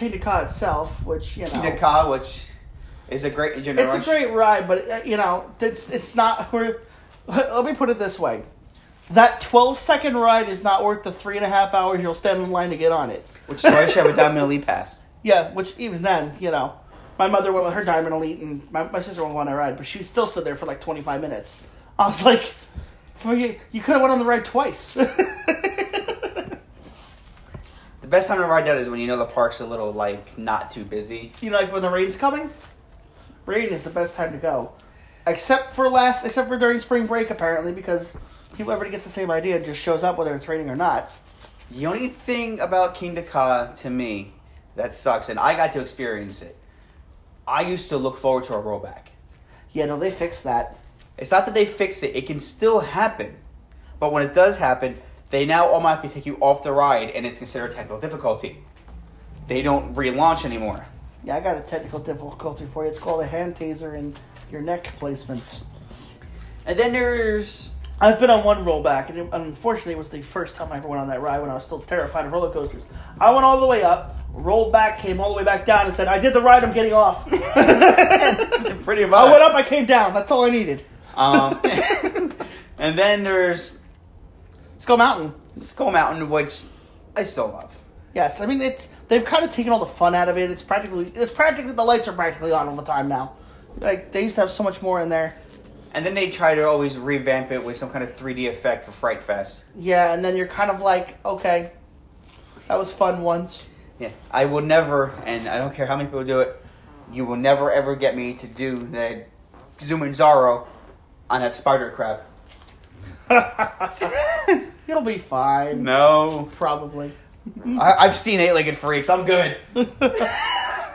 Kingda 0.00 0.22
Ka 0.22 0.40
itself, 0.40 1.04
which 1.04 1.36
you 1.36 1.44
know, 1.44 1.50
Kingda 1.50 1.78
Ka, 1.78 2.10
which 2.10 2.46
is 3.10 3.24
a 3.24 3.30
great 3.30 3.66
it's 3.66 3.68
a 3.68 4.00
great 4.00 4.32
ride, 4.32 4.66
but 4.66 4.90
uh, 4.90 5.00
you 5.04 5.18
know, 5.18 5.50
it's 5.60 5.90
it's 5.90 6.14
not. 6.14 6.50
We're, 6.52 6.80
let 7.26 7.64
me 7.66 7.74
put 7.74 7.90
it 7.90 7.98
this 7.98 8.18
way: 8.18 8.42
that 9.10 9.42
12 9.42 9.78
second 9.78 10.16
ride 10.16 10.48
is 10.48 10.64
not 10.64 10.84
worth 10.84 11.04
the 11.04 11.12
three 11.12 11.36
and 11.36 11.44
a 11.44 11.48
half 11.48 11.74
hours 11.74 12.02
you'll 12.02 12.14
stand 12.14 12.42
in 12.42 12.50
line 12.50 12.70
to 12.70 12.78
get 12.78 12.92
on 12.92 13.10
it. 13.10 13.26
Which 13.46 13.58
is 13.58 13.64
why 13.64 13.82
I 13.82 13.86
should 13.86 14.06
have 14.06 14.14
a 14.14 14.16
Diamond 14.16 14.38
Elite 14.38 14.66
Pass. 14.66 14.98
Yeah, 15.22 15.52
which 15.52 15.78
even 15.78 16.00
then, 16.00 16.34
you 16.40 16.50
know, 16.50 16.72
my 17.18 17.28
mother 17.28 17.52
went 17.52 17.66
with 17.66 17.74
her 17.74 17.84
Diamond 17.84 18.14
Elite, 18.14 18.38
and 18.38 18.72
my, 18.72 18.84
my 18.84 19.02
sister 19.02 19.22
went 19.22 19.36
on 19.36 19.48
a 19.48 19.54
ride, 19.54 19.76
but 19.76 19.86
she 19.86 20.02
still 20.04 20.26
stood 20.26 20.44
there 20.44 20.56
for 20.56 20.64
like 20.64 20.80
25 20.80 21.20
minutes. 21.20 21.56
I 21.98 22.06
was 22.06 22.24
like, 22.24 22.54
for 23.16 23.34
you, 23.34 23.60
you 23.70 23.82
could 23.82 23.92
have 23.92 24.00
went 24.00 24.12
on 24.12 24.18
the 24.18 24.24
ride 24.24 24.46
twice. 24.46 24.96
Best 28.10 28.26
time 28.26 28.38
to 28.38 28.44
ride 28.44 28.66
that 28.66 28.76
is 28.76 28.90
when 28.90 28.98
you 28.98 29.06
know 29.06 29.16
the 29.16 29.24
park's 29.24 29.60
a 29.60 29.66
little 29.66 29.92
like 29.92 30.36
not 30.36 30.72
too 30.72 30.84
busy. 30.84 31.30
you 31.40 31.48
know, 31.48 31.58
like 31.58 31.72
when 31.72 31.80
the 31.80 31.88
rain's 31.88 32.16
coming. 32.16 32.50
Rain 33.46 33.68
is 33.68 33.84
the 33.84 33.90
best 33.90 34.16
time 34.16 34.32
to 34.32 34.38
go, 34.38 34.72
except 35.28 35.76
for 35.76 35.88
last, 35.88 36.24
except 36.24 36.48
for 36.48 36.58
during 36.58 36.80
spring 36.80 37.06
break 37.06 37.30
apparently, 37.30 37.72
because 37.72 38.12
people 38.56 38.72
everybody 38.72 38.90
gets 38.90 39.04
the 39.04 39.10
same 39.10 39.30
idea, 39.30 39.54
and 39.56 39.64
just 39.64 39.80
shows 39.80 40.02
up 40.02 40.18
whether 40.18 40.34
it's 40.34 40.48
raining 40.48 40.68
or 40.68 40.74
not. 40.74 41.12
The 41.70 41.86
only 41.86 42.08
thing 42.08 42.58
about 42.58 42.96
Kingda 42.96 43.28
Ka 43.28 43.68
to 43.76 43.90
me 43.90 44.32
that 44.74 44.92
sucks, 44.92 45.28
and 45.28 45.38
I 45.38 45.54
got 45.54 45.72
to 45.74 45.80
experience 45.80 46.42
it. 46.42 46.56
I 47.46 47.60
used 47.60 47.90
to 47.90 47.96
look 47.96 48.16
forward 48.16 48.42
to 48.44 48.54
a 48.54 48.62
rollback. 48.62 49.06
Yeah, 49.72 49.86
no, 49.86 49.96
they 49.96 50.10
fixed 50.10 50.42
that. 50.42 50.76
It's 51.16 51.30
not 51.30 51.46
that 51.46 51.54
they 51.54 51.64
fixed 51.64 52.02
it; 52.02 52.16
it 52.16 52.26
can 52.26 52.40
still 52.40 52.80
happen. 52.80 53.36
But 54.00 54.12
when 54.12 54.24
it 54.24 54.34
does 54.34 54.58
happen, 54.58 54.96
they 55.30 55.46
now 55.46 55.72
automatically 55.72 56.10
take 56.10 56.26
you 56.26 56.36
off 56.40 56.62
the 56.62 56.72
ride, 56.72 57.10
and 57.10 57.24
it's 57.24 57.38
considered 57.38 57.72
technical 57.72 58.00
difficulty. 58.00 58.62
They 59.46 59.62
don't 59.62 59.94
relaunch 59.94 60.44
anymore. 60.44 60.86
Yeah, 61.24 61.36
I 61.36 61.40
got 61.40 61.56
a 61.56 61.60
technical 61.60 61.98
difficulty 61.98 62.66
for 62.66 62.84
you. 62.84 62.90
It's 62.90 62.98
called 62.98 63.20
a 63.20 63.26
hand 63.26 63.56
taser 63.56 63.98
and 63.98 64.18
your 64.50 64.60
neck 64.60 64.92
placements. 64.98 65.64
And 66.66 66.78
then 66.78 66.92
there's 66.92 67.74
I've 68.02 68.18
been 68.18 68.30
on 68.30 68.44
one 68.44 68.64
rollback, 68.64 69.10
and 69.10 69.18
it, 69.18 69.28
unfortunately, 69.32 69.92
it 69.92 69.98
was 69.98 70.08
the 70.08 70.22
first 70.22 70.56
time 70.56 70.72
I 70.72 70.78
ever 70.78 70.88
went 70.88 71.02
on 71.02 71.08
that 71.08 71.20
ride 71.20 71.40
when 71.40 71.50
I 71.50 71.54
was 71.54 71.66
still 71.66 71.80
terrified 71.80 72.24
of 72.24 72.32
roller 72.32 72.50
coasters. 72.50 72.82
I 73.20 73.30
went 73.30 73.44
all 73.44 73.60
the 73.60 73.66
way 73.66 73.82
up, 73.82 74.18
rolled 74.32 74.72
back, 74.72 75.00
came 75.00 75.20
all 75.20 75.28
the 75.28 75.36
way 75.36 75.44
back 75.44 75.66
down, 75.66 75.86
and 75.86 75.94
said, 75.94 76.08
"I 76.08 76.18
did 76.18 76.32
the 76.32 76.40
ride. 76.40 76.64
I'm 76.64 76.72
getting 76.72 76.94
off." 76.94 77.28
I 77.30 78.78
pretty 78.82 79.04
much. 79.04 79.20
I 79.20 79.30
went 79.30 79.42
up, 79.42 79.54
I 79.54 79.62
came 79.62 79.84
down. 79.84 80.14
That's 80.14 80.30
all 80.30 80.44
I 80.44 80.50
needed. 80.50 80.82
Um, 81.14 81.60
and 82.78 82.98
then 82.98 83.22
there's 83.22 83.79
Skull 84.80 84.96
Mountain. 84.96 85.34
Skull 85.58 85.92
Mountain, 85.92 86.28
which 86.30 86.62
I 87.14 87.22
still 87.22 87.48
love. 87.48 87.76
Yes, 88.14 88.40
I 88.40 88.46
mean 88.46 88.60
it's 88.60 88.88
they've 89.08 89.24
kind 89.24 89.44
of 89.44 89.52
taken 89.52 89.72
all 89.72 89.78
the 89.78 89.86
fun 89.86 90.14
out 90.14 90.28
of 90.28 90.36
it. 90.36 90.50
It's 90.50 90.62
practically 90.62 91.12
it's 91.14 91.30
practically 91.30 91.72
the 91.72 91.84
lights 91.84 92.08
are 92.08 92.12
practically 92.12 92.50
on 92.52 92.66
all 92.66 92.76
the 92.76 92.82
time 92.82 93.06
now. 93.06 93.36
Like 93.78 94.10
they 94.10 94.24
used 94.24 94.34
to 94.34 94.40
have 94.40 94.50
so 94.50 94.64
much 94.64 94.82
more 94.82 95.00
in 95.00 95.10
there. 95.10 95.36
And 95.92 96.04
then 96.06 96.14
they 96.14 96.30
try 96.30 96.54
to 96.54 96.66
always 96.66 96.98
revamp 96.98 97.50
it 97.50 97.62
with 97.62 97.76
some 97.76 97.90
kind 97.90 98.02
of 98.02 98.14
3D 98.14 98.48
effect 98.48 98.84
for 98.84 98.92
Fright 98.92 99.22
Fest. 99.22 99.64
Yeah, 99.76 100.14
and 100.14 100.24
then 100.24 100.36
you're 100.36 100.46
kind 100.46 100.70
of 100.70 100.80
like, 100.80 101.18
okay, 101.24 101.72
that 102.68 102.78
was 102.78 102.92
fun 102.92 103.22
once. 103.22 103.66
Yeah, 103.98 104.10
I 104.30 104.44
will 104.44 104.62
never, 104.62 105.10
and 105.26 105.48
I 105.48 105.58
don't 105.58 105.74
care 105.74 105.86
how 105.86 105.96
many 105.96 106.06
people 106.06 106.24
do 106.24 106.40
it, 106.40 106.64
you 107.12 107.26
will 107.26 107.36
never 107.36 107.70
ever 107.70 107.96
get 107.96 108.16
me 108.16 108.34
to 108.34 108.46
do 108.46 108.76
the 108.76 109.24
Zumanjaro 109.78 110.66
on 111.28 111.40
that 111.42 111.54
spider 111.54 111.90
crab. 111.90 112.22
It'll 114.88 115.02
be 115.02 115.18
fine. 115.18 115.84
No. 115.84 116.50
Probably. 116.56 117.12
I, 117.66 117.94
I've 118.00 118.16
seen 118.16 118.40
eight-legged 118.40 118.76
freaks. 118.76 119.08
I'm 119.08 119.24
good. 119.24 119.56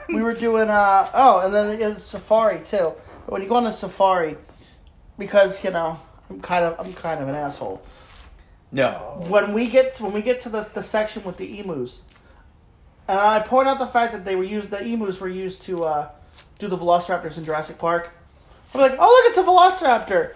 we 0.10 0.22
were 0.22 0.34
doing 0.34 0.70
uh 0.70 1.10
oh, 1.14 1.40
and 1.46 1.54
then 1.54 1.82
it's 1.82 2.06
safari 2.06 2.60
too. 2.60 2.94
But 3.26 3.32
when 3.32 3.42
you 3.42 3.48
go 3.48 3.56
on 3.56 3.64
the 3.64 3.72
safari, 3.72 4.38
because 5.18 5.64
you 5.64 5.72
know 5.72 6.00
I'm 6.30 6.42
kind 6.42 6.66
of 6.66 6.86
I'm 6.86 6.94
kind 6.94 7.22
of 7.22 7.28
an 7.28 7.36
asshole. 7.36 7.82
No. 8.72 9.24
When 9.28 9.54
we 9.54 9.70
get 9.70 10.00
when 10.00 10.12
we 10.12 10.22
get 10.22 10.42
to 10.42 10.50
the 10.50 10.62
the 10.74 10.84
section 10.84 11.24
with 11.24 11.38
the 11.38 11.60
emus, 11.60 12.02
and 13.08 13.20
I 13.20 13.40
point 13.40 13.68
out 13.68 13.80
the 13.80 13.88
fact 13.88 14.14
that 14.14 14.26
they 14.26 14.36
were 14.36 14.44
used 14.44 14.70
the 14.70 14.84
emus 14.84 15.20
were 15.20 15.30
used 15.30 15.64
to 15.64 15.86
uh, 15.86 16.10
do 16.60 16.68
the 16.68 16.78
velociraptors 16.78 17.38
in 17.38 17.46
Jurassic 17.46 17.78
Park. 17.78 18.12
I'm 18.74 18.82
like, 18.82 18.96
oh 19.00 19.24
look, 19.24 19.30
it's 19.30 19.38
a 19.38 19.86
velociraptor. 19.88 20.34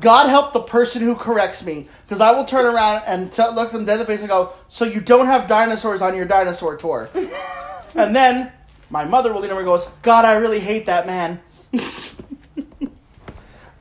God 0.00 0.28
help 0.28 0.52
the 0.52 0.60
person 0.60 1.02
who 1.02 1.14
corrects 1.14 1.64
me, 1.64 1.88
because 2.06 2.20
I 2.20 2.32
will 2.32 2.44
turn 2.44 2.66
around 2.66 3.04
and 3.06 3.32
t- 3.32 3.42
look 3.48 3.72
them 3.72 3.84
dead 3.84 3.94
in 3.94 3.98
the 4.00 4.04
face 4.04 4.20
and 4.20 4.28
go, 4.28 4.52
"So 4.68 4.84
you 4.84 5.00
don't 5.00 5.26
have 5.26 5.48
dinosaurs 5.48 6.02
on 6.02 6.14
your 6.14 6.26
dinosaur 6.26 6.76
tour?" 6.76 7.08
and 7.94 8.14
then 8.14 8.52
my 8.90 9.04
mother 9.04 9.32
will 9.32 9.40
lean 9.40 9.50
over 9.50 9.60
and 9.60 9.66
goes, 9.66 9.88
"God, 10.02 10.24
I 10.24 10.34
really 10.34 10.60
hate 10.60 10.86
that 10.86 11.06
man," 11.06 11.40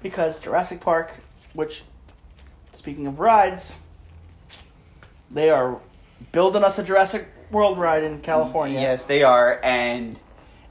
because 0.01 0.39
Jurassic 0.39 0.80
Park, 0.80 1.12
which, 1.53 1.84
speaking 2.72 3.08
of 3.08 3.20
rides, 3.20 3.80
they 5.30 5.49
are 5.49 5.80
building 6.32 6.64
us 6.64 6.80
a 6.80 6.84
Jurassic 6.84 7.28
World 7.51 7.78
ride 7.78 8.03
in 8.03 8.22
California. 8.22 8.80
Yes, 8.80 9.03
they 9.03 9.24
are, 9.24 9.60
and 9.64 10.18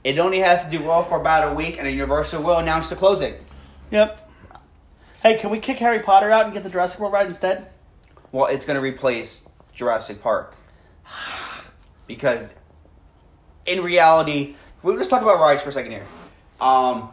it 0.02 0.18
only 0.18 0.40
has 0.40 0.64
to 0.64 0.70
do 0.70 0.82
well 0.82 1.04
for 1.04 1.20
about 1.20 1.52
a 1.52 1.54
week, 1.54 1.76
and 1.78 1.88
Universal 1.88 2.42
will 2.42 2.58
announce 2.58 2.88
the 2.90 2.96
closing. 2.96 3.34
Yep. 3.90 4.23
Hey, 5.24 5.38
can 5.38 5.48
we 5.48 5.58
kick 5.58 5.78
Harry 5.78 6.00
Potter 6.00 6.30
out 6.30 6.44
and 6.44 6.52
get 6.52 6.64
the 6.64 6.68
Jurassic 6.68 7.00
World 7.00 7.14
ride 7.14 7.26
instead? 7.26 7.68
Well, 8.30 8.44
it's 8.44 8.66
going 8.66 8.76
to 8.76 8.82
replace 8.82 9.48
Jurassic 9.74 10.22
Park 10.22 10.54
because, 12.06 12.54
in 13.64 13.82
reality, 13.82 14.54
we'll 14.82 14.98
just 14.98 15.08
talk 15.08 15.22
about 15.22 15.40
rides 15.40 15.62
for 15.62 15.70
a 15.70 15.72
second 15.72 15.92
here. 15.92 16.04
Um, 16.60 17.08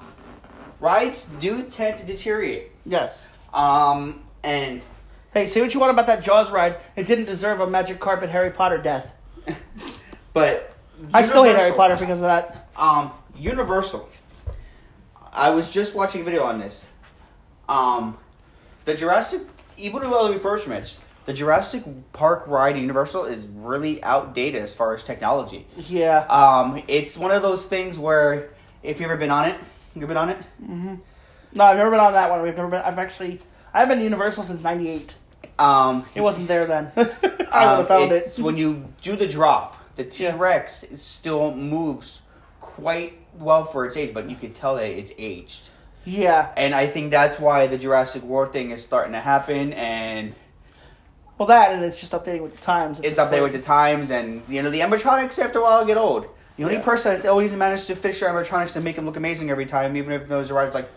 rides 0.81 1.27
do 1.39 1.63
tend 1.63 1.99
to 1.99 2.03
deteriorate. 2.03 2.71
Yes. 2.85 3.29
Um, 3.53 4.23
and 4.43 4.81
Hey, 5.33 5.47
say 5.47 5.61
what 5.61 5.73
you 5.73 5.79
want 5.79 5.91
about 5.93 6.07
that 6.07 6.21
Jaws 6.21 6.51
ride. 6.51 6.75
It 6.97 7.07
didn't 7.07 7.25
deserve 7.25 7.61
a 7.61 7.67
magic 7.67 8.01
carpet 8.01 8.29
Harry 8.29 8.51
Potter 8.51 8.77
death. 8.77 9.13
but 10.33 10.75
I 11.13 11.21
still 11.21 11.45
hate 11.45 11.55
Harry 11.55 11.71
Potter 11.71 11.95
because 11.95 12.17
of 12.17 12.23
that. 12.23 12.67
Um, 12.75 13.11
Universal. 13.37 14.09
I 15.31 15.51
was 15.51 15.71
just 15.71 15.95
watching 15.95 16.19
a 16.19 16.23
video 16.25 16.43
on 16.43 16.59
this. 16.59 16.87
Um, 17.71 18.17
the 18.85 18.95
Jurassic, 18.95 19.41
even 19.77 20.09
we 20.09 20.37
first 20.37 20.67
mentioned, 20.67 21.03
the 21.25 21.33
Jurassic 21.33 21.83
Park 22.13 22.47
ride 22.47 22.75
in 22.75 22.81
Universal 22.81 23.25
is 23.25 23.47
really 23.47 24.03
outdated 24.03 24.61
as 24.61 24.75
far 24.75 24.93
as 24.93 25.03
technology. 25.03 25.65
Yeah. 25.77 26.25
Um, 26.25 26.83
it's 26.87 27.17
one 27.17 27.31
of 27.31 27.41
those 27.41 27.65
things 27.65 27.97
where 27.97 28.49
if 28.83 28.99
you've 28.99 29.09
ever 29.09 29.17
been 29.17 29.31
on 29.31 29.45
it, 29.45 29.55
you've 29.95 30.07
been 30.07 30.17
on 30.17 30.29
it. 30.29 30.37
No, 30.59 31.63
I've 31.63 31.77
never 31.77 31.91
been 31.91 31.99
on 31.99 32.13
that 32.13 32.29
one. 32.29 32.41
We've 32.41 32.55
never 32.55 32.69
been. 32.69 32.81
I've 32.81 32.97
actually. 32.97 33.39
I 33.73 33.79
haven't 33.79 33.89
been 33.89 33.99
to 33.99 34.03
Universal 34.03 34.45
since 34.45 34.63
'98. 34.63 35.15
Um, 35.59 36.05
It 36.15 36.21
wasn't 36.21 36.47
there 36.47 36.65
then. 36.65 36.91
I 36.95 37.01
would 37.01 37.09
um, 37.09 37.51
have 37.51 37.87
found 37.87 38.11
it. 38.11 38.33
when 38.39 38.57
you 38.57 38.85
do 39.01 39.15
the 39.15 39.27
drop. 39.27 39.77
The 39.95 40.05
T 40.05 40.27
Rex 40.29 40.85
still 40.95 41.53
moves 41.53 42.21
quite 42.61 43.19
well 43.37 43.65
for 43.65 43.85
its 43.85 43.95
age, 43.97 44.13
but 44.13 44.29
you 44.29 44.35
could 44.35 44.55
tell 44.55 44.75
that 44.75 44.89
it's 44.89 45.11
aged. 45.17 45.69
Yeah. 46.05 46.49
And 46.57 46.73
I 46.73 46.87
think 46.87 47.11
that's 47.11 47.39
why 47.39 47.67
the 47.67 47.77
Jurassic 47.77 48.23
World 48.23 48.53
thing 48.53 48.71
is 48.71 48.83
starting 48.83 49.13
to 49.13 49.19
happen, 49.19 49.73
and 49.73 50.33
Well, 51.37 51.47
that 51.47 51.71
and 51.71 51.83
it's 51.83 51.99
just 51.99 52.11
updating 52.11 52.41
with 52.41 52.55
the 52.59 52.61
times. 52.63 52.99
it's 53.03 53.19
updating 53.19 53.29
point. 53.31 53.43
with 53.43 53.53
the 53.53 53.61
times. 53.61 54.11
And 54.11 54.43
you 54.47 54.61
know, 54.61 54.69
the 54.69 54.79
animatronics 54.81 55.37
after 55.43 55.59
a 55.59 55.61
while 55.63 55.85
get 55.85 55.97
old. 55.97 56.25
The 56.57 56.63
only 56.63 56.75
Yeah. 56.75 56.81
person 56.81 57.13
that's 57.13 57.25
always 57.25 57.53
managed 57.53 57.87
to 57.87 57.95
fix 57.95 58.19
their 58.19 58.29
animatronics 58.29 58.73
to 58.73 58.81
make 58.81 58.95
them 58.95 59.05
look 59.05 59.15
amazing 59.17 59.49
every 59.49 59.65
time, 59.65 59.95
even 59.95 60.11
if 60.13 60.27
those 60.27 60.51
arrives 60.51 60.73
like 60.75 60.89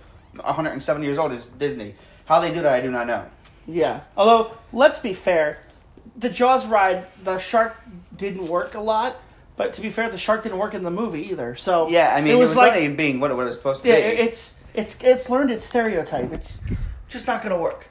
170 0.43 1.07
years 1.07 1.19
old, 1.19 1.33
is 1.33 1.45
Disney. 1.45 1.95
How 2.27 2.41
they 2.41 2.53
do 2.53 2.61
that, 2.63 2.73
I 2.73 2.81
do 2.81 2.91
not 2.91 3.07
know. 3.07 3.25
Yeah. 3.67 4.03
Although, 4.17 4.51
let's 4.73 4.99
be 5.01 5.15
fair, 5.15 5.59
the 6.17 6.29
Jaws 6.29 6.67
ride, 6.67 7.07
the 7.23 7.39
shark 7.39 7.77
didn't 8.17 8.49
work 8.49 8.75
a 8.75 8.81
lot. 8.81 9.17
But 9.57 9.73
to 9.75 9.81
be 9.81 9.91
fair, 9.91 10.11
the 10.11 10.19
shark 10.19 10.43
didn't 10.43 10.59
work 10.59 10.75
in 10.75 10.83
the 10.83 10.91
movie 10.91 11.31
either. 11.31 11.55
So 11.55 11.89
Yeah, 11.89 12.13
I 12.15 12.21
mean, 12.21 12.33
it 12.33 12.39
was, 12.39 12.57
like 12.57 12.73
only 12.73 12.89
being 12.89 13.21
what 13.21 13.31
it 13.31 13.35
was 13.35 13.55
supposed 13.57 13.83
to 13.83 13.89
yeah, 13.89 13.95
be. 13.97 14.01
it- 14.03 14.19
it's 14.29 14.55
it's 14.75 14.97
it's 15.01 15.31
learned 15.31 15.51
its 15.51 15.65
stereotype. 15.65 16.33
It's 16.33 16.59
just 17.09 17.27
not 17.27 17.43
going 17.43 17.55
to 17.55 17.61
work. 17.61 17.89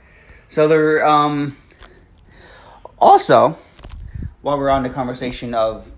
So 0.49 0.67
they're 0.67 1.05
um 1.05 1.57
also 2.99 3.57
while 4.41 4.57
we're 4.57 4.69
on 4.69 4.83
the 4.83 4.89
conversation 4.89 5.53
of 5.53 5.91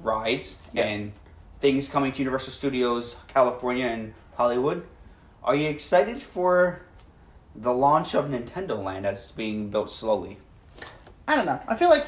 rides 0.00 0.56
Yeah. 0.72 0.84
and 0.84 1.12
things 1.60 1.88
coming 1.88 2.12
to 2.12 2.18
Universal 2.18 2.52
Studios 2.52 3.16
California 3.28 3.86
and 3.86 4.14
Hollywood, 4.36 4.84
are 5.42 5.54
you 5.54 5.68
excited 5.68 6.20
for 6.20 6.82
the 7.54 7.72
launch 7.72 8.14
of 8.14 8.26
Nintendo 8.26 8.82
Land 8.82 9.04
that's 9.04 9.30
being 9.32 9.70
built 9.70 9.90
slowly? 9.90 10.38
I 11.26 11.34
don't 11.36 11.46
know. 11.46 11.60
I 11.66 11.74
feel 11.76 11.88
like 11.88 12.06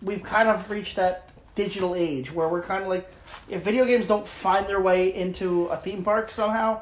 we've 0.00 0.22
kind 0.22 0.48
of 0.48 0.70
reached 0.70 0.96
that 0.96 1.28
digital 1.54 1.94
age 1.94 2.32
where 2.32 2.48
we're 2.48 2.62
kind 2.62 2.82
of 2.82 2.88
like, 2.88 3.10
if 3.48 3.62
video 3.62 3.84
games 3.84 4.06
don't 4.06 4.26
find 4.26 4.66
their 4.66 4.80
way 4.80 5.14
into 5.14 5.66
a 5.66 5.76
theme 5.76 6.04
park 6.04 6.30
somehow, 6.30 6.80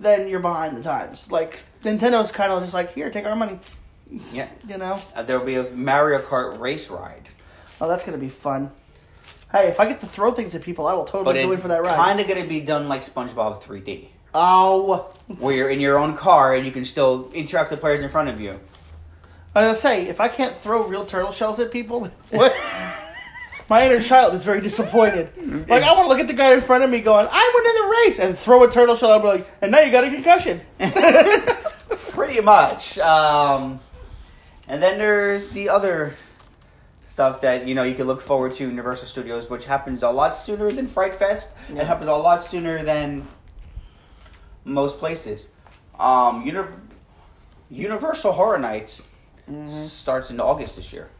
then 0.00 0.28
you're 0.28 0.40
behind 0.40 0.76
the 0.76 0.82
times. 0.82 1.30
Like 1.30 1.60
Nintendo's 1.84 2.32
kind 2.32 2.52
of 2.52 2.62
just 2.62 2.74
like, 2.74 2.94
here, 2.94 3.10
take 3.10 3.24
our 3.24 3.36
money. 3.36 3.58
Yeah. 4.32 4.48
You 4.68 4.78
know? 4.78 5.00
Uh, 5.14 5.22
there 5.22 5.38
will 5.38 5.46
be 5.46 5.56
a 5.56 5.70
Mario 5.70 6.20
Kart 6.20 6.58
race 6.58 6.90
ride. 6.90 7.28
Oh, 7.80 7.88
that's 7.88 8.04
gonna 8.04 8.18
be 8.18 8.28
fun. 8.28 8.70
Hey, 9.52 9.68
if 9.68 9.78
I 9.80 9.86
get 9.86 10.00
to 10.00 10.06
throw 10.06 10.32
things 10.32 10.54
at 10.54 10.62
people, 10.62 10.86
I 10.86 10.94
will 10.94 11.04
totally 11.04 11.34
go 11.34 11.48
in 11.48 11.52
it's 11.52 11.62
for 11.62 11.68
that 11.68 11.82
ride. 11.82 11.96
kind 11.96 12.20
of 12.20 12.26
going 12.26 12.42
to 12.42 12.48
be 12.48 12.62
done 12.62 12.88
like 12.88 13.02
SpongeBob 13.02 13.62
3D, 13.62 14.06
oh, 14.34 15.12
where 15.26 15.54
you're 15.54 15.68
in 15.68 15.78
your 15.78 15.98
own 15.98 16.16
car 16.16 16.54
and 16.54 16.64
you 16.64 16.72
can 16.72 16.86
still 16.86 17.30
interact 17.34 17.70
with 17.70 17.80
players 17.80 18.00
in 18.00 18.08
front 18.08 18.30
of 18.30 18.40
you. 18.40 18.58
I 19.54 19.66
was 19.66 19.78
gonna 19.82 19.94
say, 19.94 20.08
if 20.08 20.20
I 20.20 20.28
can't 20.28 20.56
throw 20.56 20.86
real 20.86 21.04
turtle 21.04 21.32
shells 21.32 21.60
at 21.60 21.70
people, 21.70 22.10
what? 22.30 22.54
My 23.68 23.86
inner 23.86 24.02
child 24.02 24.34
is 24.34 24.44
very 24.44 24.60
disappointed. 24.60 25.30
Like 25.68 25.82
I 25.82 25.92
want 25.92 26.04
to 26.04 26.08
look 26.08 26.18
at 26.20 26.26
the 26.26 26.34
guy 26.34 26.52
in 26.52 26.60
front 26.60 26.84
of 26.84 26.90
me, 26.90 27.00
going, 27.00 27.26
"I 27.30 27.52
went 27.54 27.66
in 27.66 27.74
the 27.82 27.88
race," 27.96 28.18
and 28.28 28.38
throw 28.38 28.62
a 28.64 28.70
turtle 28.70 28.96
shell. 28.96 29.12
I'm 29.12 29.22
like, 29.22 29.50
and 29.62 29.72
now 29.72 29.80
you 29.80 29.90
got 29.90 30.04
a 30.04 30.10
concussion. 30.10 30.60
Pretty 32.10 32.40
much. 32.40 32.98
Um, 32.98 33.80
and 34.68 34.82
then 34.82 34.98
there's 34.98 35.48
the 35.48 35.68
other 35.70 36.14
stuff 37.06 37.40
that 37.42 37.66
you 37.66 37.74
know 37.74 37.82
you 37.82 37.94
can 37.94 38.06
look 38.06 38.20
forward 38.20 38.54
to 38.56 38.64
Universal 38.68 39.06
Studios, 39.08 39.48
which 39.48 39.64
happens 39.64 40.02
a 40.02 40.10
lot 40.10 40.36
sooner 40.36 40.70
than 40.70 40.86
Fright 40.86 41.14
Fest. 41.14 41.52
Yeah. 41.72 41.82
It 41.82 41.86
happens 41.86 42.08
a 42.08 42.14
lot 42.14 42.42
sooner 42.42 42.82
than 42.84 43.26
most 44.64 44.98
places. 44.98 45.48
Um, 45.98 46.44
Uni- 46.44 46.68
Universal 47.70 48.32
Horror 48.32 48.58
Nights 48.58 49.08
Mm-hmm. 49.50 49.66
starts 49.66 50.30
in 50.30 50.38
August 50.38 50.76
this 50.76 50.92
year, 50.92 51.10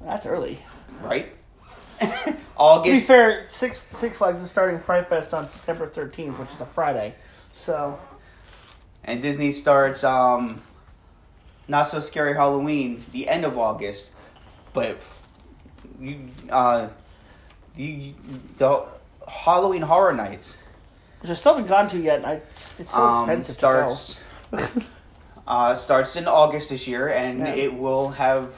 That's 0.00 0.26
early. 0.26 0.60
right? 1.02 1.34
To 2.58 2.80
be 2.84 2.96
fair, 2.98 3.44
Six 3.48 3.80
Six 3.96 4.16
Flags 4.18 4.38
is 4.40 4.50
starting 4.50 4.78
Fright 4.80 5.08
Fest 5.08 5.32
on 5.32 5.48
September 5.48 5.86
13th, 5.86 6.38
which 6.38 6.50
is 6.54 6.60
a 6.60 6.66
Friday. 6.66 7.14
So 7.52 7.98
And 9.04 9.22
Disney 9.22 9.52
starts 9.52 10.02
um, 10.04 10.60
Not 11.68 11.88
So 11.88 12.00
Scary 12.00 12.34
Halloween 12.34 13.04
the 13.12 13.28
end 13.28 13.44
of 13.44 13.56
August, 13.58 14.12
but 14.72 15.04
you 16.00 16.28
uh, 16.50 16.88
the 17.76 18.12
the 18.58 18.84
Halloween 19.28 19.82
Horror 19.82 20.12
Nights 20.12 20.58
which 21.20 21.30
I 21.32 21.34
still 21.34 21.54
haven't 21.54 21.68
gone 21.68 21.88
to 21.90 21.98
yet. 21.98 22.18
and 22.18 22.26
I 22.26 22.40
it's 22.78 22.92
so 22.92 23.00
um, 23.02 23.28
expensive. 23.30 23.54
starts 23.54 24.20
uh, 25.46 25.74
starts 25.74 26.16
in 26.16 26.26
August 26.28 26.70
this 26.70 26.86
year, 26.86 27.08
and 27.08 27.40
Yeah. 27.40 27.54
it 27.54 27.74
will 27.74 28.10
have 28.10 28.52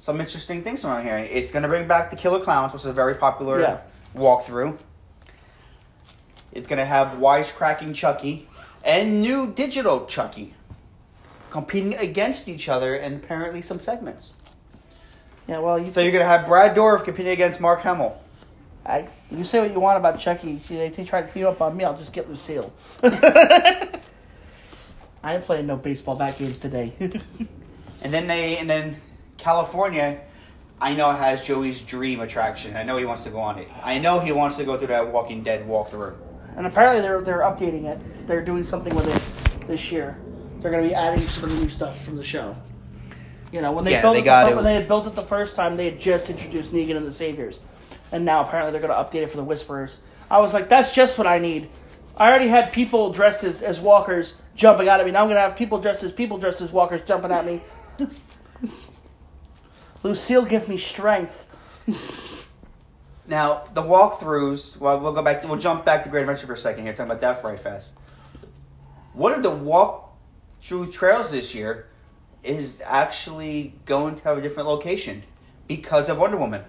some 0.00 0.20
interesting 0.20 0.62
things 0.62 0.84
around 0.84 1.04
here. 1.04 1.16
It's 1.18 1.50
going 1.50 1.62
to 1.62 1.68
bring 1.68 1.86
back 1.88 2.10
the 2.10 2.16
Killer 2.16 2.40
Clowns, 2.40 2.72
which 2.72 2.82
is 2.82 2.86
a 2.86 2.92
very 2.92 3.14
popular 3.14 3.60
Yeah. 3.60 3.78
walkthrough. 4.14 4.78
It's 6.52 6.68
going 6.68 6.78
to 6.78 6.84
have 6.86 7.18
wisecracking 7.18 7.94
Chucky 7.94 8.48
and 8.84 9.20
new 9.20 9.46
digital 9.52 10.06
Chucky 10.06 10.54
competing 11.50 11.94
against 11.94 12.48
each 12.48 12.68
other 12.68 12.94
in 12.94 13.14
apparently 13.14 13.60
some 13.62 13.80
segments. 13.80 14.34
Yeah, 15.46 15.58
well, 15.58 15.78
you 15.78 15.90
So 15.90 16.00
you're 16.00 16.12
going 16.12 16.24
to 16.24 16.28
have 16.28 16.46
Brad 16.46 16.74
Dourif 16.76 17.04
competing 17.04 17.32
against 17.32 17.60
Mark 17.60 17.80
Hamill. 17.82 18.18
I, 18.84 19.08
you 19.30 19.44
say 19.44 19.60
what 19.60 19.72
you 19.72 19.80
want 19.80 19.96
about 19.98 20.18
Chucky. 20.20 20.60
They, 20.68 20.88
they 20.90 21.04
try 21.04 21.22
to 21.22 21.32
team 21.32 21.46
up 21.46 21.60
on 21.60 21.76
me. 21.76 21.84
I'll 21.84 21.96
just 21.96 22.12
get 22.12 22.28
Lucille. 22.28 22.72
I 23.02 23.98
ain't 25.24 25.44
playing 25.44 25.66
no 25.66 25.76
baseball 25.76 26.14
bat 26.16 26.38
games 26.38 26.58
today. 26.58 26.92
And 28.02 28.12
then 28.12 28.26
they 28.28 28.58
and 28.58 28.68
then 28.70 28.98
California, 29.38 30.20
I 30.80 30.94
know 30.94 31.10
has 31.10 31.42
Joey's 31.42 31.80
dream 31.82 32.20
attraction. 32.20 32.76
I 32.76 32.82
know 32.82 32.96
he 32.96 33.04
wants 33.04 33.24
to 33.24 33.30
go 33.30 33.40
on 33.40 33.58
it. 33.58 33.68
I 33.82 33.98
know 33.98 34.20
he 34.20 34.32
wants 34.32 34.56
to 34.56 34.64
go 34.64 34.76
through 34.76 34.88
that 34.88 35.08
Walking 35.12 35.42
Dead 35.42 35.66
walkthrough. 35.66 36.14
and 36.56 36.66
apparently 36.66 37.00
they're 37.02 37.20
they're 37.22 37.40
updating 37.40 37.84
it. 37.84 38.26
They're 38.26 38.44
doing 38.44 38.64
something 38.64 38.94
with 38.94 39.06
it 39.08 39.66
this 39.68 39.90
year. 39.92 40.18
They're 40.60 40.70
going 40.70 40.82
to 40.82 40.88
be 40.88 40.94
adding 40.94 41.20
some 41.26 41.44
of 41.44 41.56
the 41.56 41.64
new 41.64 41.70
stuff 41.70 42.02
from 42.04 42.16
the 42.16 42.24
show. 42.24 42.56
You 43.52 43.60
know, 43.62 43.72
when 43.72 43.84
they 43.84 43.92
Yeah, 43.92 44.02
built 44.02 44.14
they 44.14 44.20
it 44.20 44.24
got 44.24 44.46
fir- 44.46 44.52
it. 44.52 44.56
when 44.56 44.64
they 44.64 44.74
had 44.74 44.88
built 44.88 45.06
it 45.06 45.14
the 45.14 45.22
first 45.22 45.54
time, 45.54 45.76
they 45.76 45.84
had 45.90 46.00
just 46.00 46.28
introduced 46.28 46.72
Negan 46.72 46.96
and 46.96 47.06
the 47.06 47.12
Saviors, 47.12 47.60
and 48.10 48.24
now 48.24 48.40
apparently 48.42 48.72
they're 48.72 48.86
going 48.86 48.92
to 48.92 48.98
update 49.10 49.22
it 49.22 49.30
for 49.30 49.36
the 49.36 49.44
Whisperers. 49.44 49.98
I 50.30 50.40
was 50.40 50.52
like, 50.52 50.68
that's 50.68 50.92
just 50.92 51.16
what 51.18 51.26
I 51.26 51.38
need. 51.38 51.68
I 52.16 52.28
already 52.28 52.48
had 52.48 52.72
people 52.72 53.12
dressed 53.12 53.44
as, 53.44 53.62
as 53.62 53.78
walkers 53.78 54.34
jumping 54.56 54.88
out 54.88 54.98
at 54.98 55.06
me. 55.06 55.12
Now 55.12 55.20
I'm 55.20 55.26
going 55.26 55.36
to 55.36 55.42
have 55.42 55.54
people 55.56 55.80
dressed 55.80 56.02
as 56.02 56.10
people 56.12 56.38
dressed 56.38 56.60
as 56.60 56.72
walkers 56.72 57.02
jumping 57.06 57.30
at 57.30 57.46
me. 57.46 57.60
Lucille, 60.02 60.44
give 60.44 60.68
me 60.68 60.78
strength. 60.78 61.46
Now 63.28 63.64
the 63.74 63.82
walkthroughs. 63.82 64.78
Well, 64.78 65.00
we'll 65.00 65.12
go 65.12 65.22
back. 65.22 65.42
To, 65.42 65.48
we'll 65.48 65.58
jump 65.58 65.84
back 65.84 66.04
to 66.04 66.08
Great 66.08 66.20
Adventure 66.22 66.46
for 66.46 66.52
a 66.52 66.56
second 66.56 66.84
here, 66.84 66.92
talking 66.92 67.10
about 67.10 67.20
Death 67.20 67.40
Fright 67.40 67.58
Fest. 67.58 67.94
One 69.14 69.32
of 69.32 69.42
the 69.42 69.50
walk-through 69.50 70.92
trails 70.92 71.30
this 71.32 71.54
year 71.54 71.88
is 72.44 72.82
actually 72.86 73.74
going 73.84 74.16
to 74.16 74.22
have 74.24 74.38
a 74.38 74.40
different 74.40 74.68
location 74.68 75.24
because 75.66 76.08
of 76.08 76.18
Wonder 76.18 76.36
Woman. 76.36 76.62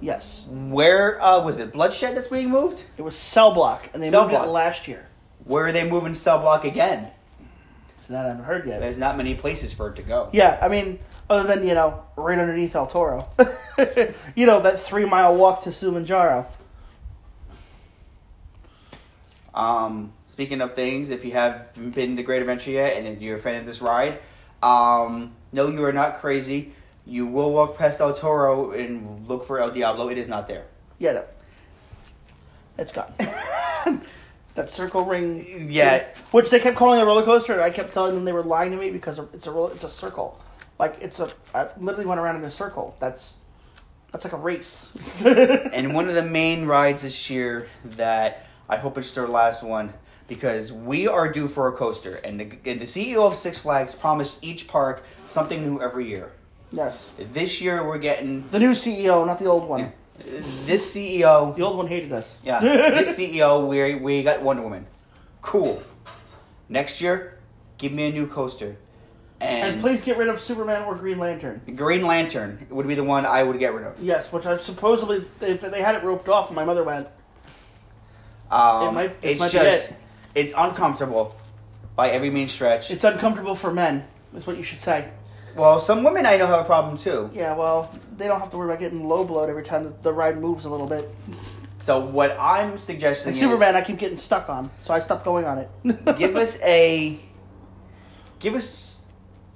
Yes, 0.00 0.46
Where 0.48 1.20
uh, 1.22 1.42
was 1.42 1.58
it? 1.58 1.72
Bloodshed 1.72 2.16
that's 2.16 2.28
being 2.28 2.50
moved. 2.50 2.84
it 2.96 3.02
was 3.02 3.16
Cell 3.16 3.52
Block, 3.52 3.88
and 3.92 4.02
they 4.02 4.10
Cell 4.10 4.22
moved 4.22 4.32
Block. 4.32 4.46
it 4.46 4.50
last 4.50 4.86
year. 4.86 5.06
Where 5.44 5.66
are 5.66 5.72
they 5.72 5.88
moving 5.88 6.14
Cell 6.14 6.38
Block 6.38 6.64
again? 6.64 7.10
So 8.06 8.12
that 8.12 8.26
I 8.26 8.28
haven't 8.28 8.44
heard 8.44 8.66
yet. 8.66 8.80
There's 8.80 8.98
not 8.98 9.16
many 9.16 9.34
places 9.34 9.72
for 9.72 9.88
it 9.88 9.96
to 9.96 10.02
go. 10.02 10.28
Yeah, 10.32 10.58
I 10.62 10.68
mean, 10.68 11.00
other 11.30 11.54
than 11.54 11.66
you 11.66 11.74
know, 11.74 12.04
right 12.16 12.38
underneath 12.38 12.74
El 12.74 12.86
Toro, 12.86 13.28
you 14.34 14.46
know 14.46 14.60
that 14.60 14.80
three 14.80 15.04
mile 15.04 15.34
walk 15.34 15.62
to 15.64 15.70
Zumanjaro. 15.70 16.46
Um, 19.54 20.12
speaking 20.26 20.60
of 20.60 20.74
things, 20.74 21.10
if 21.10 21.24
you 21.24 21.32
haven't 21.32 21.94
been 21.94 22.16
to 22.16 22.22
Great 22.22 22.40
Adventure 22.40 22.70
yet 22.70 22.96
and 22.96 23.20
you're 23.20 23.36
a 23.36 23.38
fan 23.38 23.56
of 23.56 23.66
this 23.66 23.82
ride, 23.82 24.20
um, 24.62 25.32
no, 25.52 25.68
you 25.68 25.84
are 25.84 25.92
not 25.92 26.20
crazy. 26.20 26.72
You 27.04 27.26
will 27.26 27.52
walk 27.52 27.76
past 27.76 28.00
El 28.00 28.14
Toro 28.14 28.70
and 28.70 29.26
look 29.28 29.44
for 29.44 29.60
El 29.60 29.70
Diablo. 29.70 30.08
It 30.08 30.18
is 30.18 30.28
not 30.28 30.46
there. 30.46 30.66
Yeah, 30.98 31.12
no. 31.12 31.24
it's 32.76 32.92
gone. 32.92 33.12
that 34.54 34.70
circle 34.70 35.04
ring. 35.04 35.68
Yeah. 35.70 36.04
which 36.30 36.50
they 36.50 36.60
kept 36.60 36.76
calling 36.76 37.00
a 37.00 37.06
roller 37.06 37.24
coaster, 37.24 37.54
and 37.54 37.62
I 37.62 37.70
kept 37.70 37.92
telling 37.92 38.14
them 38.14 38.24
they 38.24 38.32
were 38.32 38.42
lying 38.42 38.70
to 38.72 38.76
me 38.76 38.90
because 38.90 39.18
it's 39.32 39.46
a 39.46 39.64
it's 39.66 39.84
a 39.84 39.90
circle. 39.90 40.40
Like 40.78 40.96
it's 41.00 41.18
a, 41.20 41.30
I 41.54 41.68
literally 41.80 42.06
went 42.06 42.20
around 42.20 42.36
in 42.36 42.44
a 42.44 42.50
circle. 42.50 42.96
That's 43.00 43.34
that's 44.12 44.24
like 44.24 44.32
a 44.32 44.36
race. 44.38 44.90
And 45.24 45.94
one 45.94 46.08
of 46.08 46.14
the 46.14 46.22
main 46.22 46.66
rides 46.66 47.02
this 47.02 47.28
year 47.30 47.68
that 47.84 48.46
I 48.68 48.76
hope 48.76 48.96
it's 48.98 49.12
their 49.12 49.28
last 49.28 49.62
one 49.62 49.92
because 50.28 50.72
we 50.72 51.08
are 51.08 51.30
due 51.32 51.48
for 51.48 51.68
a 51.68 51.72
coaster, 51.72 52.16
and 52.16 52.38
the, 52.38 52.44
and 52.70 52.78
the 52.80 52.84
CEO 52.84 53.26
of 53.26 53.34
Six 53.34 53.56
Flags 53.58 53.94
promised 53.94 54.44
each 54.44 54.68
park 54.68 55.02
something 55.26 55.62
new 55.62 55.80
every 55.80 56.06
year. 56.06 56.32
yes, 56.70 57.10
This 57.32 57.62
year 57.62 57.82
we're 57.86 57.96
getting 57.98 58.44
the 58.50 58.58
new 58.58 58.72
CEO, 58.72 59.26
not 59.26 59.38
the 59.38 59.46
old 59.46 59.66
one. 59.66 59.92
this 60.66 60.94
E 60.96 61.20
CEO 61.22 61.56
The 61.56 61.62
old 61.62 61.76
one 61.78 61.86
hated 61.86 62.12
us. 62.12 62.38
Yeah, 62.44 62.60
this 62.60 63.18
CEO, 63.18 63.66
we 63.66 63.94
we 63.94 64.22
got 64.22 64.42
Wonder 64.42 64.62
Woman. 64.62 64.86
Cool. 65.40 65.82
Next 66.68 67.00
year, 67.00 67.38
give 67.78 67.92
me 67.92 68.08
a 68.08 68.12
new 68.12 68.26
coaster. 68.26 68.76
And, 69.40 69.74
And 69.74 69.80
please 69.80 70.02
get 70.02 70.16
rid 70.18 70.28
of 70.28 70.40
Superman 70.40 70.82
or 70.84 70.94
Green 70.96 71.18
Lantern. 71.18 71.60
Green 71.76 72.02
Lantern 72.02 72.66
would 72.70 72.88
be 72.88 72.94
the 72.96 73.04
one 73.04 73.24
I 73.24 73.42
would 73.44 73.58
get 73.60 73.72
rid 73.72 73.86
of. 73.86 74.00
Yes, 74.02 74.32
which 74.32 74.46
I 74.46 74.58
supposedly 74.58 75.24
they, 75.38 75.54
they 75.54 75.80
had 75.80 75.94
it 75.94 76.02
roped 76.02 76.28
off, 76.28 76.48
and 76.48 76.56
my 76.56 76.64
mother 76.64 76.82
went. 76.82 77.06
Um, 78.50 78.88
It 78.88 78.92
might- 78.92 79.16
it's 79.22 79.40
might 79.40 79.50
just, 79.52 79.90
it. 79.90 79.96
it's 80.34 80.54
uncomfortable 80.56 81.36
by 81.94 82.10
every 82.10 82.30
mean 82.30 82.48
stretch. 82.48 82.90
It's 82.90 83.04
uncomfortable 83.04 83.54
for 83.54 83.72
men, 83.72 84.04
is 84.34 84.46
what 84.46 84.56
you 84.56 84.62
should 84.62 84.80
say. 84.80 85.08
well, 85.56 85.78
some 85.80 86.02
women 86.04 86.24
I 86.26 86.36
know 86.36 86.46
have 86.46 86.60
a 86.60 86.64
problem 86.64 86.96
too. 86.98 87.30
Yeah, 87.32 87.54
well, 87.54 87.90
they 88.16 88.26
don't 88.26 88.40
have 88.40 88.50
to 88.50 88.56
worry 88.58 88.68
about 88.70 88.80
getting 88.80 89.06
low 89.06 89.24
blowed 89.24 89.50
every 89.50 89.62
time 89.64 89.94
the, 90.02 90.12
ride 90.12 90.38
moves 90.38 90.64
a 90.64 90.70
little 90.70 90.86
bit. 90.86 91.08
So 91.80 92.00
what 92.00 92.36
I'm 92.40 92.78
suggesting 92.80 93.30
And 93.32 93.36
is 93.36 93.40
Superman, 93.42 93.76
I 93.76 93.82
keep 93.82 93.98
getting 93.98 94.18
stuck 94.18 94.48
on, 94.48 94.70
so 94.82 94.92
I 94.94 94.98
stopped 95.00 95.24
going 95.24 95.44
on 95.44 95.58
it. 95.58 96.16
give 96.18 96.34
us 96.36 96.60
a 96.64 97.20
give 98.40 98.54
us 98.54 98.97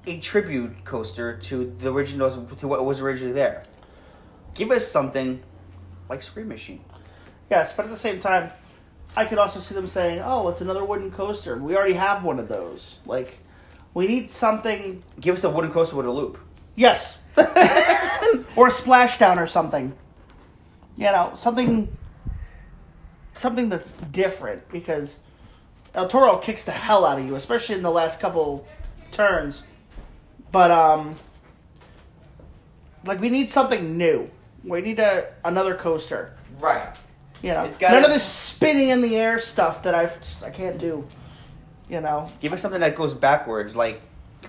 a 0.06 0.18
tribute 0.20 0.84
coaster 0.84 1.36
to 1.36 1.74
the 1.78 1.92
original 1.92 2.30
to 2.30 2.68
what 2.68 2.84
was 2.84 3.00
originally 3.00 3.32
there. 3.32 3.62
Give 4.54 4.70
us 4.70 4.86
something 4.86 5.42
like 6.08 6.22
Scream 6.22 6.48
Machine. 6.48 6.84
yes, 7.50 7.72
but 7.74 7.84
at 7.84 7.90
the 7.90 7.96
same 7.96 8.20
time, 8.20 8.50
I 9.16 9.24
could 9.24 9.38
also 9.38 9.60
see 9.60 9.74
them 9.74 9.88
saying, 9.88 10.20
"Oh, 10.24 10.48
it's 10.48 10.60
another 10.60 10.84
wooden 10.84 11.10
coaster. 11.10 11.56
We 11.56 11.76
already 11.76 11.94
have 11.94 12.24
one 12.24 12.38
of 12.38 12.48
those. 12.48 12.98
Like, 13.06 13.38
we 13.94 14.06
need 14.06 14.30
something." 14.30 15.02
Give 15.20 15.34
us 15.34 15.44
a 15.44 15.50
wooden 15.50 15.70
coaster 15.70 15.96
with 15.96 16.06
a 16.06 16.10
loop. 16.10 16.38
Yes, 16.74 17.18
or 17.36 17.44
a 18.68 18.70
splashdown 18.70 19.36
or 19.38 19.46
something. 19.46 19.94
You 20.96 21.04
know, 21.04 21.32
something, 21.36 21.96
something 23.34 23.68
that's 23.68 23.92
different 23.92 24.68
because 24.70 25.18
El 25.94 26.08
Toro 26.08 26.36
kicks 26.38 26.64
the 26.64 26.72
hell 26.72 27.04
out 27.04 27.18
of 27.18 27.26
you, 27.26 27.36
especially 27.36 27.76
in 27.76 27.82
the 27.82 27.90
last 27.90 28.20
couple 28.20 28.66
turns. 29.10 29.64
But 30.52 30.70
um, 30.70 31.16
like 33.04 33.20
we 33.20 33.30
need 33.30 33.50
something 33.50 33.96
new. 33.98 34.30
We 34.64 34.80
need 34.80 35.00
a 35.00 35.32
another 35.44 35.74
coaster. 35.74 36.34
Right. 36.60 36.94
You 37.42 37.52
know, 37.52 37.64
It's 37.64 37.76
gotta- 37.78 37.94
none 37.94 38.04
of 38.04 38.10
this 38.12 38.22
spinning 38.24 38.90
in 38.90 39.02
the 39.02 39.16
air 39.16 39.40
stuff 39.40 39.82
that 39.82 39.94
I 39.94 40.06
just 40.06 40.44
I 40.44 40.50
can't 40.50 40.78
do. 40.78 41.06
You 41.88 42.00
know, 42.00 42.30
Give 42.40 42.52
us 42.52 42.62
something 42.62 42.80
that 42.80 42.94
goes 42.94 43.12
backwards. 43.14 43.74
Like 43.74 44.00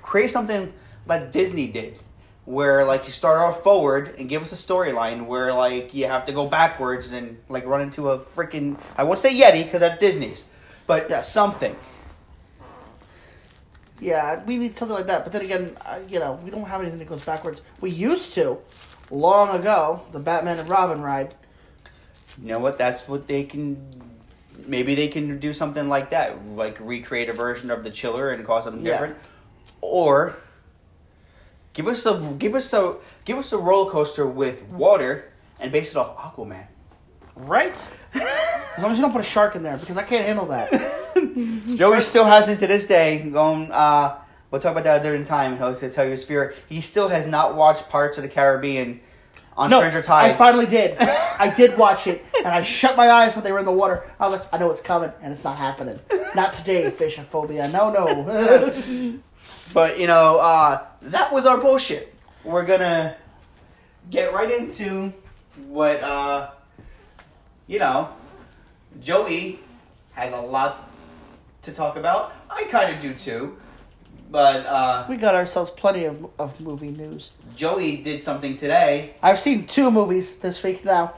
create 0.02 0.30
something 0.30 0.72
like 1.08 1.32
Disney 1.32 1.68
did, 1.68 2.00
where 2.46 2.86
like 2.86 3.06
you 3.06 3.12
start 3.12 3.40
off 3.40 3.64
forward 3.64 4.16
and 4.18 4.30
give 4.30 4.42
us 4.42 4.52
a 4.52 4.56
storyline 4.56 5.26
where 5.26 5.52
like 5.54 5.94
you 5.94 6.06
have 6.08 6.26
to 6.26 6.32
go 6.32 6.46
backwards 6.48 7.12
and 7.12 7.38
like 7.50 7.66
run 7.66 7.82
into 7.82 8.10
a 8.10 8.20
freaking 8.20 8.78
I 8.98 9.04
won't 9.04 9.20
say 9.20 9.34
Yeti 9.36 9.64
because 9.64 9.80
that's 9.80 9.98
Disney's, 9.98 10.46
but 10.86 11.10
Yes. 11.10 11.32
something. 11.32 11.76
Yeah, 14.04 14.44
we 14.44 14.58
need 14.58 14.76
something 14.76 14.96
like 14.96 15.08
that. 15.08 15.24
But 15.24 15.32
then 15.34 15.42
again, 15.44 15.78
uh, 15.86 16.00
you 16.08 16.20
know, 16.20 16.40
we 16.44 16.50
don't 16.52 16.66
have 16.66 16.82
anything 16.82 17.00
that 17.00 17.08
goes 17.10 17.24
backwards. 17.26 17.62
We 17.82 17.90
used 17.90 18.34
to, 18.36 18.60
long 19.10 19.50
ago, 19.58 20.02
the 20.12 20.20
Batman 20.20 20.60
and 20.60 20.70
Robin 20.70 21.02
ride. 21.02 21.34
You 22.42 22.50
know 22.50 22.60
what? 22.60 22.78
That's 22.78 23.08
what 23.08 23.28
they 23.28 23.44
can. 23.44 24.02
Maybe 24.68 24.96
they 24.96 25.08
can 25.08 25.40
do 25.40 25.54
something 25.54 25.88
like 25.90 26.10
that, 26.12 26.46
like 26.56 26.78
recreate 26.80 27.30
a 27.30 27.34
version 27.34 27.72
of 27.72 27.84
the 27.84 27.90
chiller 27.92 28.30
and 28.30 28.46
cause 28.46 28.64
something 28.66 28.86
Yeah. 28.86 28.92
different, 28.94 29.18
or 29.82 30.36
give 31.74 31.88
us 31.88 32.06
a 32.06 32.18
give 32.38 32.56
us 32.56 32.72
a 32.74 32.96
give 33.26 33.38
us 33.38 33.52
a 33.52 33.58
roller 33.58 33.90
coaster 33.92 34.26
with 34.28 34.64
water 34.64 35.32
and 35.60 35.72
base 35.72 35.92
it 35.92 35.98
off 35.98 36.16
Aquaman. 36.18 36.68
Right? 37.36 37.76
As 38.14 38.82
long 38.82 38.92
as 38.92 38.98
you 38.98 39.04
don't 39.04 39.12
put 39.12 39.22
a 39.22 39.24
shark 39.24 39.56
in 39.56 39.64
there, 39.64 39.78
because 39.78 39.98
I 39.98 40.04
can't 40.04 40.26
handle 40.26 40.46
that. 40.48 40.72
Joey 41.76 42.02
still 42.02 42.26
hasn't 42.26 42.60
to 42.60 42.68
this 42.68 42.86
day 42.86 43.30
gone. 43.30 43.72
Uh, 43.72 44.18
we'll 44.52 44.62
talk 44.62 44.72
about 44.72 44.84
that 44.84 45.02
a 45.02 45.04
different 45.04 45.28
time. 45.28 45.58
He'll 45.58 45.76
tell 45.76 46.06
you 46.06 46.12
his 46.12 46.26
fear. 46.26 46.54
He 46.70 46.82
still 46.82 47.10
has 47.10 47.28
not 47.28 47.56
watched 47.56 47.90
Pirates 47.90 48.18
of 48.18 48.24
the 48.24 48.30
Caribbean 48.30 49.00
on 49.56 49.70
No, 49.70 49.80
Stranger 49.80 50.02
Tides. 50.02 50.34
I 50.34 50.38
finally 50.38 50.66
did. 50.66 50.98
I 51.00 51.54
did 51.56 51.78
watch 51.78 52.08
it, 52.08 52.26
and 52.38 52.48
I 52.48 52.64
shut 52.64 52.98
my 52.98 53.10
eyes 53.10 53.36
when 53.36 53.44
they 53.44 53.52
were 53.52 53.60
in 53.60 53.66
the 53.66 53.72
water. 53.72 54.04
I 54.20 54.28
was 54.28 54.40
like, 54.40 54.54
I 54.54 54.58
know 54.58 54.72
it's 54.72 54.82
coming, 54.82 55.12
and 55.22 55.34
it's 55.34 55.44
not 55.44 55.58
happening. 55.58 56.00
Not 56.36 56.54
today, 56.54 56.90
fish 56.90 57.20
phobia. 57.30 57.68
No, 57.70 57.92
no. 57.92 59.20
But 59.74 60.00
you 60.00 60.06
know, 60.06 60.38
uh, 60.40 60.86
that 61.04 61.34
was 61.34 61.46
our 61.46 61.58
bullshit. 61.58 62.14
We're 62.44 62.66
gonna 62.66 63.16
get 64.12 64.34
right 64.34 64.52
into 64.52 65.12
what 65.68 66.04
uh, 66.04 66.52
you 67.68 67.80
know. 67.80 68.10
Joey 69.02 69.60
has 70.12 70.32
a 70.32 70.42
lot 70.42 70.88
to 71.64 71.72
talk 71.72 71.98
about. 71.98 72.34
I 72.50 72.64
kind 72.66 72.96
of 72.96 73.02
do 73.02 73.14
too. 73.14 73.58
But 74.30 74.66
uh, 74.66 75.06
we 75.10 75.18
got 75.18 75.36
ourselves 75.36 75.70
plenty 75.72 76.06
of, 76.06 76.30
of 76.40 76.60
movie 76.60 76.90
news. 76.90 77.32
Joey 77.56 77.98
did 77.98 78.24
something 78.24 78.58
today 78.58 79.14
I've 79.22 79.40
seen 79.40 79.68
two 79.68 79.92
movies 79.92 80.38
this 80.38 80.64
week 80.64 80.84
now. 80.84 81.14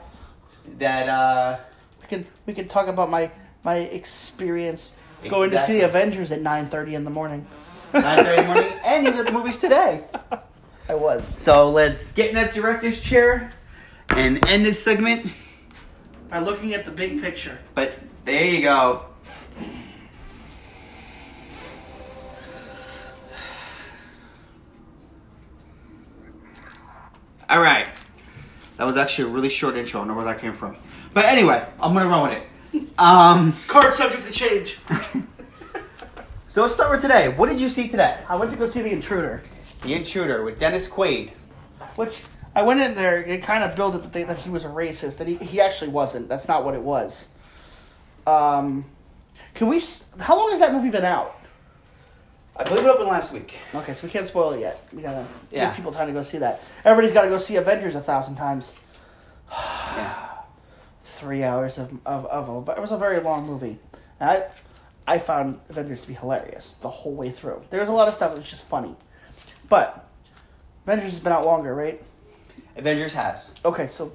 that 0.78 1.08
uh, 1.08 1.58
We 2.02 2.06
can 2.08 2.26
we 2.46 2.52
can 2.52 2.68
talk 2.68 2.88
about 2.88 3.08
my 3.10 3.30
my 3.64 3.76
experience 3.76 4.92
going 5.28 5.50
to 5.50 5.56
see 5.56 5.76
Exactly. 5.76 5.80
Avengers 5.80 6.30
at 6.32 6.42
nine 6.42 6.68
thirty 6.68 6.94
in 6.94 7.04
the 7.04 7.10
morning. 7.10 7.46
nine 7.94 8.22
thirty 8.24 8.46
morning, 8.46 8.72
and 8.84 9.06
you 9.06 9.12
got 9.12 9.26
the 9.26 9.32
movies 9.32 9.56
today. 9.56 10.04
I 10.88 10.94
was. 10.94 11.26
So 11.26 11.70
let's 11.70 12.12
get 12.12 12.28
in 12.28 12.34
that 12.36 12.52
director's 12.52 13.00
chair 13.00 13.50
and 14.10 14.46
end 14.46 14.64
this 14.64 14.80
segment. 14.82 15.26
By 16.28 16.40
looking 16.40 16.74
at 16.74 16.84
the 16.84 16.90
big 16.92 17.20
picture. 17.22 17.58
But 17.74 17.98
there 18.24 18.44
you 18.44 18.60
go. 18.62 19.06
All 27.48 27.60
right. 27.60 27.86
That 28.76 28.84
was 28.84 28.96
actually 28.96 29.30
a 29.30 29.32
really 29.34 29.48
short 29.48 29.76
intro. 29.76 30.00
I 30.00 30.02
don't 30.02 30.08
know 30.08 30.14
where 30.14 30.24
that 30.26 30.40
came 30.40 30.52
from. 30.52 30.76
But 31.14 31.24
anyway, 31.24 31.64
I'm 31.80 31.92
going 31.94 32.04
to 32.04 32.10
run 32.10 32.28
with 32.28 32.42
it. 32.82 32.98
Um, 32.98 33.54
Card 33.68 33.94
subject 33.94 34.24
to 34.24 34.32
change. 34.32 34.78
so 36.48 36.62
let's 36.62 36.74
start 36.74 36.90
with 36.90 37.00
today. 37.00 37.28
What 37.28 37.48
did 37.48 37.60
you 37.60 37.68
see 37.68 37.88
today? 37.88 38.18
I 38.28 38.36
went 38.36 38.50
to 38.52 38.56
go 38.58 38.66
see 38.66 38.82
The 38.82 38.90
Intruder. 38.90 39.42
The 39.82 39.94
Intruder 39.94 40.42
with 40.42 40.58
Dennis 40.58 40.88
Quaid. 40.88 41.30
Which 41.94 42.20
I 42.54 42.62
went 42.62 42.80
in 42.80 42.94
there. 42.94 43.22
It 43.22 43.42
kind 43.42 43.64
of 43.64 43.74
built 43.76 43.94
it 43.94 44.02
that, 44.02 44.12
they, 44.12 44.24
that 44.24 44.38
he 44.38 44.50
was 44.50 44.64
a 44.64 44.68
racist. 44.68 45.16
That 45.18 45.28
he 45.28 45.36
he 45.36 45.60
actually 45.60 45.90
wasn't. 45.90 46.28
That's 46.28 46.48
not 46.48 46.64
what 46.64 46.74
it 46.74 46.82
was. 46.82 47.28
Um, 48.26 48.84
can 49.54 49.68
we? 49.68 49.76
s- 49.76 50.04
How 50.20 50.36
long 50.36 50.50
has 50.50 50.60
that 50.60 50.72
movie 50.74 50.90
been 50.90 51.04
out? 51.04 51.36
I 52.58 52.64
believe 52.64 52.84
it 52.84 52.88
opened 52.88 53.08
last 53.08 53.32
week. 53.32 53.58
Okay, 53.74 53.92
so 53.94 54.06
we 54.06 54.10
can't 54.12 54.26
spoil 54.26 54.52
it 54.52 54.60
yet. 54.60 54.82
We 54.92 55.02
gotta 55.02 55.26
Yeah. 55.50 55.66
give 55.66 55.76
people 55.76 55.92
time 55.92 56.06
to 56.06 56.12
go 56.12 56.22
see 56.22 56.38
that. 56.38 56.60
Everybody's 56.84 57.12
got 57.12 57.22
to 57.22 57.28
go 57.28 57.38
see 57.38 57.56
Avengers 57.56 57.94
a 57.94 58.00
thousand 58.00 58.36
times. 58.36 58.72
Yeah. 59.52 60.14
Three 61.04 61.42
hours 61.44 61.78
of 61.78 61.92
of, 62.04 62.26
of 62.26 62.68
a, 62.68 62.72
it 62.72 62.80
was 62.80 62.92
a 62.92 62.98
very 62.98 63.20
long 63.20 63.46
movie. 63.46 63.78
And 64.20 64.30
I 64.30 64.44
I 65.06 65.18
found 65.18 65.60
Avengers 65.70 66.02
to 66.02 66.08
be 66.08 66.14
hilarious 66.14 66.74
the 66.82 66.90
whole 66.90 67.14
way 67.14 67.30
through. 67.30 67.62
There 67.70 67.80
was 67.80 67.88
a 67.88 67.92
lot 67.92 68.08
of 68.08 68.14
stuff 68.14 68.32
that 68.32 68.38
was 68.38 68.48
just 68.50 68.64
funny, 68.66 68.94
but 69.68 70.06
Avengers 70.86 71.12
has 71.12 71.20
been 71.20 71.32
out 71.32 71.46
longer, 71.46 71.74
right? 71.74 72.02
Avengers 72.76 73.14
has. 73.14 73.54
Okay, 73.64 73.88
so 73.88 74.12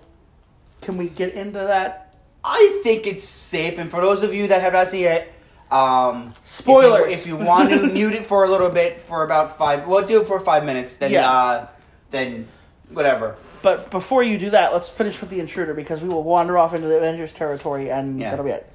can 0.81 0.97
we 0.97 1.07
get 1.09 1.33
into 1.33 1.59
that? 1.59 2.15
I 2.43 2.79
think 2.83 3.07
it's 3.07 3.23
safe, 3.27 3.77
and 3.79 3.89
for 3.89 4.01
those 4.01 4.21
of 4.21 4.33
you 4.33 4.47
that 4.47 4.61
have 4.61 4.73
not 4.73 4.87
seen 4.87 5.05
it, 5.05 5.31
um, 5.71 6.33
Spoilers. 6.43 7.13
If 7.13 7.25
you, 7.25 7.35
if 7.35 7.39
you 7.41 7.45
want 7.45 7.69
to 7.69 7.87
mute 7.93 8.13
it 8.13 8.25
for 8.25 8.43
a 8.43 8.49
little 8.49 8.69
bit, 8.69 8.99
for 8.99 9.23
about 9.23 9.57
five, 9.57 9.87
we'll 9.87 10.05
do 10.05 10.21
it 10.21 10.27
for 10.27 10.39
five 10.39 10.65
minutes. 10.65 10.97
Then, 10.97 11.11
Yeah. 11.11 11.31
uh, 11.31 11.67
then 12.11 12.47
whatever. 12.89 13.37
But 13.61 13.89
before 13.91 14.23
you 14.23 14.37
do 14.37 14.49
that, 14.49 14.73
let's 14.73 14.89
finish 14.89 15.21
with 15.21 15.29
the 15.29 15.39
intruder 15.39 15.73
because 15.73 16.01
we 16.01 16.09
will 16.09 16.23
wander 16.23 16.57
off 16.57 16.73
into 16.73 16.87
the 16.87 16.97
Avengers 16.97 17.33
territory 17.33 17.89
and 17.91 18.19
Yeah. 18.19 18.31
that'll 18.31 18.45
be 18.45 18.51
it. 18.51 18.69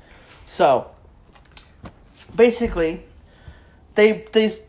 So 0.47 0.90
basically, 2.34 3.03
they 3.94 4.24
these 4.32 4.62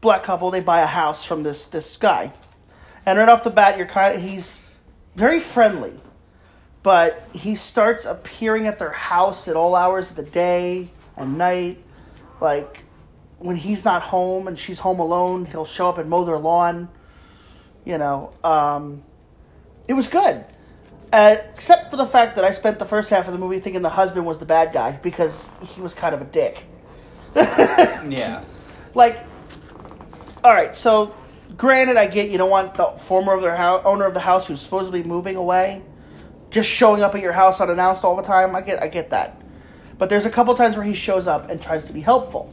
black 0.00 0.22
couple 0.22 0.50
they 0.50 0.60
buy 0.60 0.80
a 0.80 0.86
house 0.86 1.24
from 1.24 1.42
this 1.42 1.66
this 1.66 1.96
guy, 1.96 2.32
and 3.04 3.18
right 3.18 3.28
off 3.28 3.44
the 3.44 3.50
bat, 3.50 3.76
you're 3.76 3.86
kind 3.86 4.20
he's 4.20 4.58
very 5.14 5.40
friendly, 5.40 5.92
but 6.82 7.22
he 7.32 7.54
starts 7.54 8.04
appearing 8.04 8.66
at 8.66 8.78
their 8.78 8.92
house 8.92 9.46
at 9.46 9.56
all 9.56 9.74
hours 9.74 10.10
of 10.10 10.16
the 10.16 10.22
day 10.22 10.88
and 11.20 11.38
night, 11.38 11.82
like 12.40 12.84
when 13.38 13.56
he's 13.56 13.84
not 13.84 14.02
home 14.02 14.46
and 14.48 14.58
she's 14.58 14.78
home 14.78 15.00
alone, 15.00 15.46
he'll 15.46 15.64
show 15.64 15.88
up 15.88 15.98
and 15.98 16.08
mow 16.08 16.24
their 16.24 16.38
lawn. 16.38 16.88
You 17.84 17.98
know, 17.98 18.32
um, 18.44 19.02
it 19.88 19.94
was 19.94 20.08
good. 20.08 20.44
Uh, 21.12 21.36
except 21.52 21.90
for 21.90 21.96
the 21.96 22.06
fact 22.06 22.36
that 22.36 22.44
I 22.44 22.52
spent 22.52 22.78
the 22.78 22.84
first 22.84 23.10
half 23.10 23.26
of 23.26 23.32
the 23.32 23.38
movie 23.38 23.58
thinking 23.58 23.82
the 23.82 23.88
husband 23.88 24.26
was 24.26 24.38
the 24.38 24.46
bad 24.46 24.72
guy 24.72 24.92
because 24.92 25.48
he 25.74 25.80
was 25.80 25.92
kind 25.94 26.14
of 26.14 26.20
a 26.20 26.26
dick. 26.26 26.64
Yeah. 28.08 28.44
Like, 28.92 29.24
all 30.42 30.52
right, 30.52 30.74
so 30.74 31.14
granted, 31.56 31.96
I 31.96 32.08
get 32.08 32.28
you 32.28 32.38
don't 32.38 32.50
want 32.50 32.74
the 32.74 32.86
former 32.86 33.34
of 33.34 33.40
their 33.40 33.54
house, 33.54 33.82
owner 33.84 34.04
of 34.04 34.14
the 34.14 34.20
house 34.20 34.48
who's 34.48 34.60
supposedly 34.60 35.04
moving 35.04 35.36
away, 35.36 35.82
just 36.50 36.68
showing 36.68 37.04
up 37.04 37.14
at 37.14 37.20
your 37.20 37.30
house 37.30 37.60
unannounced 37.60 38.02
all 38.02 38.16
the 38.16 38.22
time. 38.22 38.56
I 38.56 38.62
get, 38.62 38.82
I 38.82 38.88
get 38.88 39.10
that. 39.10 39.39
But 40.00 40.08
there's 40.08 40.24
a 40.24 40.30
couple 40.30 40.54
times 40.54 40.76
where 40.76 40.84
he 40.84 40.94
shows 40.94 41.26
up 41.26 41.50
and 41.50 41.60
tries 41.60 41.84
to 41.84 41.92
be 41.92 42.00
helpful, 42.00 42.50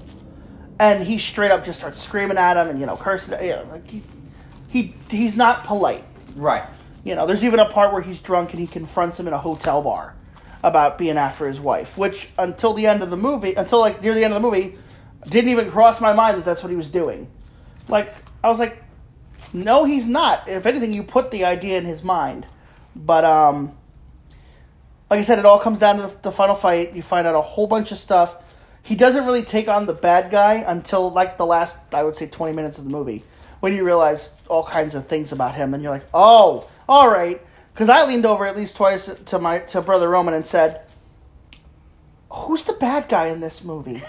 and 0.79 1.01
he 1.01 1.17
straight 1.17 1.49
up 1.49 1.63
just 1.63 1.79
starts 1.79 2.03
screaming 2.03 2.37
at 2.37 2.57
him 2.57 2.67
and 2.67 2.77
you 2.77 2.85
know 2.85 2.97
cursing. 2.97 3.41
You 3.41 3.51
know, 3.51 3.67
like 3.71 3.89
he, 3.89 4.03
he 4.67 4.93
he's 5.09 5.37
not 5.37 5.63
polite. 5.63 6.03
Right. 6.35 6.65
You 7.05 7.15
know, 7.15 7.25
there's 7.25 7.45
even 7.45 7.59
a 7.59 7.69
part 7.69 7.93
where 7.93 8.01
he's 8.01 8.19
drunk 8.19 8.51
and 8.51 8.59
he 8.59 8.67
confronts 8.67 9.17
him 9.17 9.27
in 9.27 9.33
a 9.33 9.37
hotel 9.37 9.81
bar 9.81 10.13
about 10.61 10.97
being 10.97 11.17
after 11.17 11.47
his 11.47 11.57
wife, 11.57 11.97
which 11.97 12.29
until 12.37 12.73
the 12.73 12.85
end 12.85 13.01
of 13.01 13.09
the 13.09 13.17
movie, 13.17 13.53
until 13.53 13.79
like 13.79 14.01
near 14.01 14.13
the 14.13 14.25
end 14.25 14.33
of 14.33 14.41
the 14.41 14.45
movie, 14.45 14.77
didn't 15.29 15.49
even 15.49 15.71
cross 15.71 16.01
my 16.01 16.11
mind 16.11 16.37
that 16.37 16.43
that's 16.43 16.61
what 16.61 16.69
he 16.69 16.75
was 16.75 16.89
doing. 16.89 17.31
Like, 17.87 18.13
I 18.43 18.49
was 18.49 18.59
like, 18.59 18.83
no, 19.53 19.85
he's 19.85 20.05
not. 20.05 20.49
If 20.49 20.65
anything, 20.65 20.91
you 20.91 21.01
put 21.01 21.31
the 21.31 21.45
idea 21.45 21.77
in 21.77 21.85
his 21.85 22.03
mind. 22.03 22.45
But, 22.93 23.23
um, 23.23 23.76
like 25.09 25.19
I 25.19 25.23
said, 25.23 25.39
it 25.39 25.45
all 25.45 25.59
comes 25.59 25.79
down 25.79 25.97
to 25.97 26.01
the, 26.03 26.13
the 26.23 26.31
final 26.31 26.55
fight. 26.55 26.93
You 26.93 27.01
find 27.01 27.25
out 27.27 27.35
a 27.35 27.41
whole 27.41 27.67
bunch 27.67 27.91
of 27.91 27.97
stuff. 27.97 28.35
He 28.83 28.95
doesn't 28.95 29.25
really 29.25 29.43
take 29.43 29.67
on 29.67 29.85
the 29.85 29.93
bad 29.93 30.31
guy 30.31 30.55
until 30.55 31.11
like 31.11 31.37
the 31.37 31.45
last, 31.45 31.77
I 31.93 32.03
would 32.03 32.15
say, 32.15 32.27
20 32.27 32.55
minutes 32.55 32.77
of 32.77 32.85
the 32.85 32.89
movie 32.89 33.23
when 33.59 33.73
you 33.75 33.83
realize 33.83 34.31
all 34.47 34.63
kinds 34.63 34.95
of 34.95 35.07
things 35.07 35.31
about 35.31 35.55
him 35.55 35.73
and 35.73 35.81
you're 35.81 35.91
like, 35.91 36.05
oh, 36.13 36.69
all 36.87 37.09
right. 37.09 37.41
Because 37.73 37.89
I 37.89 38.05
leaned 38.05 38.25
over 38.25 38.45
at 38.45 38.55
least 38.57 38.75
twice 38.75 39.05
to 39.05 39.39
my 39.39 39.59
to 39.59 39.81
brother 39.81 40.09
Roman 40.09 40.33
and 40.33 40.47
said, 40.47 40.81
"Who's 42.31 42.63
the 42.63 42.73
bad 42.73 43.07
guy 43.07 43.27
in 43.27 43.39
this 43.39 43.63
movie?" 43.63 44.01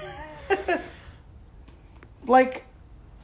like, 2.27 2.65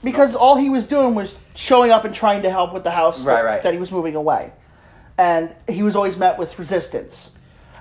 because 0.03 0.35
all 0.35 0.57
he 0.57 0.69
was 0.69 0.85
doing 0.85 1.15
was 1.15 1.35
showing 1.55 1.91
up 1.91 2.05
and 2.05 2.15
trying 2.15 2.43
to 2.43 2.51
help 2.51 2.75
with 2.75 2.85
the 2.85 2.91
house 2.91 3.25
Right, 3.25 3.37
that, 3.37 3.45
right. 3.45 3.63
that 3.63 3.73
he 3.73 3.81
was 3.81 3.91
moving 3.91 4.15
away, 4.17 4.53
and 5.17 5.55
he 5.67 5.83
was 5.83 5.97
always 5.97 6.19
met 6.19 6.39
with 6.39 6.59
resistance. 6.59 7.31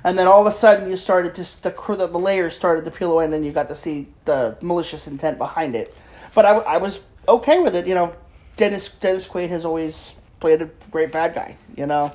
And 0.04 0.18
then 0.18 0.28
all 0.28 0.42
of 0.42 0.48
a 0.48 0.56
sudden, 0.56 0.90
you 0.90 0.98
started 0.98 1.34
to 1.36 1.62
the 1.64 1.72
cr- 1.72 1.96
the 1.96 2.08
layers 2.08 2.56
started 2.56 2.84
to 2.86 2.92
peel 2.92 3.12
away, 3.12 3.24
and 3.24 3.34
then 3.34 3.44
you 3.44 3.52
got 3.52 3.70
to 3.70 3.76
see 3.76 4.08
the 4.26 4.58
malicious 4.62 5.08
intent 5.08 5.38
behind 5.38 5.76
it. 5.76 5.96
But 6.36 6.46
I, 6.46 6.56
I 6.58 6.78
was 6.78 7.00
okay 7.28 7.60
with 7.60 7.76
it. 7.76 7.88
You 7.88 7.96
know, 7.96 8.14
Dennis 8.58 8.90
Dennis 8.90 9.28
Quaid 9.28 9.50
has 9.50 9.64
always 9.64 10.16
played 10.40 10.62
a 10.62 10.70
great 10.92 11.12
bad 11.12 11.34
guy. 11.34 11.56
You 11.78 11.86
know, 11.86 12.12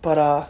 but 0.00 0.16
uh, 0.16 0.46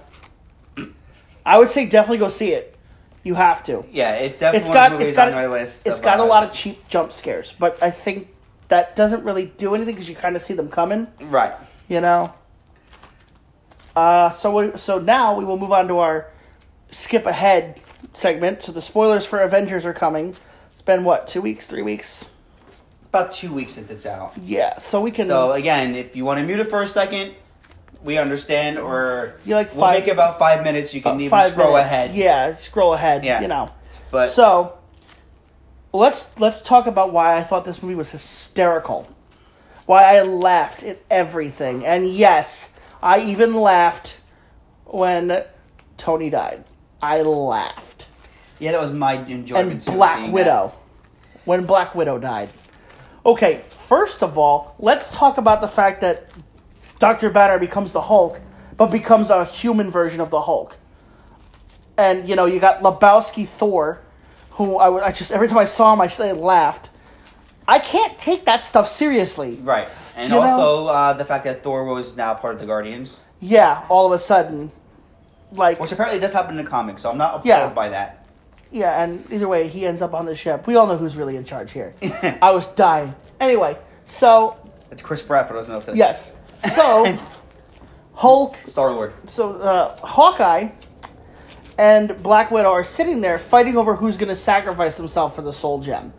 I 1.44 1.58
would 1.58 1.68
say 1.68 1.86
definitely 1.86 2.18
go 2.18 2.28
see 2.28 2.52
it. 2.52 2.76
You 3.24 3.34
have 3.34 3.64
to. 3.64 3.84
Yeah, 3.90 4.14
it's 4.16 4.38
definitely 4.38 4.60
It's 4.60 4.68
one 4.68 4.74
got 4.74 4.92
of 4.92 4.98
the 4.98 5.06
it's 5.06 5.16
got 5.16 5.28
on 5.28 5.34
my 5.34 5.46
list. 5.46 5.86
it's 5.86 6.00
got 6.00 6.20
a 6.20 6.22
uh, 6.22 6.26
lot 6.26 6.44
of 6.44 6.52
cheap 6.52 6.86
jump 6.88 7.10
scares, 7.10 7.54
but 7.58 7.82
I 7.82 7.90
think 7.90 8.28
that 8.68 8.94
doesn't 8.94 9.24
really 9.24 9.46
do 9.46 9.74
anything 9.74 9.94
because 9.94 10.08
you 10.08 10.14
kind 10.14 10.36
of 10.36 10.42
see 10.42 10.54
them 10.54 10.68
coming. 10.68 11.08
Right. 11.20 11.54
You 11.88 12.00
know. 12.00 12.34
Uh, 13.96 14.30
so 14.32 14.54
we, 14.56 14.76
so 14.78 14.98
now 14.98 15.34
we 15.36 15.44
will 15.44 15.58
move 15.58 15.72
on 15.72 15.88
to 15.88 15.98
our 15.98 16.28
skip 16.90 17.26
ahead 17.26 17.80
segment. 18.12 18.62
So 18.62 18.72
the 18.72 18.82
spoilers 18.82 19.24
for 19.24 19.40
Avengers 19.40 19.84
are 19.84 19.94
coming. 19.94 20.34
It's 20.72 20.82
been 20.82 21.04
what 21.04 21.28
two 21.28 21.40
weeks, 21.40 21.66
three 21.66 21.82
weeks? 21.82 22.26
About 23.06 23.30
two 23.30 23.52
weeks 23.52 23.72
since 23.72 23.90
it's 23.90 24.06
out. 24.06 24.32
Yeah. 24.42 24.78
So 24.78 25.00
we 25.00 25.10
can. 25.12 25.26
So 25.26 25.52
again, 25.52 25.94
if 25.94 26.16
you 26.16 26.24
want 26.24 26.40
to 26.40 26.44
mute 26.46 26.58
it 26.58 26.68
for 26.68 26.82
a 26.82 26.88
second, 26.88 27.34
we 28.02 28.18
understand. 28.18 28.78
Or 28.78 29.38
You 29.44 29.54
like 29.54 29.70
we'll 29.72 29.80
five- 29.82 30.00
make 30.00 30.08
it 30.08 30.12
about 30.12 30.38
five 30.38 30.64
minutes. 30.64 30.92
You 30.92 31.00
can 31.00 31.20
even 31.20 31.42
scroll 31.50 31.74
minutes. 31.74 31.92
ahead. 31.92 32.14
Yeah, 32.14 32.54
scroll 32.56 32.94
ahead. 32.94 33.24
Yeah. 33.24 33.40
You 33.40 33.48
know. 33.48 33.68
But 34.10 34.30
So 34.30 34.78
let's 35.92 36.28
let's 36.40 36.60
talk 36.60 36.86
about 36.88 37.12
why 37.12 37.36
I 37.36 37.42
thought 37.44 37.64
this 37.64 37.82
movie 37.82 37.94
was 37.94 38.10
hysterical. 38.10 39.08
Why 39.86 40.16
I 40.16 40.22
laughed 40.22 40.82
at 40.82 40.98
everything. 41.10 41.84
And 41.86 42.08
yes, 42.08 42.70
I 43.04 43.20
even 43.20 43.54
laughed 43.54 44.16
when 44.86 45.44
Tony 45.98 46.30
died. 46.30 46.64
I 47.02 47.20
laughed. 47.20 48.06
yeah, 48.58 48.72
that 48.72 48.80
was 48.80 48.92
my 48.92 49.12
enjoyment. 49.26 49.72
And 49.72 49.84
Black 49.84 50.32
Widow. 50.32 50.74
When 51.44 51.66
Black 51.66 51.94
Widow 51.94 52.18
died. 52.18 52.48
Okay, 53.26 53.62
first 53.88 54.22
of 54.22 54.38
all, 54.38 54.74
let's 54.78 55.10
talk 55.10 55.36
about 55.36 55.60
the 55.60 55.68
fact 55.68 56.00
that 56.00 56.30
Dr. 56.98 57.28
Banner 57.28 57.58
becomes 57.58 57.92
the 57.92 58.00
Hulk, 58.00 58.40
but 58.78 58.86
becomes 58.86 59.28
a 59.28 59.44
human 59.44 59.90
version 59.90 60.20
of 60.20 60.30
the 60.30 60.40
Hulk. 60.40 60.78
And, 61.98 62.26
you 62.26 62.36
know, 62.36 62.46
you 62.46 62.58
got 62.58 62.80
Lebowski 62.80 63.46
Thor, 63.46 64.00
who 64.52 64.78
I 64.78 65.12
just, 65.12 65.30
every 65.30 65.48
time 65.48 65.58
I 65.58 65.66
saw 65.66 65.92
him, 65.92 66.00
I, 66.00 66.06
just, 66.06 66.20
I 66.20 66.32
laughed. 66.32 66.88
I 67.66 67.78
can't 67.78 68.18
take 68.18 68.44
that 68.44 68.62
stuff 68.64 68.86
seriously. 68.88 69.56
Right, 69.62 69.88
and 70.16 70.32
You 70.32 70.38
also 70.38 70.86
uh, 70.86 71.12
the 71.14 71.24
fact 71.24 71.44
that 71.44 71.62
Thor 71.62 71.84
was 71.84 72.16
now 72.16 72.34
part 72.34 72.54
of 72.54 72.60
the 72.60 72.66
Guardians, 72.66 73.20
Yeah, 73.40 73.84
all 73.88 74.06
of 74.06 74.12
a 74.12 74.18
sudden. 74.18 74.70
Like, 75.52 75.78
which 75.80 75.92
apparently 75.92 76.18
does 76.20 76.32
happen 76.32 76.58
in 76.58 76.64
the 76.64 76.68
comics. 76.70 77.02
So 77.02 77.10
I'm 77.10 77.16
not 77.18 77.30
appalled 77.30 77.46
Yeah. 77.46 77.68
by 77.70 77.88
that. 77.90 78.26
yeah, 78.70 79.02
and 79.02 79.24
either 79.32 79.46
way, 79.48 79.68
he 79.68 79.86
ends 79.86 80.02
up 80.02 80.12
on 80.14 80.26
the 80.26 80.34
ship. 80.34 80.66
We 80.66 80.74
all 80.76 80.86
know 80.86 80.96
who's 80.96 81.16
really 81.16 81.36
in 81.36 81.44
charge 81.44 81.70
here. 81.72 81.94
I 82.42 82.50
was 82.50 82.66
dying. 82.74 83.14
Anyway, 83.40 83.78
so, 84.06 84.56
It's 84.90 85.00
Chris 85.00 85.22
Pratt 85.22 85.46
for 85.48 85.54
those 85.54 85.66
who 85.66 85.72
know. 85.92 85.96
yes. 85.96 86.32
So, 86.74 87.16
Hulk 88.14 88.56
Star 88.64 88.92
Lord. 88.92 89.12
so 89.28 89.54
uh, 89.54 89.96
Hawkeye 90.06 90.68
and 91.78 92.22
Black 92.22 92.50
Widow 92.50 92.70
are 92.70 92.84
sitting 92.84 93.20
there 93.20 93.38
fighting 93.38 93.76
over 93.76 93.94
who's 93.96 94.16
going 94.16 94.28
to 94.28 94.36
sacrifice 94.36 94.96
himself 94.96 95.34
for 95.34 95.42
the 95.42 95.52
soul 95.52 95.80
gem. 95.80 96.12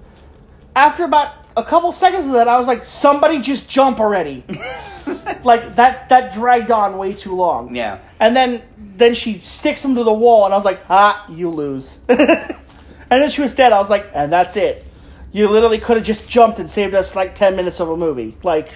After 0.75 1.03
about 1.03 1.33
a 1.55 1.63
couple 1.63 1.91
seconds 1.91 2.27
of 2.27 2.33
that, 2.33 2.47
I 2.47 2.57
was 2.57 2.67
like, 2.67 2.83
"Somebody 2.83 3.39
just 3.39 3.69
jump 3.69 3.99
already!" 3.99 4.43
like 5.43 5.75
that 5.75 6.09
that 6.09 6.33
dragged 6.33 6.71
on 6.71 6.97
way 6.97 7.13
too 7.13 7.35
long. 7.35 7.75
Yeah. 7.75 7.99
And 8.19 8.35
then 8.35 8.61
then 8.77 9.13
she 9.13 9.39
sticks 9.39 9.83
him 9.83 9.95
to 9.95 10.03
the 10.03 10.13
wall, 10.13 10.45
and 10.45 10.53
I 10.53 10.57
was 10.57 10.65
like, 10.65 10.81
"Ah, 10.89 11.25
you 11.29 11.49
lose." 11.49 11.99
and 12.09 12.57
then 13.09 13.29
she 13.29 13.41
was 13.41 13.53
dead. 13.53 13.71
I 13.71 13.79
was 13.79 13.89
like, 13.89 14.09
"And 14.13 14.31
that's 14.31 14.57
it." 14.57 14.85
You 15.31 15.49
literally 15.49 15.79
could 15.79 15.97
have 15.97 16.05
just 16.05 16.29
jumped 16.29 16.59
and 16.59 16.69
saved 16.69 16.93
us 16.93 17.15
like 17.15 17.35
ten 17.35 17.55
minutes 17.55 17.79
of 17.79 17.89
a 17.89 17.97
movie. 17.97 18.37
Like, 18.43 18.69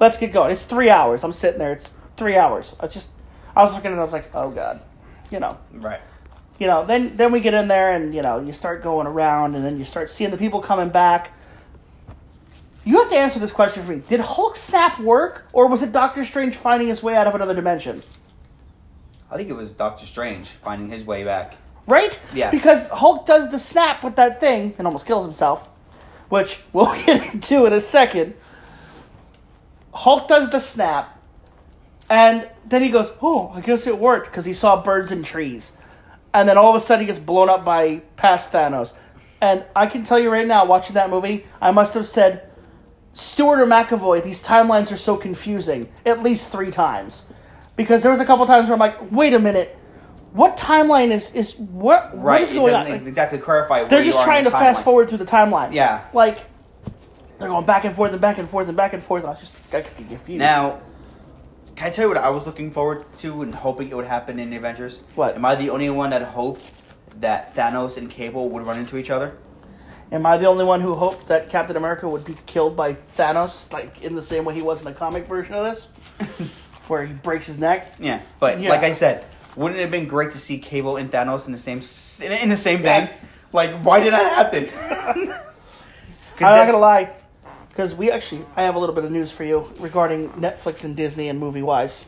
let's 0.00 0.16
get 0.16 0.32
going. 0.32 0.50
It's 0.50 0.64
three 0.64 0.90
hours. 0.90 1.24
I'm 1.24 1.32
sitting 1.32 1.58
there. 1.58 1.72
It's 1.72 1.90
three 2.16 2.36
hours. 2.36 2.74
I 2.80 2.86
just, 2.86 3.10
I 3.54 3.62
was 3.62 3.74
looking 3.74 3.92
and. 3.92 4.00
I 4.00 4.04
was 4.04 4.12
like, 4.12 4.30
oh 4.34 4.50
god, 4.50 4.82
you 5.30 5.40
know, 5.40 5.58
Right. 5.72 6.00
You 6.62 6.68
know. 6.68 6.86
Then 6.86 7.16
then 7.16 7.32
we 7.32 7.40
get 7.40 7.54
in 7.54 7.66
there 7.66 7.90
and 7.90 8.14
you 8.14 8.22
know 8.22 8.38
you 8.38 8.52
start 8.52 8.84
going 8.84 9.08
around 9.08 9.56
and 9.56 9.64
then 9.64 9.80
you 9.80 9.84
start 9.84 10.08
seeing 10.10 10.30
the 10.30 10.36
people 10.36 10.60
coming 10.60 10.90
back. 10.90 11.32
You 12.84 13.00
have 13.00 13.08
to 13.10 13.16
answer 13.16 13.40
this 13.40 13.50
question 13.50 13.84
for 13.84 13.92
me. 13.92 14.02
Did 14.08 14.20
Hulk 14.20 14.54
snap 14.54 15.00
work, 15.00 15.46
or 15.52 15.66
was 15.66 15.82
it 15.82 15.92
Doctor 15.92 16.24
Strange 16.24 16.54
finding 16.54 16.88
his 16.88 17.02
way 17.02 17.16
out 17.16 17.26
of 17.26 17.34
another 17.34 17.54
dimension? 17.54 18.02
I 19.28 19.36
think 19.36 19.50
it 19.50 19.54
was 19.54 19.72
Doctor 19.72 20.06
Strange 20.06 20.48
finding 20.48 20.88
his 20.88 21.04
way 21.04 21.24
back. 21.24 21.54
Right? 21.86 22.16
Yeah. 22.32 22.50
Because 22.52 22.88
Hulk 22.88 23.26
does 23.26 23.50
the 23.50 23.58
snap 23.58 24.04
with 24.04 24.14
that 24.16 24.38
thing 24.38 24.74
and 24.78 24.86
almost 24.86 25.04
kills 25.04 25.24
himself, 25.24 25.68
which 26.28 26.60
we'll 26.72 26.92
get 27.06 27.34
into 27.34 27.66
in 27.66 27.72
a 27.72 27.80
second. 27.80 28.34
Hulk 29.92 30.28
does 30.28 30.50
the 30.50 30.60
snap, 30.60 31.20
and 32.08 32.48
then 32.64 32.82
he 32.82 32.88
goes, 32.88 33.10
"Oh, 33.20 33.50
I 33.52 33.60
guess 33.60 33.88
it 33.88 33.98
worked," 33.98 34.30
because 34.30 34.44
he 34.44 34.54
saw 34.54 34.80
birds 34.80 35.10
and 35.10 35.24
trees, 35.24 35.72
and 36.34 36.48
then 36.48 36.56
all 36.58 36.70
of 36.74 36.80
a 36.82 36.84
sudden 36.84 37.00
he 37.00 37.06
gets 37.06 37.18
blown 37.18 37.48
up 37.48 37.64
by 37.64 38.02
past 38.16 38.52
Thanos. 38.52 38.92
And 39.40 39.64
I 39.74 39.86
can 39.86 40.04
tell 40.04 40.18
you 40.18 40.30
right 40.30 40.46
now, 40.46 40.64
watching 40.64 40.94
that 40.94 41.10
movie, 41.10 41.44
I 41.60 41.70
must 41.72 41.94
have 41.94 42.06
said, 42.06 42.48
"Stewart 43.12 43.58
or 43.58 43.66
McAvoy, 43.66 44.22
these 44.22 44.42
timelines 44.42 44.92
are 44.92 44.96
so 44.96 45.16
confusing." 45.16 45.88
At 46.06 46.22
least 46.22 46.50
three 46.52 46.70
times, 46.70 47.24
because 47.76 48.02
there 48.02 48.10
was 48.12 48.20
a 48.20 48.24
couple 48.24 48.46
times 48.46 48.66
where 48.68 48.74
I'm 48.74 48.78
like, 48.80 49.10
"Wait 49.12 49.34
a 49.34 49.38
minute." 49.38 49.76
What 50.32 50.56
timeline 50.56 51.10
is 51.10 51.34
is 51.34 51.58
what 51.58 52.14
what 52.16 52.24
Right. 52.24 52.40
is 52.40 52.52
It 52.52 52.54
going 52.54 52.74
on? 52.74 52.86
exactly 52.86 53.38
clarify. 53.38 53.84
They're 53.84 54.02
just 54.02 54.22
trying 54.22 54.44
to 54.44 54.50
fast 54.50 54.82
forward 54.82 55.08
through 55.10 55.18
the 55.18 55.26
timeline. 55.26 55.72
Yeah. 55.74 56.00
Like 56.14 56.38
they're 57.38 57.48
going 57.48 57.66
back 57.66 57.84
and 57.84 57.94
forth 57.94 58.12
and 58.12 58.20
back 58.20 58.38
and 58.38 58.48
forth 58.48 58.66
and 58.68 58.76
back 58.76 58.94
and 58.94 59.02
forth. 59.02 59.24
And 59.24 59.28
I 59.28 59.32
was 59.32 59.40
just 59.40 59.54
I 59.74 59.82
could 59.82 59.94
get 59.98 60.08
confused. 60.08 60.38
Now, 60.38 60.78
can 61.76 61.88
I 61.88 61.90
tell 61.90 62.04
you 62.04 62.08
what 62.08 62.18
I 62.18 62.30
was 62.30 62.46
looking 62.46 62.70
forward 62.70 63.04
to 63.18 63.42
and 63.42 63.54
hoping 63.54 63.88
it 63.88 63.96
would 63.96 64.06
happen 64.06 64.38
in 64.38 64.50
the 64.50 64.56
Avengers? 64.56 65.00
What? 65.14 65.34
Am 65.36 65.44
I 65.44 65.54
the 65.54 65.70
only 65.70 65.88
one 65.90 66.10
that 66.10 66.22
hoped 66.22 66.64
that 67.20 67.54
Thanos 67.54 67.96
and 67.96 68.10
Cable 68.10 68.48
would 68.50 68.66
run 68.66 68.78
into 68.78 68.96
each 68.96 69.10
other? 69.10 69.36
Am 70.10 70.26
I 70.26 70.36
the 70.36 70.46
only 70.46 70.64
one 70.64 70.82
who 70.82 70.94
hoped 70.94 71.28
that 71.28 71.48
Captain 71.48 71.76
America 71.76 72.06
would 72.08 72.24
be 72.24 72.34
killed 72.44 72.76
by 72.76 72.94
Thanos, 73.16 73.72
like 73.72 74.02
in 74.02 74.14
the 74.14 74.22
same 74.22 74.44
way 74.44 74.54
he 74.54 74.60
was 74.62 74.80
in 74.80 74.84
the 74.84 74.92
comic 74.92 75.26
version 75.26 75.54
of 75.54 75.64
this, 75.64 75.88
where 76.88 77.04
he 77.06 77.14
breaks 77.14 77.46
his 77.46 77.58
neck? 77.58 77.94
Yeah, 77.98 78.20
but 78.38 78.60
Yeah. 78.60 78.68
like 78.68 78.82
I 78.82 78.92
said, 78.92 79.24
wouldn't 79.56 79.78
it 79.80 79.82
have 79.82 79.90
been 79.90 80.06
great 80.06 80.32
to 80.32 80.38
see 80.38 80.58
Cable 80.58 80.98
and 80.98 81.10
Thanos 81.10 81.46
in 81.46 81.52
the 81.52 81.58
same 81.58 81.78
in, 82.22 82.48
the 82.50 82.56
same 82.56 82.78
thing? 82.78 83.06
Yes. 83.06 83.26
Like, 83.54 83.82
why 83.82 84.00
did 84.00 84.12
that 84.12 84.32
happen? 84.32 84.68
I'm 86.40 86.56
not 86.56 86.66
gonna 86.66 86.78
lie, 86.78 87.10
because 87.72 87.94
we 87.94 88.10
actually 88.10 88.44
I 88.54 88.62
have 88.62 88.74
a 88.74 88.78
little 88.78 88.94
bit 88.94 89.04
of 89.04 89.10
news 89.10 89.32
for 89.32 89.44
you 89.44 89.66
regarding 89.78 90.30
Netflix 90.32 90.84
and 90.84 90.94
Disney 90.94 91.28
and 91.28 91.40
movie 91.40 91.62
wise, 91.62 92.04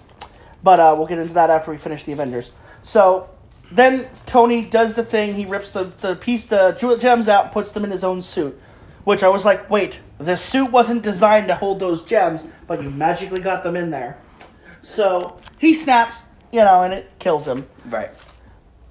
but 0.62 0.78
uh, 0.78 0.94
we'll 0.96 1.06
get 1.06 1.18
into 1.18 1.34
that 1.34 1.50
after 1.50 1.70
we 1.70 1.78
finish 1.78 2.04
the 2.04 2.12
Avengers. 2.12 2.52
So 2.82 3.30
then 3.72 4.08
Tony 4.26 4.64
does 4.66 4.94
the 4.94 5.04
thing. 5.04 5.34
He 5.34 5.46
rips 5.46 5.70
the 5.70 5.84
the 6.00 6.16
piece 6.16 6.46
the 6.46 6.76
jewel 6.78 6.98
gems 6.98 7.28
out, 7.28 7.52
puts 7.52 7.72
them 7.72 7.84
in 7.84 7.90
his 7.90 8.04
own 8.04 8.22
suit, 8.22 8.60
which 9.04 9.22
I 9.22 9.28
was 9.28 9.44
like, 9.44 9.70
wait, 9.70 10.00
the 10.18 10.36
suit 10.36 10.70
wasn't 10.70 11.02
designed 11.02 11.48
to 11.48 11.54
hold 11.54 11.80
those 11.80 12.02
gems, 12.02 12.44
but 12.66 12.82
you 12.82 12.90
magically 12.90 13.40
got 13.40 13.64
them 13.64 13.74
in 13.74 13.90
there. 13.90 14.18
So 14.82 15.40
he 15.58 15.74
snaps, 15.74 16.20
you 16.52 16.60
know, 16.60 16.82
and 16.82 16.92
it 16.92 17.10
kills 17.18 17.46
him. 17.46 17.66
Right. 17.86 18.10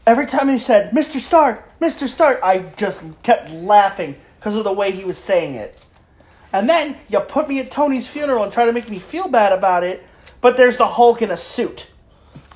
Every 0.06 0.26
time 0.26 0.50
he 0.50 0.60
said, 0.60 0.92
Mr. 0.92 1.20
Stark, 1.20 1.80
Mr. 1.80 2.08
Stark, 2.08 2.40
I 2.44 2.60
just 2.76 3.04
kept 3.22 3.52
laughing 3.52 4.18
because 4.40 4.56
of 4.56 4.66
the 4.66 4.74
way 4.74 4.92
he 4.92 5.06
was 5.06 5.18
saying 5.18 5.56
it. 5.56 5.80
And 6.54 6.70
then 6.70 6.95
you 7.10 7.20
put 7.20 7.49
me 7.49 7.60
at 7.60 7.72
Tony's 7.72 8.08
funeral 8.08 8.43
and 8.43 8.54
try 8.54 8.66
to 8.66 8.72
make 8.72 8.88
me 8.89 8.99
feel 8.99 9.28
bad 9.28 9.51
about 9.51 9.84
it, 9.84 10.06
but 10.39 10.56
there's 10.56 10.78
the 10.78 10.88
Hulk 10.88 11.22
in 11.22 11.32
a 11.32 11.38
suit. 11.38 11.88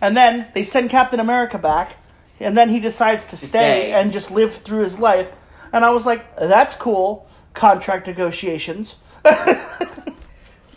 and 0.00 0.16
then 0.16 0.48
they 0.54 0.62
send 0.62 0.90
Captain 0.90 1.18
America 1.18 1.58
back, 1.58 1.96
and 2.40 2.56
then 2.56 2.68
he 2.68 2.78
decides 2.78 3.28
to 3.28 3.36
stay, 3.36 3.46
stay. 3.48 3.92
and 3.92 4.12
just 4.12 4.30
live 4.30 4.54
through 4.54 4.82
his 4.82 4.98
life. 4.98 5.32
And 5.72 5.84
I 5.84 5.90
was 5.90 6.04
like, 6.04 6.36
that's 6.36 6.76
cool. 6.76 7.26
Contract 7.54 8.06
negotiations. 8.06 8.96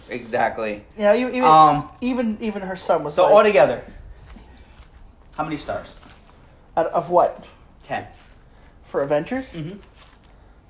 Exactly. 0.07 0.83
You 0.97 1.03
know, 1.03 1.15
even, 1.15 1.43
Um, 1.43 1.89
even, 1.99 2.37
even 2.39 2.61
her 2.61 2.75
son 2.75 3.03
was 3.03 3.15
So 3.15 3.23
like, 3.23 3.33
altogether, 3.33 3.83
how 5.35 5.43
many 5.43 5.57
stars? 5.57 5.95
out 6.77 6.85
of 6.87 7.09
what? 7.09 7.43
Ten. 7.87 8.05
For 8.85 9.01
Avengers? 9.01 9.53
Mhm. 9.53 9.79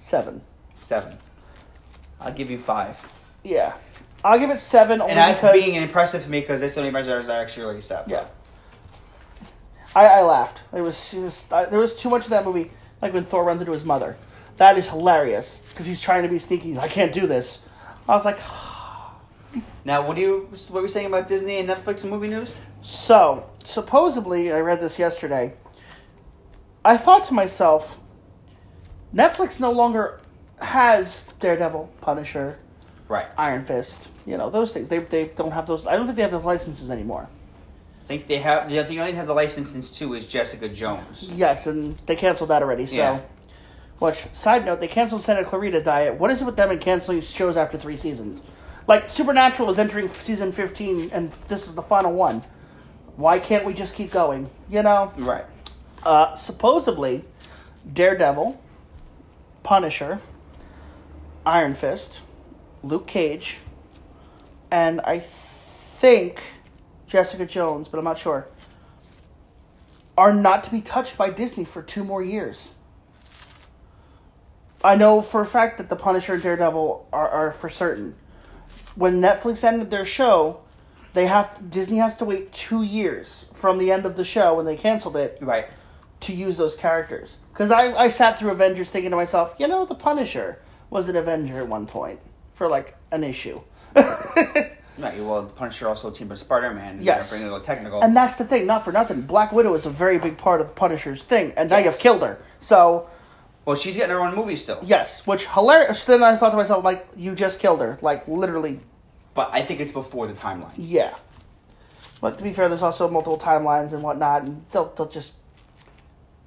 Seven. 0.06 0.42
Seven. 0.78 1.18
I'll 2.22 2.32
give 2.32 2.52
you 2.52 2.60
five. 2.60 3.04
Yeah, 3.44 3.74
I'll 4.24 4.38
give 4.38 4.52
it 4.52 4.60
seven 4.60 5.02
only 5.02 5.14
And 5.14 5.18
that's 5.20 5.42
because 5.42 5.64
being 5.64 5.82
impressive 5.82 6.24
to 6.24 6.30
me 6.30 6.42
because 6.42 6.60
this 6.60 6.78
only 6.78 6.90
Avengers 6.90 7.28
I 7.28 7.42
actually 7.42 7.66
really 7.66 7.82
set. 7.82 8.08
yeah. 8.08 8.28
I, 9.96 10.06
I 10.06 10.22
laughed. 10.22 10.60
It 10.74 10.82
was, 10.82 11.14
was 11.14 11.46
I, 11.52 11.66
there 11.66 11.80
was 11.80 11.96
too 11.96 12.12
much 12.12 12.26
of 12.26 12.30
that 12.30 12.46
movie, 12.46 12.70
like 13.02 13.14
when 13.14 13.24
Thor 13.24 13.44
runs 13.44 13.62
into 13.62 13.72
his 13.72 13.84
mother. 13.84 14.16
That 14.58 14.78
is 14.78 14.90
hilarious 14.90 15.60
because 15.70 15.88
he's 15.88 16.02
trying 16.02 16.22
to 16.22 16.30
be 16.30 16.38
sneaky. 16.38 16.78
I 16.78 16.88
can't 16.88 17.12
do 17.12 17.26
this. 17.26 17.66
I 18.08 18.14
was 18.14 18.26
like, 18.26 18.38
Now, 19.86 20.06
what 20.06 20.16
do 20.18 20.22
you 20.22 20.50
what 20.70 20.72
were 20.72 20.82
you 20.82 20.88
saying 20.88 21.08
about 21.08 21.26
Disney 21.26 21.58
and 21.58 21.68
Netflix 21.68 22.04
and 22.04 22.12
movie 22.12 22.28
news? 22.28 22.56
so 22.84 23.50
supposedly 23.64 24.52
I 24.52 24.60
read 24.60 24.80
this 24.80 25.00
yesterday. 25.00 25.54
I 26.84 26.96
thought 26.98 27.24
to 27.26 27.34
myself, 27.34 27.98
Netflix 29.16 29.60
no 29.60 29.72
longer 29.72 30.20
has 30.60 31.26
Daredevil, 31.40 31.90
Punisher, 32.02 32.58
Right. 33.08 33.28
Iron 33.38 33.66
Fist. 33.66 34.00
You 34.26 34.36
know 34.38 34.50
those 34.50 34.74
things. 34.74 34.90
They 34.90 34.98
they 34.98 35.26
don't 35.26 35.52
have 35.52 35.68
those. 35.68 35.86
I 35.86 35.96
don't 35.96 36.06
think 36.08 36.16
they 36.16 36.24
have 36.24 36.32
those 36.32 36.44
licenses 36.44 36.90
anymore. 36.90 37.28
I 38.04 38.08
think 38.08 38.26
they 38.28 38.38
have. 38.38 38.68
The 38.70 38.80
only 39.00 39.12
have 39.14 39.28
the 39.28 39.34
licenses 39.36 39.92
to 40.00 40.16
is 40.16 40.26
Jessica 40.26 40.68
Jones. 40.70 41.30
Yes, 41.32 41.68
and 41.68 41.96
they 42.08 42.16
canceled 42.16 42.50
that 42.50 42.64
already. 42.64 42.88
So, 42.88 42.96
Yeah. 42.96 43.20
which 44.00 44.26
side 44.34 44.66
note, 44.66 44.80
they 44.82 44.88
canceled 44.88 45.22
Santa 45.22 45.44
Clarita 45.44 45.82
Diet. 45.82 46.20
What 46.20 46.32
is 46.32 46.42
it 46.42 46.46
with 46.46 46.56
them 46.56 46.72
and 46.72 46.82
canceling 46.82 47.22
shows 47.22 47.56
after 47.58 47.78
three 47.78 47.98
seasons? 47.98 48.42
Like 48.88 49.08
Supernatural 49.10 49.70
is 49.70 49.78
entering 49.78 50.10
season 50.20 50.52
fifteen, 50.52 51.10
and 51.14 51.32
this 51.48 51.68
is 51.68 51.76
the 51.76 51.82
final 51.84 52.12
one. 52.14 52.42
Why 53.18 53.38
can't 53.40 53.66
we 53.66 53.74
just 53.74 53.94
keep 53.94 54.10
going? 54.12 54.50
You 54.68 54.82
know. 54.82 55.12
Right. 55.18 55.46
Uh, 56.04 56.34
supposedly, 56.34 57.24
Daredevil, 57.94 58.60
Punisher, 59.66 60.22
Iron 61.44 61.74
Fist, 61.74 62.22
Luke 62.84 63.08
Cage, 63.08 63.58
and 64.70 65.02
I 65.02 65.18
think 65.18 66.40
Jessica 67.08 67.48
Jones, 67.48 67.88
but 67.88 67.98
I'm 67.98 68.04
not 68.04 68.20
sure, 68.20 68.48
are 70.16 70.34
not 70.34 70.64
to 70.66 70.72
be 70.72 70.82
touched 70.82 71.18
by 71.18 71.32
Disney 71.32 71.66
for 71.66 71.82
two 71.82 72.04
more 72.04 72.22
years. 72.22 72.74
I 74.84 74.96
know 74.96 75.20
for 75.20 75.42
a 75.42 75.46
fact 75.48 75.80
that 75.80 75.90
the 75.90 75.96
Punisher 75.96 76.36
and 76.36 76.44
Daredevil 76.44 77.08
are, 77.12 77.30
are 77.30 77.52
for 77.52 77.68
certain. 77.68 78.16
When 78.94 79.20
Netflix 79.20 79.64
ended 79.64 79.90
their 79.90 80.06
show, 80.06 80.60
they 81.16 81.26
have 81.26 81.72
Disney 81.72 81.98
has 81.98 82.16
to 82.18 82.26
wait 82.26 82.54
two 82.54 82.84
years 82.84 83.46
from 83.52 83.80
the 83.80 83.92
end 83.92 84.06
of 84.06 84.16
the 84.16 84.26
show 84.26 84.54
when 84.54 84.66
they 84.66 84.78
canceled 84.78 85.18
it 85.18 85.40
Right. 85.42 85.66
to 86.20 86.34
use 86.34 86.58
those 86.58 86.76
characters. 86.76 87.38
Because 87.56 87.72
I, 87.72 87.94
I 87.96 88.10
sat 88.10 88.38
through 88.38 88.52
Avengers 88.52 88.90
thinking 88.90 89.12
to 89.12 89.16
myself, 89.16 89.56
you 89.58 89.68
know, 89.70 89.86
the 89.86 89.96
Punisher 89.96 90.60
was 90.90 91.08
an 91.08 91.16
Avenger 91.16 91.58
at 91.60 91.70
one 91.70 91.88
point 91.88 92.20
for 92.54 92.68
like 92.70 92.96
an 93.12 93.24
issue. 93.24 93.62
Right. 94.98 95.22
Well, 95.22 95.44
Punisher 95.44 95.90
also 95.90 96.10
teamed 96.10 96.30
with 96.30 96.40
Spider 96.40 96.74
Man. 96.74 97.00
Yes. 97.02 97.30
Bring 97.30 97.42
a 97.42 97.46
little 97.46 97.60
technical. 97.60 98.02
and 98.02 98.16
that's 98.16 98.38
the 98.38 98.46
thing, 98.46 98.66
not 98.66 98.86
for 98.86 98.94
nothing. 98.94 99.24
Black 99.24 99.52
Widow 99.52 99.74
is 99.74 99.86
a 99.86 99.90
very 99.90 100.18
big 100.18 100.38
part 100.38 100.62
of 100.62 100.68
the 100.68 100.74
Punisher's 100.74 101.22
thing, 101.22 101.52
and 101.58 101.70
Yes. 101.70 101.84
you've 101.84 102.00
killed 102.00 102.22
her. 102.22 102.40
So, 102.62 103.10
well, 103.66 103.76
she's 103.76 103.98
getting 103.98 104.12
her 104.12 104.22
own 104.22 104.34
movie 104.36 104.56
still. 104.56 104.80
yes, 104.84 105.28
which 105.28 105.48
hilarious. 105.48 106.06
Then 106.06 106.24
I 106.24 106.38
thought 106.38 106.52
to 106.52 106.56
myself, 106.56 106.86
like, 106.86 107.06
you 107.18 107.36
just 107.36 107.60
killed 107.60 107.82
her. 107.82 108.00
Like, 108.02 108.26
literally, 108.30 108.80
But 109.34 109.50
I 109.52 109.64
think 109.64 109.82
it's 109.82 109.92
before 109.92 110.28
the 110.28 110.34
timeline. 110.34 110.72
yeah. 110.78 111.14
But 112.22 112.38
to 112.38 112.44
be 112.46 112.54
fair, 112.54 112.70
there's 112.70 112.82
also 112.82 113.10
multiple 113.10 113.38
timelines 113.38 113.92
and 113.92 114.02
whatnot, 114.02 114.44
and 114.44 114.64
they'll, 114.72 114.94
they'll 114.96 115.10
just. 115.10 115.34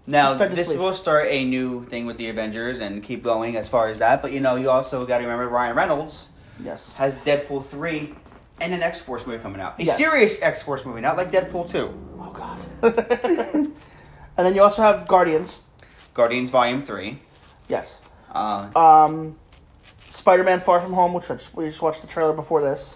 Now, 0.08 0.30
Suspend 0.30 0.56
this 0.56 0.74
will 0.74 0.94
start 0.94 1.26
a 1.28 1.44
new 1.44 1.84
thing 1.84 2.06
with 2.06 2.16
the 2.16 2.30
Avengers 2.30 2.78
and 2.78 3.02
keep 3.02 3.22
going 3.22 3.56
as 3.56 3.68
far 3.68 3.88
as 3.88 3.98
that. 3.98 4.22
But 4.22 4.32
you 4.32 4.40
know, 4.40 4.56
you 4.56 4.70
also 4.70 5.04
got 5.04 5.18
to 5.18 5.24
remember 5.24 5.46
Ryan 5.48 5.76
Reynolds 5.76 6.28
Yes. 6.64 6.94
has 6.94 7.14
Deadpool 7.16 7.64
three 7.66 8.14
and 8.58 8.72
an 8.72 8.82
X 8.82 9.00
Force 9.00 9.26
movie 9.26 9.42
coming 9.42 9.60
out. 9.60 9.78
A 9.78 9.84
Yes. 9.84 9.98
serious 9.98 10.40
X 10.40 10.62
Force 10.62 10.86
movie, 10.86 11.02
not 11.02 11.18
like 11.18 11.30
Deadpool 11.30 11.70
two. 11.70 11.92
Oh, 12.18 12.30
God. 12.32 12.58
and 12.82 14.46
then 14.46 14.54
you 14.54 14.62
also 14.62 14.80
have 14.80 15.06
Guardians. 15.06 15.58
Guardians 16.14 16.50
Volume 16.50 16.84
three. 16.86 17.20
Yes. 17.68 18.00
Uh, 18.32 18.68
Um, 18.74 19.36
Spider-Man: 20.10 20.60
Far 20.60 20.80
From 20.80 20.94
Home, 20.94 21.12
which 21.12 21.28
we 21.54 21.68
just 21.68 21.82
watched 21.82 22.00
the 22.00 22.06
trailer 22.06 22.32
before 22.32 22.62
this, 22.62 22.94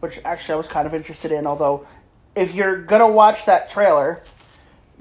which 0.00 0.18
actually 0.24 0.54
I 0.54 0.56
was 0.56 0.66
kind 0.66 0.86
of 0.86 0.94
interested 0.94 1.30
in. 1.30 1.46
Although, 1.46 1.86
if 2.34 2.54
you're 2.54 2.76
gonna 2.82 3.08
watch 3.08 3.44
that 3.46 3.68
trailer, 3.70 4.22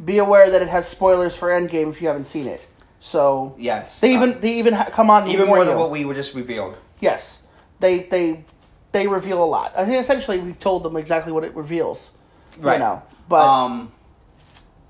be 0.04 0.18
aware 0.18 0.49
that 0.49 0.62
it 0.62 0.68
has 0.70 0.88
spoilers 0.88 1.36
for 1.36 1.49
Endgame 1.49 1.91
if 1.91 2.02
you 2.02 2.08
haven't 2.08 2.26
seen 2.26 2.47
it. 2.47 2.66
So 2.99 3.56
yes. 3.58 3.99
they 3.99 4.14
even 4.14 4.39
they 4.41 4.60
even 4.60 4.74
ha- 4.74 4.89
come 4.91 5.10
on 5.10 5.28
even 5.28 5.47
more 5.47 5.66
than 5.66 5.74
you. 5.74 5.80
what 5.80 5.89
we 5.91 6.06
were 6.06 6.14
just 6.14 6.36
revealed. 6.36 6.78
Yes, 6.99 7.41
they 7.80 7.99
they 8.04 8.45
they 8.91 9.08
reveal 9.08 9.43
a 9.43 9.45
lot. 9.45 9.74
I 9.76 9.86
think 9.86 9.99
essentially 9.99 10.39
we 10.39 10.54
told 10.54 10.84
them 10.84 10.95
exactly 10.95 11.32
what 11.32 11.43
it 11.43 11.56
reveals. 11.56 12.12
Right. 12.60 12.74
You 12.74 12.80
know, 12.80 13.04
but 13.28 13.47
um, 13.47 13.91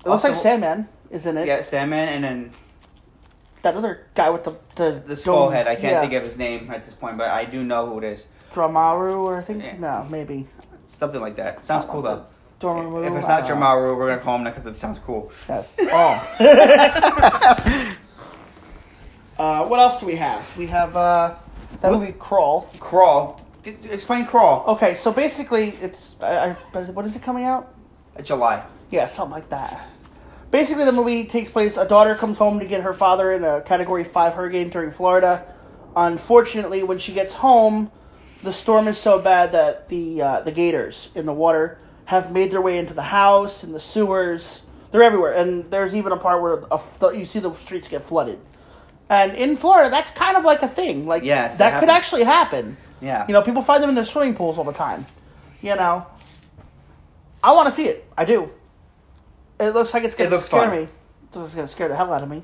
it 0.04 0.08
looks 0.08 0.24
like 0.24 0.32
also- 0.32 0.42
Sandman 0.42 0.88
is 1.10 1.24
in 1.26 1.38
it. 1.38 1.46
yeah, 1.46 1.62
Sandman, 1.62 2.08
and 2.08 2.24
then 2.24 2.50
that 3.62 3.76
other 3.76 4.06
guy 4.14 4.28
with 4.28 4.44
the 4.44 4.56
the 4.74 5.02
The 5.06 5.16
skull 5.16 5.48
head. 5.48 5.66
I 5.66 5.74
can't 5.74 5.92
yeah, 5.94 6.00
think 6.02 6.12
of 6.12 6.22
his 6.22 6.36
name 6.36 6.70
at 6.70 6.84
this 6.84 6.94
point, 6.94 7.16
but 7.16 7.28
I 7.30 7.44
do 7.46 7.62
know 7.62 7.86
who 7.86 7.98
it 7.98 8.04
is. 8.04 8.28
Dramaru 8.52 9.16
or 9.24 9.38
I 9.38 9.42
think 9.42 9.62
Yeah. 9.62 9.76
no 9.78 10.06
maybe 10.10 10.46
Something 10.98 11.20
like 11.22 11.36
that. 11.36 11.64
Sounds 11.64 11.86
cool 11.86 12.02
though. 12.02 12.26
Dormammu. 12.62 13.06
If 13.06 13.14
it's 13.16 13.26
not 13.26 13.46
don't. 13.46 13.58
Jamaru, 13.58 13.96
we're 13.96 14.08
gonna 14.08 14.22
call 14.22 14.36
him 14.36 14.44
that 14.44 14.54
because 14.54 14.74
it 14.74 14.78
sounds 14.78 14.98
cool. 15.00 15.32
Yes. 15.48 15.78
Oh. 15.94 16.36
uh, 19.38 19.66
what 19.66 19.80
else 19.80 20.00
do 20.00 20.06
we 20.06 20.16
have? 20.16 20.56
We 20.56 20.66
have 20.66 20.96
uh, 20.96 21.34
that 21.80 21.92
movie 21.92 22.12
Crawl. 22.12 22.70
Crawl. 22.78 23.40
D- 23.62 23.76
explain 23.90 24.26
Crawl. 24.26 24.64
Okay, 24.68 24.94
so 24.94 25.12
basically, 25.12 25.70
it's 25.80 26.16
I, 26.20 26.56
I, 26.74 26.80
what 26.82 27.04
is 27.04 27.16
it 27.16 27.22
coming 27.22 27.44
out? 27.44 27.74
July. 28.22 28.64
Yeah, 28.90 29.06
something 29.06 29.32
like 29.32 29.48
that. 29.50 29.88
Basically, 30.50 30.84
the 30.84 30.92
movie 30.92 31.24
takes 31.24 31.50
place. 31.50 31.76
A 31.76 31.88
daughter 31.88 32.14
comes 32.14 32.38
home 32.38 32.58
to 32.58 32.66
get 32.66 32.82
her 32.82 32.92
father 32.92 33.32
in 33.32 33.42
a 33.44 33.62
Category 33.62 34.04
Five 34.04 34.34
hurricane 34.34 34.68
during 34.68 34.92
Florida. 34.92 35.46
Unfortunately, 35.96 36.82
when 36.82 36.98
she 36.98 37.12
gets 37.12 37.32
home, 37.32 37.90
the 38.42 38.52
storm 38.52 38.88
is 38.88 38.98
so 38.98 39.18
bad 39.18 39.52
that 39.52 39.88
the 39.88 40.22
uh, 40.22 40.40
the 40.40 40.52
gators 40.52 41.10
in 41.14 41.26
the 41.26 41.32
water 41.32 41.78
have 42.12 42.30
made 42.30 42.50
their 42.50 42.60
way 42.60 42.76
into 42.76 42.92
the 42.92 43.02
house 43.02 43.64
and 43.64 43.74
the 43.74 43.80
sewers. 43.80 44.62
They're 44.90 45.02
everywhere, 45.02 45.32
and 45.32 45.70
there's 45.70 45.94
even 45.94 46.12
a 46.12 46.18
part 46.18 46.42
where 46.42 46.64
a, 46.70 47.16
you 47.16 47.24
see 47.24 47.38
the 47.38 47.54
streets 47.54 47.88
get 47.88 48.04
flooded. 48.04 48.38
And 49.08 49.32
in 49.34 49.56
Florida, 49.56 49.88
that's 49.88 50.10
kind 50.10 50.36
of 50.36 50.44
like 50.44 50.60
a 50.62 50.68
thing. 50.68 51.06
Like 51.06 51.24
Yes, 51.24 51.56
that 51.56 51.80
could 51.80 51.88
actually 51.88 52.24
happen. 52.24 52.76
Yeah. 53.00 53.24
You 53.26 53.32
know, 53.32 53.40
people 53.40 53.62
find 53.62 53.82
them 53.82 53.88
in 53.88 53.94
their 53.96 54.04
swimming 54.04 54.34
pools 54.34 54.58
all 54.58 54.64
the 54.64 54.72
time. 54.74 55.06
You 55.62 55.74
know, 55.76 56.06
I 57.42 57.52
want 57.52 57.66
to 57.68 57.72
see 57.72 57.86
it. 57.86 58.06
I 58.16 58.26
do. 58.26 58.50
It 59.58 59.70
looks 59.70 59.94
like 59.94 60.04
it's 60.04 60.14
gonna 60.14 60.36
It 60.36 60.40
scare 60.40 60.68
fun. 60.68 60.82
me. 60.82 60.88
It's 61.34 61.54
gonna 61.54 61.66
scare 61.66 61.88
the 61.88 61.96
hell 61.96 62.12
out 62.12 62.22
of 62.22 62.28
me. 62.28 62.42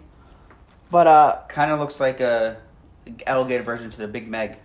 But 0.91 1.07
uh, 1.07 1.39
Kind 1.49 1.71
of 1.71 1.79
looks 1.79 2.01
like 2.01 2.21
a 2.21 2.57
alligator 3.27 3.63
version 3.63 3.91
to 3.91 3.99
the 3.99 4.09
Big 4.09 4.27
Meg. 4.29 4.57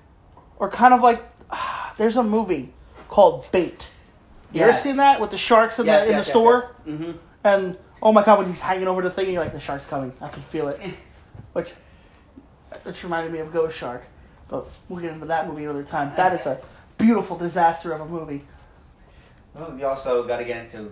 or 0.57 0.69
kind 0.69 0.93
of 0.93 1.01
like, 1.01 1.21
there's 1.97 2.15
a 2.15 2.23
movie 2.23 2.71
called 3.09 3.51
Bait. 3.51 3.89
You 4.53 4.61
ever 4.61 4.71
Yes. 4.71 4.83
seen 4.83 4.97
that 4.97 5.19
with 5.19 5.31
the 5.31 5.37
sharks 5.37 5.79
in 5.79 5.85
the 5.87 6.05
in 6.09 6.17
the 6.17 6.23
store? 6.23 6.75
Mm-hmm. 6.87 7.11
And 7.43 7.77
oh 8.01 8.11
my 8.13 8.23
god, 8.23 8.39
when 8.39 8.49
he's 8.51 8.61
hanging 8.61 8.87
over 8.87 9.01
the 9.01 9.09
thing, 9.09 9.31
you're 9.31 9.43
like, 9.43 9.51
the 9.53 9.59
shark's 9.59 9.85
coming. 9.85 10.13
I 10.21 10.29
can 10.29 10.43
feel 10.43 10.67
it. 10.69 10.79
Which, 11.53 11.71
which 12.83 13.03
reminded 13.03 13.31
me 13.31 13.37
of 13.39 13.53
Ghost 13.53 13.77
Shark. 13.77 14.03
But 14.47 14.65
we'll 14.89 14.99
get 15.01 15.11
into 15.13 15.27
that 15.27 15.47
movie 15.47 15.63
another 15.65 15.83
time. 15.83 16.11
That 16.15 16.33
is 16.33 16.47
a 16.47 16.59
beautiful 16.97 17.37
disaster 17.37 17.91
of 17.93 18.01
a 18.01 18.05
movie. 18.07 18.41
Well, 19.53 19.71
we 19.71 19.83
also 19.83 20.23
got 20.23 20.37
to 20.37 20.45
get 20.45 20.65
into. 20.65 20.91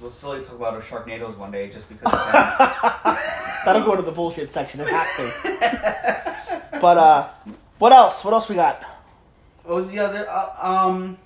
We'll 0.00 0.10
slowly 0.10 0.42
talk 0.42 0.54
about 0.54 0.72
our 0.72 0.80
Sharknadoes 0.80 1.36
one 1.36 1.50
day, 1.50 1.68
just 1.68 1.86
because. 1.90 2.06
Of 2.06 2.12
that. 2.32 3.62
That'll 3.66 3.84
go 3.84 3.94
to 3.94 4.00
the 4.02 4.10
bullshit 4.12 4.50
section. 4.50 4.80
It 4.80 4.88
has 4.88 5.06
to. 5.16 6.80
but 6.80 6.96
uh, 6.98 7.28
what 7.78 7.92
else? 7.92 8.24
What 8.24 8.32
else 8.32 8.48
we 8.48 8.54
got? 8.54 8.82
what 9.64 9.76
was 9.76 9.92
the 9.92 9.98
other? 9.98 10.26
Uh, 10.30 10.54
um, 10.58 11.18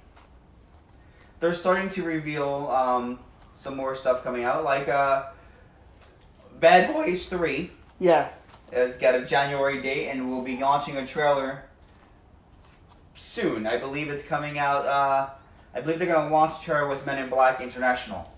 they're 1.41 1.55
starting 1.55 1.89
to 1.91 2.03
reveal 2.03 2.69
um 2.69 3.19
some 3.57 3.77
more 3.77 3.95
stuff 3.95 4.23
coming 4.23 4.45
out, 4.45 4.63
like 4.65 4.89
uh, 4.89 5.27
Bad 6.61 6.93
Boys 6.93 7.27
Three 7.29 7.71
Yeah, 7.99 8.29
has 8.73 8.97
got 8.99 9.15
a 9.17 9.23
January 9.25 9.81
date, 9.83 10.09
and 10.11 10.31
we'll 10.31 10.43
be 10.43 10.57
launching 10.59 10.97
a 10.97 11.07
trailer 11.07 11.65
soon. 13.15 13.67
I 13.67 13.77
believe 13.79 14.09
it's 14.11 14.23
coming 14.25 14.59
out. 14.59 14.87
Uh, 14.87 15.31
I 15.75 15.81
believe 15.81 15.99
they're 15.99 16.09
going 16.13 16.29
to 16.29 16.33
launch 16.35 16.61
trailer 16.63 16.89
with 16.89 17.05
Men 17.07 17.19
in 17.23 17.29
Black 17.29 17.61
International. 17.61 18.33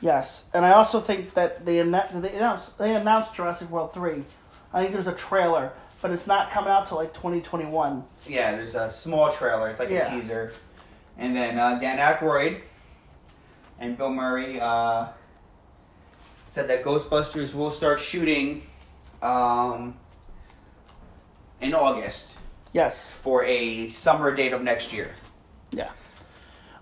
yes, 0.00 0.46
and 0.54 0.64
I 0.64 0.72
also 0.72 1.00
think 1.00 1.34
that 1.34 1.64
they 1.64 1.80
anna- 1.80 2.08
they 2.14 2.34
announced 2.36 2.76
they 2.78 2.94
announced 2.94 3.34
Jurassic 3.34 3.70
World 3.70 3.92
three. 3.94 4.24
I 4.72 4.80
think 4.80 4.92
there's 4.92 5.06
a 5.06 5.12
trailer, 5.14 5.72
but 6.02 6.10
it's 6.10 6.26
not 6.26 6.50
coming 6.52 6.70
out 6.70 6.88
till 6.88 6.96
like 6.98 7.14
2021. 7.14 8.02
Yeah, 8.26 8.52
there's 8.56 8.74
a 8.74 8.90
small 8.90 9.30
trailer. 9.30 9.68
It's 9.70 9.78
like 9.78 9.90
Yeah. 9.90 10.12
a 10.14 10.20
teaser. 10.20 10.52
And 11.18 11.34
then 11.36 11.58
uh, 11.58 11.78
Dan 11.78 11.98
Aykroyd 11.98 12.60
and 13.78 13.96
Bill 13.96 14.10
Murray 14.10 14.58
uh, 14.60 15.06
said 16.48 16.68
that 16.68 16.84
Ghostbusters 16.84 17.54
will 17.54 17.70
start 17.70 18.00
shooting 18.00 18.66
um, 19.22 19.96
in 21.60 21.74
August 21.74 22.32
Yes, 22.72 23.08
for 23.08 23.44
a 23.44 23.88
summer 23.88 24.34
date 24.34 24.52
of 24.52 24.62
next 24.62 24.92
year. 24.92 25.14
yeah. 25.70 25.90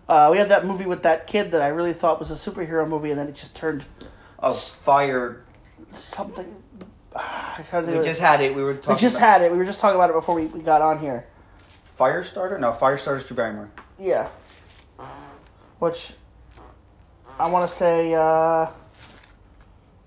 Uh, 0.08 0.28
we 0.32 0.36
had 0.38 0.48
that 0.48 0.66
movie 0.66 0.84
with 0.84 1.02
that 1.04 1.26
kid 1.26 1.52
that 1.52 1.62
I 1.62 1.68
really 1.68 1.92
thought 1.92 2.18
was 2.18 2.30
a 2.30 2.34
superhero 2.34 2.86
movie, 2.86 3.10
and 3.10 3.18
then 3.18 3.28
it 3.28 3.34
just 3.34 3.54
turned 3.54 3.84
Of 4.38 4.60
Fire. 4.60 5.44
something. 5.94 6.56
I 7.14 7.62
can't 7.70 7.86
We 7.86 7.94
just 8.02 8.20
it. 8.20 8.24
had 8.24 8.40
it. 8.40 8.54
We 8.54 8.62
were 8.62 8.72
we 8.74 8.96
just 8.96 9.16
about 9.16 9.20
had 9.20 9.42
it. 9.42 9.52
We 9.52 9.58
were 9.58 9.64
just 9.64 9.80
talking 9.80 9.94
about 9.94 10.10
it 10.10 10.14
before 10.14 10.34
we, 10.34 10.46
we 10.46 10.60
got 10.60 10.82
on 10.82 10.98
here. 10.98 11.26
Firestarter? 11.98 12.58
No, 12.58 12.72
Firestarter's 12.72 13.24
Drew 13.24 13.36
Barrymore. 13.36 13.70
Yeah. 13.98 14.28
Which 15.78 16.14
I 17.38 17.48
want 17.48 17.68
to 17.70 17.76
say. 17.76 18.14
Uh, 18.14 18.66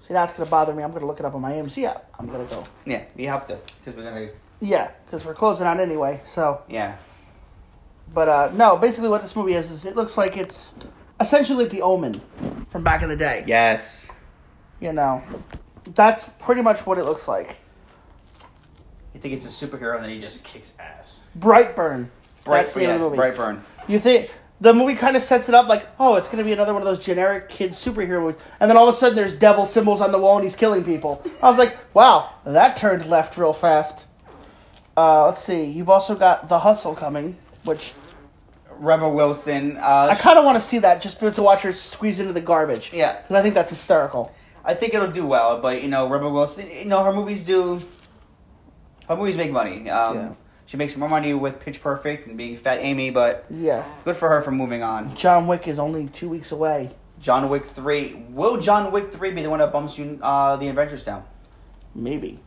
see, 0.08 0.14
that's 0.14 0.34
gonna 0.34 0.50
bother 0.50 0.74
me. 0.74 0.84
I'm 0.84 0.92
gonna 0.94 1.06
look 1.06 1.20
it 1.20 1.26
up 1.26 1.36
on 1.36 1.42
my 1.42 1.52
AMC 1.54 1.86
app. 1.86 2.10
I'm 2.18 2.28
gonna 2.28 2.46
go. 2.46 2.64
Yeah, 2.86 3.04
we 3.16 3.26
have 3.26 3.48
to. 3.48 3.58
Because 3.84 3.98
we're 3.98 4.28
to. 4.28 4.34
Yeah, 4.62 4.92
because 5.06 5.26
we're 5.26 5.34
closing 5.34 5.66
out 5.66 5.80
anyway. 5.80 6.22
So, 6.32 6.62
Yeah. 6.70 6.96
but 8.14 8.30
uh, 8.30 8.52
no. 8.54 8.78
Basically, 8.78 9.10
what 9.10 9.22
this 9.22 9.36
movie 9.36 9.54
is 9.54 9.70
is 9.72 9.86
it 9.86 9.96
looks 9.96 10.18
like 10.18 10.38
it's 10.38 10.76
essentially 11.20 11.66
The 11.66 11.82
Omen 11.82 12.22
from 12.70 12.84
back 12.84 13.02
in 13.04 13.10
the 13.10 13.16
day. 13.18 13.44
Yes. 13.48 14.12
You 14.80 14.94
know, 14.94 15.22
that's 15.94 16.30
pretty 16.40 16.62
much 16.62 16.86
what 16.86 16.98
it 16.98 17.04
looks 17.04 17.28
like. 17.28 17.58
You 19.14 19.20
think 19.22 19.34
it's 19.34 19.46
a 19.46 19.66
superhero 19.66 19.96
and 19.96 20.04
then 20.04 20.10
he 20.12 20.20
just 20.20 20.44
kicks 20.44 20.74
ass. 20.80 21.20
Brightburn. 21.38 22.10
Bright, 22.44 22.64
That's 22.64 22.74
the 22.74 22.82
yes. 22.82 23.02
Brightburn. 23.02 23.62
You 23.88 24.00
think 24.00 24.32
the 24.62 24.74
movie 24.74 24.96
kind 24.96 25.16
of 25.16 25.22
sets 25.24 25.50
it 25.50 25.56
up 25.56 25.68
like, 25.68 25.88
oh, 26.00 26.16
it's 26.16 26.28
going 26.28 26.38
to 26.40 26.44
be 26.44 26.54
another 26.54 26.74
one 26.74 26.82
of 26.82 26.86
those 26.86 27.04
generic 27.04 27.50
kid 27.50 27.72
superhero 27.72 28.22
movies, 28.22 28.40
and 28.60 28.70
then 28.70 28.78
all 28.78 28.88
of 28.88 28.96
a 28.96 28.98
sudden 28.98 29.16
there's 29.16 29.36
devil 29.36 29.66
symbols 29.66 30.02
on 30.02 30.12
the 30.12 30.18
wall 30.18 30.36
and 30.36 30.44
he's 30.44 30.56
killing 30.56 30.84
people. 30.84 31.22
I 31.44 31.50
was 31.50 31.58
like, 31.58 31.78
wow, 31.94 32.30
that 32.46 32.78
turned 32.78 33.06
left 33.08 33.38
real 33.38 33.54
fast. 33.54 34.06
Uh, 34.98 35.26
let's 35.26 35.44
see. 35.44 35.66
You've 35.66 35.90
also 35.90 36.16
got 36.16 36.48
The 36.48 36.60
Hustle 36.60 36.96
coming, 36.96 37.38
which 37.64 37.94
Rebel 38.78 39.14
Wilson. 39.14 39.78
Uh, 39.78 40.08
I 40.12 40.16
kind 40.16 40.40
of 40.40 40.46
want 40.46 40.62
to 40.62 40.66
see 40.66 40.80
that 40.80 41.02
just 41.02 41.20
to 41.20 41.42
watch 41.42 41.62
her 41.64 41.74
squeeze 41.74 42.20
into 42.20 42.34
the 42.34 42.42
garbage. 42.42 42.92
Yeah. 42.94 43.22
because 43.22 43.36
I 43.36 43.42
think 43.42 43.54
that's 43.54 43.70
hysterical. 43.70 44.34
I 44.64 44.74
think 44.74 44.94
it'll 44.94 45.12
do 45.12 45.26
well, 45.28 45.60
but 45.62 45.84
you 45.84 45.90
know, 45.90 46.08
Rebel 46.08 46.32
Wilson, 46.32 46.70
you 46.72 46.86
know, 46.86 47.04
her 47.04 47.14
movies 47.14 47.44
do. 47.44 47.82
Her 49.08 49.16
movies 49.16 49.38
make 49.38 49.52
money. 49.52 49.90
Um, 49.90 50.16
Yeah. 50.16 50.34
She 50.68 50.78
makes 50.78 50.98
more 50.98 51.08
money 51.10 51.34
with 51.34 51.60
Pitch 51.60 51.82
Perfect 51.82 52.28
and 52.28 52.38
being 52.38 52.58
Fat 52.58 52.80
Amy, 52.80 53.12
but 53.12 53.46
Yeah, 53.50 53.86
good 54.04 54.16
for 54.16 54.30
her 54.30 54.42
for 54.42 54.52
moving 54.52 54.82
on. 54.82 55.16
John 55.16 55.48
Wick 55.48 55.68
is 55.68 55.78
only 55.78 56.08
two 56.08 56.28
weeks 56.28 56.52
away. 56.52 56.92
John 57.20 57.50
Wick 57.50 57.66
three. 57.66 58.26
Will 58.30 58.58
John 58.58 58.92
Wick 58.92 59.12
three 59.12 59.32
be 59.32 59.42
the 59.42 59.50
one 59.50 59.60
that 59.60 59.72
bumps 59.72 59.98
you 59.98 60.20
uh, 60.22 60.56
the 60.58 60.68
Avengers 60.68 61.04
down? 61.04 61.24
Maybe. 61.94 62.40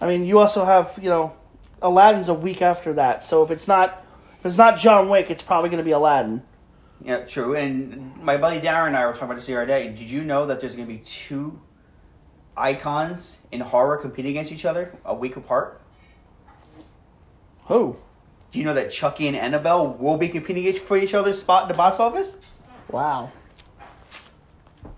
I 0.00 0.06
mean, 0.06 0.24
you 0.24 0.38
also 0.38 0.64
have 0.64 0.98
you 1.00 1.10
know, 1.10 1.34
Aladdin's 1.82 2.28
a 2.28 2.34
week 2.34 2.62
after 2.62 2.92
that. 2.94 3.24
So 3.24 3.42
if 3.42 3.50
it's 3.50 3.66
not 3.68 4.04
if 4.38 4.46
it's 4.46 4.56
not 4.56 4.78
John 4.78 5.08
Wick, 5.08 5.30
it's 5.30 5.42
probably 5.42 5.68
going 5.68 5.78
to 5.78 5.84
be 5.84 5.90
Aladdin. 5.90 6.42
Yeah, 7.04 7.18
true. 7.18 7.54
And 7.54 8.16
my 8.16 8.36
buddy 8.36 8.60
Darren 8.60 8.88
and 8.88 8.96
I 8.96 9.06
were 9.06 9.12
talking 9.12 9.26
about 9.26 9.36
this 9.36 9.46
the 9.46 9.56
other 9.56 9.66
day. 9.66 9.88
Did 9.88 10.10
you 10.10 10.24
know 10.24 10.46
that 10.46 10.60
there's 10.60 10.74
going 10.74 10.86
to 10.86 10.92
be 10.92 11.00
two 11.00 11.60
icons 12.56 13.38
in 13.52 13.60
horror 13.60 13.96
competing 13.96 14.32
against 14.32 14.52
each 14.52 14.64
other 14.64 14.96
a 15.04 15.14
week 15.14 15.36
apart? 15.36 15.80
Who? 17.68 17.96
Do 18.52 18.58
you 18.58 18.64
know 18.64 18.74
that 18.74 18.90
Chucky 18.90 19.26
and 19.28 19.36
Annabelle 19.36 19.94
will 19.94 20.16
be 20.18 20.28
competing 20.28 20.72
for 20.80 20.96
each 20.96 21.14
other's 21.14 21.40
spot 21.40 21.62
in 21.62 21.68
the 21.68 21.74
box 21.74 22.00
office? 22.00 22.36
Wow. 22.90 23.30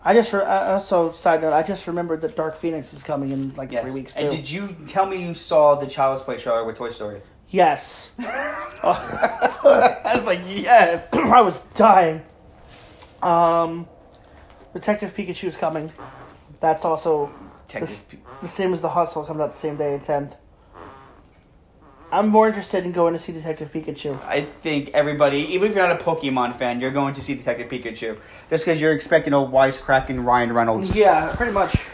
I 0.05 0.15
just 0.15 0.33
re- 0.33 0.41
uh, 0.41 0.75
also 0.75 1.13
side 1.13 1.43
note. 1.43 1.53
I 1.53 1.63
just 1.63 1.87
remembered 1.87 2.21
that 2.23 2.37
Dark 2.37 2.57
Phoenix 2.57 2.95
is 2.95 3.03
coming 3.03 3.31
in 3.33 3.55
like 3.57 3.71
Yes. 3.73 3.83
three 3.85 3.93
weeks 3.93 4.15
too. 4.15 4.21
and 4.21 4.31
did 4.31 4.51
you 4.51 4.75
tell 4.87 5.05
me 5.07 5.21
you 5.23 5.35
saw 5.35 5.75
the 5.75 5.87
Child's 5.87 6.23
Play 6.23 6.39
trailer 6.39 6.65
with 6.65 6.77
Toy 6.79 6.91
Story? 6.91 7.21
yes. 7.49 8.13
I 8.21 10.13
was 10.17 10.27
like, 10.27 10.41
yes. 10.47 11.07
I 11.13 11.41
was 11.43 11.59
dying. 11.75 12.23
Um, 13.23 13.87
Detective 14.73 15.15
Pikachu 15.15 15.49
is 15.49 15.57
coming. 15.57 15.93
That's 16.61 16.85
also 16.85 17.31
the, 17.69 18.01
the 18.41 18.49
same 18.49 18.73
as 18.73 18.81
the 18.81 18.89
Hustle. 18.89 19.25
Comes 19.25 19.41
out 19.41 19.53
the 19.53 19.59
same 19.59 19.77
day, 19.77 20.01
tenth. 20.03 20.35
I'm 22.13 22.29
more 22.29 22.49
interested 22.49 22.85
in 22.85 22.93
going 22.93 23.13
to 23.15 23.21
see 23.21 23.33
Detective 23.33 23.73
Pikachu. 23.73 24.21
I 24.25 24.43
think 24.63 24.91
everybody, 24.95 25.39
even 25.55 25.71
if 25.71 25.77
you're 25.77 25.87
not 25.87 26.01
a 26.01 26.03
Pokemon 26.05 26.57
fan, 26.57 26.81
you're 26.81 26.91
going 26.91 27.15
to 27.15 27.23
see 27.23 27.35
Detective 27.35 27.69
Pikachu 27.69 28.19
just 28.49 28.65
because 28.65 28.81
you're 28.81 28.93
expecting 28.93 29.33
a 29.33 29.37
wisecracking 29.37 30.25
Ryan 30.25 30.53
Reynolds. 30.53 30.95
Yeah, 30.95 31.33
pretty 31.37 31.53
much. 31.53 31.91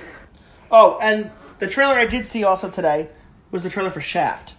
Oh, 0.70 0.98
and 1.02 1.30
the 1.58 1.66
trailer 1.66 1.94
I 1.94 2.06
did 2.06 2.26
see 2.26 2.44
also 2.44 2.70
today 2.70 3.08
was 3.50 3.62
the 3.62 3.70
trailer 3.70 3.90
for 3.90 4.00
Shaft. 4.00 4.54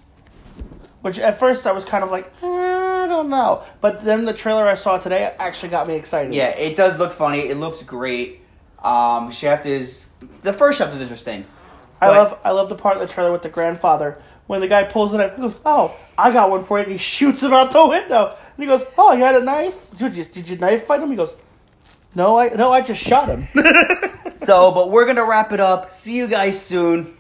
Which 1.02 1.20
at 1.20 1.40
first 1.40 1.66
I 1.66 1.72
was 1.72 1.86
kind 1.86 2.04
of 2.04 2.12
like, 2.12 2.26
eh, 2.44 2.48
I 2.48 3.08
don't 3.08 3.30
know. 3.30 3.64
But 3.82 4.04
then 4.04 4.26
the 4.26 4.34
trailer 4.34 4.68
I 4.68 4.76
saw 4.76 4.98
today 4.98 5.34
actually 5.40 5.70
got 5.70 5.88
me 5.88 5.96
excited. 5.96 6.34
Yeah, 6.34 6.50
it 6.50 6.76
does 6.76 7.00
look 7.00 7.14
funny. 7.14 7.40
It 7.48 7.58
looks 7.58 7.82
great. 7.84 8.42
Um, 8.84 9.32
Shaft 9.32 9.66
is 9.66 10.10
the 10.44 10.54
first 10.54 10.78
Shaft 10.78 10.94
is 10.94 11.02
interesting. 11.02 11.46
I 12.00 12.08
But- 12.08 12.16
love 12.18 12.40
I 12.44 12.52
love 12.52 12.70
the 12.70 12.76
part 12.76 12.96
of 12.96 13.02
the 13.02 13.12
trailer 13.12 13.32
with 13.32 13.42
the 13.42 13.50
grandfather 13.50 14.20
when 14.48 14.62
the 14.62 14.68
guy 14.68 14.84
pulls 14.84 15.12
the 15.12 15.20
knife. 15.20 15.36
He 15.36 15.42
goes, 15.42 15.60
"Oh, 15.66 15.96
I 16.18 16.32
got 16.32 16.50
one 16.50 16.64
for 16.64 16.78
you." 16.80 16.84
And 16.84 16.92
he 16.94 16.98
shoots 16.98 17.44
him 17.44 17.54
out 17.54 17.72
the 17.72 17.86
window. 17.86 18.28
And 18.30 18.64
he 18.64 18.66
goes, 18.66 18.86
"Oh, 18.98 19.14
you 19.14 19.24
had 19.24 19.36
a 19.36 19.44
knife? 19.44 19.76
Did 19.98 20.18
you 20.18 20.26
did 20.26 20.50
you 20.50 20.58
knife 20.58 20.86
fight 20.86 21.02
him?" 21.02 21.10
He 21.10 21.16
goes, 21.16 21.34
"No, 22.16 22.38
I 22.40 22.50
no, 22.50 22.72
I 22.72 22.82
just 22.82 23.02
shot 23.02 23.28
him." 23.30 23.48
So, 24.38 24.72
but 24.72 24.92
we're 24.92 25.08
gonna 25.08 25.26
wrap 25.26 25.52
it 25.52 25.60
up. 25.60 25.92
See 25.92 26.16
you 26.16 26.28
guys 26.28 26.64
soon. 26.64 27.17